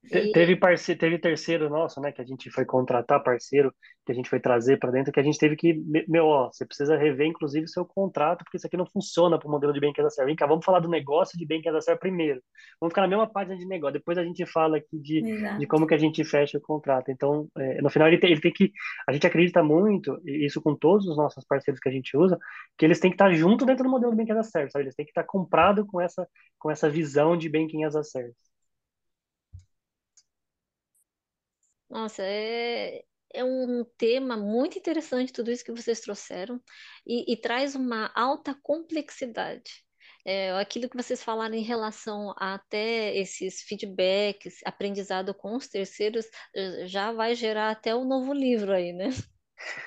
Teve, 0.08 0.56
parceiro, 0.56 1.00
teve 1.00 1.18
terceiro 1.18 1.68
nosso, 1.68 2.00
né, 2.00 2.12
que 2.12 2.20
a 2.20 2.24
gente 2.24 2.50
foi 2.50 2.64
contratar 2.64 3.22
parceiro, 3.22 3.74
que 4.04 4.12
a 4.12 4.14
gente 4.14 4.28
foi 4.28 4.38
trazer 4.38 4.78
para 4.78 4.90
dentro, 4.90 5.12
que 5.12 5.18
a 5.18 5.22
gente 5.22 5.38
teve 5.38 5.56
que, 5.56 5.74
meu, 6.08 6.26
ó, 6.26 6.50
você 6.52 6.64
precisa 6.64 6.96
rever 6.96 7.26
inclusive 7.26 7.64
o 7.64 7.68
seu 7.68 7.84
contrato, 7.84 8.44
porque 8.44 8.56
isso 8.56 8.66
aqui 8.66 8.76
não 8.76 8.86
funciona 8.86 9.38
para 9.38 9.48
o 9.48 9.50
modelo 9.50 9.72
de 9.72 9.80
Bank 9.80 10.00
as 10.00 10.06
a 10.06 10.10
Service. 10.10 10.26
Vem 10.26 10.36
cá, 10.36 10.46
vamos 10.46 10.64
falar 10.64 10.80
do 10.80 10.88
negócio 10.88 11.38
de 11.38 11.46
Bank 11.46 11.68
as 11.68 11.74
a 11.74 11.80
Service 11.80 12.00
primeiro. 12.00 12.40
Vamos 12.80 12.92
ficar 12.92 13.02
na 13.02 13.08
mesma 13.08 13.26
página 13.26 13.56
de 13.56 13.66
negócio, 13.66 13.94
depois 13.94 14.16
a 14.16 14.24
gente 14.24 14.46
fala 14.46 14.76
aqui 14.76 14.98
de, 14.98 15.22
de 15.58 15.66
como 15.66 15.86
que 15.86 15.94
a 15.94 15.98
gente 15.98 16.24
fecha 16.24 16.58
o 16.58 16.60
contrato. 16.60 17.10
Então, 17.10 17.48
é, 17.58 17.82
no 17.82 17.90
final 17.90 18.08
ele 18.08 18.18
tem, 18.18 18.30
ele 18.30 18.40
tem 18.40 18.52
que, 18.52 18.72
a 19.08 19.12
gente 19.12 19.26
acredita 19.26 19.62
muito, 19.62 20.20
isso 20.24 20.62
com 20.62 20.74
todos 20.74 21.06
os 21.06 21.16
nossos 21.16 21.44
parceiros 21.44 21.80
que 21.80 21.88
a 21.88 21.92
gente 21.92 22.16
usa, 22.16 22.38
que 22.78 22.84
eles 22.84 23.00
têm 23.00 23.10
que 23.10 23.14
estar 23.14 23.32
junto 23.32 23.66
dentro 23.66 23.84
do 23.84 23.90
modelo 23.90 24.12
de 24.12 24.18
Bank 24.18 24.30
as 24.32 24.38
a 24.38 24.42
Service, 24.44 24.72
sabe? 24.72 24.84
Eles 24.84 24.94
têm 24.94 25.04
que 25.04 25.10
estar 25.10 25.24
comprado 25.24 25.84
com 25.86 26.00
essa, 26.00 26.28
com 26.58 26.70
essa 26.70 26.88
visão 26.88 27.36
de 27.36 27.48
Banking 27.48 27.84
as 27.84 27.96
a 27.96 28.02
Service. 28.02 28.55
Nossa, 31.88 32.22
é, 32.24 33.04
é 33.32 33.44
um 33.44 33.84
tema 33.96 34.36
muito 34.36 34.78
interessante, 34.78 35.32
tudo 35.32 35.50
isso 35.50 35.64
que 35.64 35.72
vocês 35.72 36.00
trouxeram, 36.00 36.60
e, 37.06 37.32
e 37.32 37.36
traz 37.36 37.74
uma 37.74 38.10
alta 38.14 38.54
complexidade. 38.62 39.84
É, 40.24 40.50
aquilo 40.52 40.88
que 40.88 40.96
vocês 40.96 41.22
falaram 41.22 41.54
em 41.54 41.62
relação 41.62 42.34
a 42.36 42.54
até 42.54 43.16
esses 43.16 43.62
feedbacks, 43.62 44.58
aprendizado 44.64 45.32
com 45.32 45.54
os 45.56 45.68
terceiros, 45.68 46.26
já 46.86 47.12
vai 47.12 47.34
gerar 47.36 47.70
até 47.70 47.94
o 47.94 48.00
um 48.00 48.04
novo 48.04 48.32
livro 48.32 48.72
aí, 48.72 48.92
né? 48.92 49.10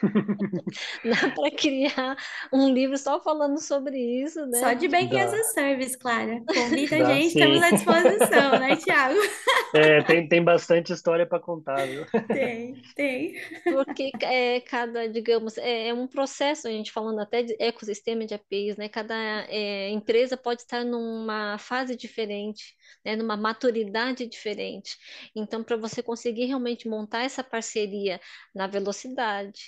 Dá 1.03 1.31
para 1.35 1.51
criar 1.51 2.17
um 2.51 2.73
livro 2.73 2.97
só 2.97 3.21
falando 3.21 3.59
sobre 3.59 3.97
isso, 3.97 4.45
né? 4.47 4.59
Só 4.59 4.73
de 4.73 4.87
Banking 4.87 5.19
as 5.19 5.33
a 5.33 5.43
Service, 5.45 5.97
Clara. 5.97 6.41
Convida 6.47 6.95
a 6.95 7.13
gente, 7.13 7.31
sim. 7.31 7.39
estamos 7.39 7.63
à 7.63 7.69
disposição, 7.71 8.59
né, 8.59 8.75
Tiago? 8.77 9.19
É, 9.73 10.01
tem, 10.03 10.27
tem 10.27 10.43
bastante 10.43 10.91
história 10.91 11.25
para 11.25 11.39
contar, 11.39 11.85
viu? 11.85 12.05
Tem, 12.27 12.81
tem. 12.95 13.35
Porque 13.63 14.11
é, 14.21 14.59
cada, 14.61 15.07
digamos, 15.07 15.57
é, 15.57 15.89
é, 15.89 15.93
um 15.93 16.07
processo, 16.07 16.67
a 16.67 16.71
gente 16.71 16.91
falando 16.91 17.19
até 17.19 17.43
de 17.43 17.55
ecossistema 17.59 18.25
de 18.25 18.33
APIs, 18.33 18.77
né? 18.77 18.89
Cada 18.89 19.15
é, 19.49 19.89
empresa 19.89 20.35
pode 20.35 20.61
estar 20.61 20.83
numa 20.83 21.57
fase 21.57 21.95
diferente, 21.95 22.75
né? 23.05 23.15
numa 23.15 23.37
maturidade 23.37 24.25
diferente. 24.25 24.97
Então, 25.35 25.63
para 25.63 25.77
você 25.77 26.01
conseguir 26.01 26.45
realmente 26.45 26.87
montar 26.87 27.23
essa 27.23 27.43
parceria 27.43 28.19
na 28.53 28.67
velocidade, 28.67 29.58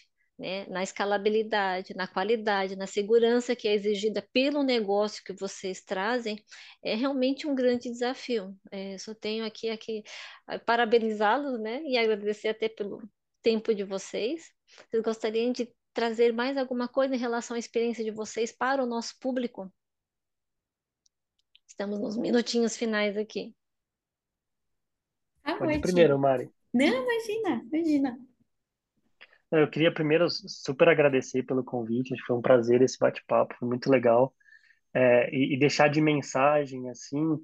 né, 0.42 0.66
na 0.66 0.82
escalabilidade, 0.82 1.94
na 1.96 2.08
qualidade, 2.08 2.76
na 2.76 2.88
segurança 2.88 3.56
que 3.56 3.68
é 3.68 3.76
exigida 3.76 4.28
pelo 4.34 4.64
negócio 4.64 5.24
que 5.24 5.34
vocês 5.34 5.84
trazem, 5.84 6.44
é 6.84 6.96
realmente 6.96 7.46
um 7.46 7.54
grande 7.54 7.92
desafio. 7.92 8.58
É, 8.72 8.98
só 8.98 9.14
tenho 9.14 9.46
aqui, 9.46 9.70
aqui 9.70 10.04
parabenizá-los 10.66 11.60
né, 11.60 11.84
e 11.84 11.96
agradecer 11.96 12.48
até 12.48 12.68
pelo 12.68 13.08
tempo 13.44 13.72
de 13.76 13.84
vocês. 13.84 14.52
Vocês 14.90 15.04
gostariam 15.04 15.52
de 15.52 15.72
trazer 15.94 16.34
mais 16.34 16.58
alguma 16.58 16.88
coisa 16.88 17.14
em 17.14 17.20
relação 17.20 17.56
à 17.56 17.60
experiência 17.60 18.04
de 18.04 18.10
vocês 18.10 18.52
para 18.52 18.84
o 18.84 18.88
nosso 18.88 19.20
público? 19.20 19.72
Estamos 21.68 22.00
nos 22.00 22.18
minutinhos 22.18 22.76
finais 22.76 23.16
aqui. 23.16 23.56
Ah, 25.44 25.56
Pode 25.56 25.80
primeiro, 25.82 26.18
Mari. 26.18 26.50
Não, 26.74 26.88
imagina, 26.88 27.64
imagina. 27.72 28.31
Eu 29.52 29.70
queria 29.70 29.94
primeiro 29.94 30.30
super 30.30 30.88
agradecer 30.90 31.44
pelo 31.44 31.64
convite, 31.64 32.16
foi 32.26 32.38
um 32.38 32.42
prazer 32.42 32.82
esse 32.82 32.98
bate-papo, 32.98 33.56
foi 33.60 33.68
muito 33.68 33.90
legal. 33.90 34.34
É, 34.94 35.34
e, 35.36 35.56
e, 35.56 35.60
deixar 35.60 35.90
de 35.90 36.02
mensagem, 36.02 36.90
assim, 36.90 37.38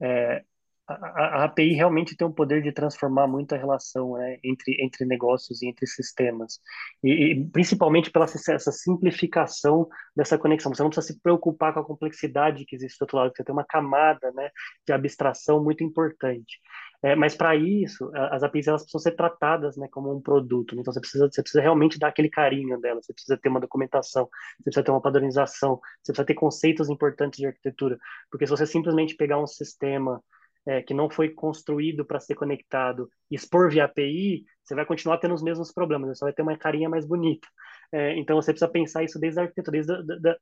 é, 0.00 0.44
a, 0.86 0.94
a, 0.94 1.44
API 1.44 1.72
realmente 1.72 2.16
tem 2.16 2.26
o 2.26 2.32
poder 2.32 2.62
de 2.62 2.72
transformar 2.72 3.26
muito 3.26 3.54
a 3.54 3.58
relação 3.58 4.14
né, 4.14 4.38
entre, 4.44 4.76
entre 4.84 5.04
negócios 5.06 5.62
e 5.62 5.68
entre 5.68 5.86
sistemas. 5.86 6.60
E, 7.02 7.32
e, 7.32 7.44
principalmente 7.46 8.10
pela 8.10 8.26
essa 8.26 8.72
simplificação 8.72 9.88
dessa 10.14 10.36
conexão. 10.36 10.74
Você 10.74 10.82
não 10.82 10.90
precisa 10.90 11.14
se 11.14 11.20
preocupar 11.20 11.72
com 11.72 11.80
a 11.80 11.84
complexidade 11.84 12.64
que 12.66 12.76
existe 12.76 12.98
do 12.98 13.02
outro 13.04 13.16
lado, 13.16 13.32
você 13.34 13.44
tem 13.44 13.52
uma 13.52 13.64
camada 13.64 14.30
né, 14.32 14.50
de 14.86 14.92
abstração 14.92 15.62
muito 15.62 15.82
importante. 15.82 16.58
É, 17.02 17.14
mas 17.14 17.34
para 17.34 17.54
isso, 17.54 18.10
as 18.14 18.42
APIs 18.42 18.66
elas 18.66 18.82
precisam 18.82 19.00
ser 19.00 19.14
tratadas 19.14 19.76
né, 19.76 19.86
como 19.90 20.14
um 20.14 20.20
produto. 20.22 20.74
Né? 20.74 20.80
Então 20.80 20.92
você 20.92 21.00
precisa, 21.00 21.28
você 21.30 21.42
precisa 21.42 21.60
realmente 21.62 21.98
dar 21.98 22.08
aquele 22.08 22.30
carinho 22.30 22.80
dela. 22.80 23.02
Você 23.02 23.12
precisa 23.12 23.36
ter 23.36 23.50
uma 23.50 23.60
documentação, 23.60 24.24
você 24.24 24.64
precisa 24.64 24.84
ter 24.84 24.90
uma 24.90 25.02
padronização, 25.02 25.80
você 26.02 26.12
precisa 26.12 26.26
ter 26.26 26.34
conceitos 26.34 26.88
importantes 26.88 27.38
de 27.38 27.46
arquitetura. 27.46 27.98
Porque 28.30 28.46
se 28.46 28.50
você 28.50 28.66
simplesmente 28.66 29.16
pegar 29.16 29.38
um 29.38 29.46
sistema 29.46 30.22
é, 30.66 30.82
que 30.82 30.94
não 30.94 31.10
foi 31.10 31.30
construído 31.30 32.04
para 32.04 32.20
ser 32.20 32.34
conectado 32.34 33.08
expor 33.30 33.70
via 33.70 33.84
API, 33.84 34.44
você 34.62 34.74
vai 34.74 34.86
continuar 34.86 35.18
tendo 35.18 35.34
os 35.34 35.42
mesmos 35.42 35.72
problemas. 35.72 36.18
Você 36.18 36.24
vai 36.24 36.32
ter 36.32 36.42
uma 36.42 36.56
carinha 36.56 36.88
mais 36.88 37.06
bonita. 37.06 37.46
É, 37.92 38.16
então 38.18 38.36
você 38.36 38.52
precisa 38.52 38.70
pensar 38.70 39.04
isso 39.04 39.18
desde 39.18 39.40
a 39.40 39.42
arquitetura, 39.44 39.72
desde 39.72 39.92
a, 39.92 40.18
da, 40.20 40.36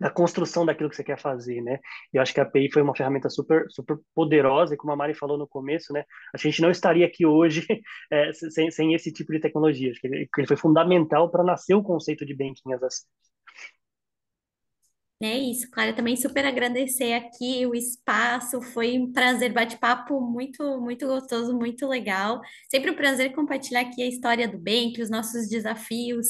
da 0.00 0.10
construção 0.10 0.64
daquilo 0.64 0.88
que 0.88 0.96
você 0.96 1.04
quer 1.04 1.18
fazer, 1.20 1.60
né? 1.60 1.78
E 2.12 2.16
eu 2.16 2.22
acho 2.22 2.32
que 2.32 2.40
a 2.40 2.42
API 2.42 2.72
foi 2.72 2.80
uma 2.80 2.96
ferramenta 2.96 3.28
super, 3.28 3.66
super 3.68 3.98
poderosa, 4.14 4.72
e 4.72 4.76
como 4.76 4.92
a 4.92 4.96
Mari 4.96 5.14
falou 5.14 5.36
no 5.36 5.46
começo, 5.46 5.92
né? 5.92 6.04
A 6.34 6.38
gente 6.38 6.62
não 6.62 6.70
estaria 6.70 7.06
aqui 7.06 7.26
hoje 7.26 7.66
é, 8.10 8.32
sem, 8.32 8.70
sem 8.70 8.94
esse 8.94 9.12
tipo 9.12 9.30
de 9.30 9.40
tecnologia. 9.40 9.90
Acho 9.90 10.00
que 10.00 10.06
ele, 10.06 10.28
ele 10.38 10.46
foi 10.46 10.56
fundamental 10.56 11.30
para 11.30 11.44
nascer 11.44 11.74
o 11.74 11.82
conceito 11.82 12.24
de 12.24 12.34
banking 12.34 12.72
as 12.72 12.82
a. 12.82 12.88
É 15.22 15.36
isso, 15.38 15.70
Clara, 15.70 15.92
também 15.94 16.16
super 16.16 16.46
agradecer 16.46 17.12
aqui 17.12 17.66
o 17.66 17.74
espaço, 17.74 18.62
foi 18.62 18.98
um 18.98 19.12
prazer, 19.12 19.52
bate-papo 19.52 20.18
muito, 20.18 20.80
muito 20.80 21.06
gostoso, 21.06 21.54
muito 21.54 21.86
legal. 21.86 22.40
Sempre 22.70 22.90
um 22.90 22.96
prazer 22.96 23.34
compartilhar 23.34 23.82
aqui 23.82 24.02
a 24.02 24.06
história 24.08 24.48
do 24.48 24.56
Bank, 24.58 24.98
os 25.02 25.10
nossos 25.10 25.46
desafios, 25.46 26.26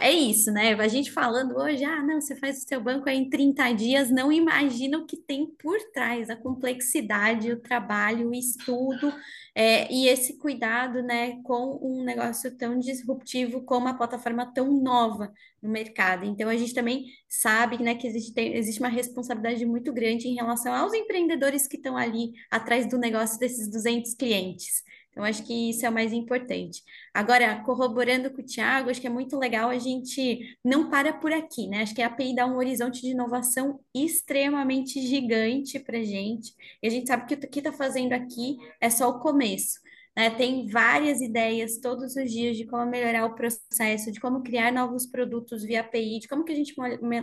é 0.00 0.10
isso, 0.12 0.50
né? 0.52 0.74
A 0.74 0.88
gente 0.88 1.12
falando 1.12 1.56
hoje, 1.56 1.84
ah, 1.84 2.02
não, 2.02 2.20
você 2.20 2.34
faz 2.36 2.58
o 2.58 2.68
seu 2.68 2.80
banco 2.80 3.08
aí 3.08 3.16
em 3.16 3.30
30 3.30 3.72
dias, 3.72 4.10
não 4.10 4.32
imagina 4.32 4.98
o 4.98 5.06
que 5.06 5.16
tem 5.16 5.46
por 5.46 5.78
trás, 5.92 6.28
a 6.30 6.36
complexidade, 6.36 7.52
o 7.52 7.60
trabalho, 7.60 8.30
o 8.30 8.34
estudo 8.34 9.12
é, 9.54 9.92
e 9.92 10.08
esse 10.08 10.36
cuidado, 10.38 11.02
né, 11.02 11.40
com 11.42 11.78
um 11.80 12.02
negócio 12.04 12.56
tão 12.56 12.78
disruptivo 12.78 13.62
como 13.62 13.86
uma 13.86 13.96
plataforma 13.96 14.52
tão 14.52 14.72
nova 14.82 15.32
no 15.62 15.70
mercado. 15.70 16.24
Então, 16.24 16.48
a 16.48 16.56
gente 16.56 16.74
também 16.74 17.04
sabe, 17.28 17.80
né, 17.82 17.94
que 17.94 18.06
existe, 18.06 18.34
tem, 18.34 18.54
existe 18.56 18.80
uma 18.80 18.88
responsabilidade 18.88 19.64
muito 19.64 19.92
grande 19.92 20.26
em 20.28 20.34
relação 20.34 20.74
aos 20.74 20.92
empreendedores 20.92 21.68
que 21.68 21.76
estão 21.76 21.96
ali 21.96 22.32
atrás 22.50 22.88
do 22.88 22.98
negócio 22.98 23.38
desses 23.38 23.70
200 23.70 24.14
clientes. 24.14 24.82
Então, 25.14 25.22
acho 25.22 25.44
que 25.44 25.70
isso 25.70 25.86
é 25.86 25.88
o 25.88 25.92
mais 25.92 26.12
importante. 26.12 26.82
Agora, 27.14 27.62
corroborando 27.62 28.32
com 28.32 28.42
o 28.42 28.44
Tiago, 28.44 28.90
acho 28.90 29.00
que 29.00 29.06
é 29.06 29.10
muito 29.10 29.38
legal 29.38 29.70
a 29.70 29.78
gente 29.78 30.58
não 30.64 30.90
para 30.90 31.12
por 31.12 31.32
aqui, 31.32 31.68
né? 31.68 31.82
Acho 31.82 31.94
que 31.94 32.02
a 32.02 32.08
API 32.08 32.34
dá 32.34 32.44
um 32.46 32.56
horizonte 32.56 33.00
de 33.00 33.10
inovação 33.10 33.78
extremamente 33.94 35.00
gigante 35.00 35.78
para 35.78 35.98
a 35.98 36.02
gente. 36.02 36.52
E 36.82 36.88
a 36.88 36.90
gente 36.90 37.06
sabe 37.06 37.26
que 37.26 37.34
o 37.34 37.48
que 37.48 37.60
está 37.60 37.72
fazendo 37.72 38.12
aqui 38.12 38.56
é 38.80 38.90
só 38.90 39.08
o 39.08 39.20
começo. 39.20 39.83
Né? 40.16 40.30
Tem 40.30 40.66
várias 40.68 41.20
ideias 41.20 41.78
todos 41.78 42.14
os 42.16 42.30
dias 42.30 42.56
de 42.56 42.66
como 42.66 42.86
melhorar 42.86 43.26
o 43.26 43.34
processo, 43.34 44.12
de 44.12 44.20
como 44.20 44.42
criar 44.42 44.72
novos 44.72 45.06
produtos 45.06 45.64
via 45.64 45.80
API, 45.80 46.20
de 46.20 46.28
como 46.28 46.44
que 46.44 46.52
a 46.52 46.54
gente 46.54 46.74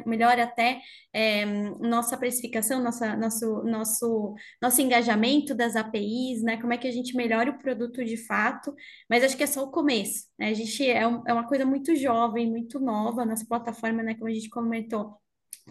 melhora 0.06 0.43
até 0.43 0.82
é, 1.13 1.45
nossa 1.80 2.17
precificação, 2.17 2.84
nossa, 2.84 3.15
nosso, 3.15 3.63
nosso, 3.63 4.36
nosso 4.62 4.82
engajamento 4.82 5.56
das 5.56 5.75
APIs, 5.75 6.43
né? 6.43 6.58
Como 6.60 6.73
é 6.73 6.77
que 6.77 6.88
a 6.88 6.91
gente 6.91 7.15
melhora 7.15 7.51
o 7.51 7.58
produto 7.60 8.04
de 8.04 8.17
fato, 8.17 8.73
mas 9.10 9.23
acho 9.23 9.38
que 9.38 9.43
é 9.43 9.47
só 9.47 9.63
o 9.63 9.71
começo, 9.71 10.25
né? 10.38 10.49
A 10.49 10.54
gente 10.54 10.88
é, 10.89 11.08
um, 11.08 11.23
é 11.27 11.34
uma 11.34 11.47
coisa 11.47 11.65
muito 11.65 11.95
jovem, 11.95 12.49
muito 12.49 12.80
nova, 12.80 13.25
nossa 13.25 13.45
plataforma, 13.47 14.04
né? 14.04 14.15
Como 14.15 14.27
a 14.27 14.34
gente 14.34 14.49
comentou, 14.49 15.15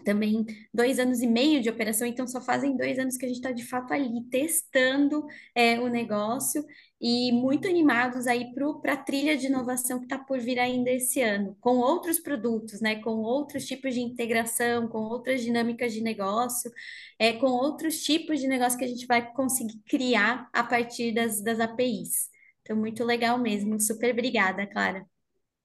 também 0.03 0.45
dois 0.73 0.99
anos 0.99 1.21
e 1.21 1.27
meio 1.27 1.61
de 1.61 1.69
operação, 1.69 2.07
então 2.07 2.27
só 2.27 2.41
fazem 2.41 2.75
dois 2.75 2.97
anos 2.97 3.17
que 3.17 3.25
a 3.25 3.27
gente 3.27 3.37
está 3.37 3.51
de 3.51 3.65
fato 3.65 3.93
ali 3.93 4.23
testando 4.29 5.25
é, 5.55 5.79
o 5.79 5.87
negócio 5.87 6.65
e 6.99 7.31
muito 7.31 7.67
animados 7.67 8.27
aí 8.27 8.53
para 8.53 8.93
a 8.93 8.97
trilha 8.97 9.35
de 9.35 9.47
inovação 9.47 9.99
que 9.99 10.05
está 10.05 10.19
por 10.19 10.39
vir 10.39 10.59
ainda 10.59 10.91
esse 10.91 11.21
ano, 11.21 11.57
com 11.59 11.77
outros 11.77 12.19
produtos, 12.19 12.79
né, 12.79 13.01
com 13.01 13.21
outros 13.21 13.65
tipos 13.65 13.93
de 13.93 14.01
integração, 14.01 14.87
com 14.87 14.99
outras 14.99 15.41
dinâmicas 15.41 15.93
de 15.93 16.01
negócio, 16.01 16.71
é, 17.17 17.33
com 17.33 17.47
outros 17.47 18.03
tipos 18.03 18.39
de 18.39 18.47
negócio 18.47 18.77
que 18.77 18.85
a 18.85 18.87
gente 18.87 19.07
vai 19.07 19.31
conseguir 19.33 19.79
criar 19.87 20.49
a 20.53 20.63
partir 20.63 21.11
das, 21.11 21.41
das 21.41 21.59
APIs. 21.59 22.29
Então, 22.61 22.75
muito 22.77 23.03
legal 23.03 23.37
mesmo. 23.39 23.79
Super 23.79 24.11
obrigada, 24.11 24.67
Clara. 24.67 25.05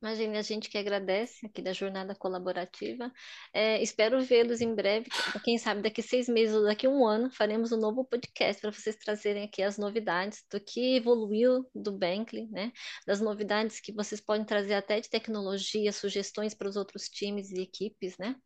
Imagine, 0.02 0.37
a 0.37 0.42
gente 0.42 0.68
que 0.68 0.76
agradece 0.76 1.46
aqui 1.46 1.62
da 1.62 1.72
jornada 1.72 2.14
colaborativa. 2.14 3.11
É, 3.52 3.82
espero 3.82 4.20
vê-los 4.22 4.61
em 4.61 4.74
breve. 4.74 5.09
Quem 5.42 5.56
sabe 5.56 5.80
daqui 5.80 6.02
seis 6.02 6.28
meses 6.28 6.54
ou 6.54 6.64
daqui 6.64 6.87
um 6.87 7.06
ano 7.06 7.30
faremos 7.30 7.72
um 7.72 7.78
novo 7.78 8.04
podcast 8.04 8.61
para 8.61 8.70
vocês 8.70 8.94
trazerem 8.96 9.44
aqui 9.44 9.62
as 9.62 9.78
novidades 9.78 10.44
do 10.50 10.61
que 10.61 10.96
evoluiu 10.96 11.66
do 11.74 11.92
Bankly, 11.92 12.46
né? 12.48 12.72
Das 13.06 13.22
novidades 13.22 13.80
que 13.80 13.90
vocês 13.90 14.20
podem 14.20 14.44
trazer 14.44 14.74
até 14.74 15.00
de 15.00 15.09
tecnologia, 15.09 15.90
sugestões 15.92 16.52
para 16.54 16.68
os 16.68 16.76
outros 16.76 17.09
times 17.09 17.50
e 17.50 17.62
equipes, 17.62 18.18
né? 18.18 18.37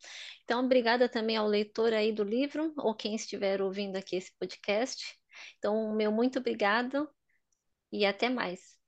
Então, 0.45 0.65
obrigada 0.65 1.09
também 1.09 1.37
ao 1.37 1.49
leitor 1.49 1.93
aí 1.93 2.13
do 2.13 2.23
livro 2.23 2.73
ou 2.77 2.95
quem 2.95 3.15
estiver 3.17 3.61
ouvindo 3.61 3.97
aqui 3.97 4.15
esse 4.17 4.33
podcast. 4.39 5.19
Então, 5.59 5.93
meu 5.97 6.13
muito 6.13 6.39
obrigado 6.39 7.09
e 7.93 8.07
até 8.07 8.29
mais. 8.29 8.80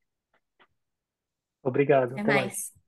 Obrigado. 1.63 2.13
Até, 2.13 2.23
até 2.23 2.33
mais. 2.33 2.45
mais. 2.45 2.82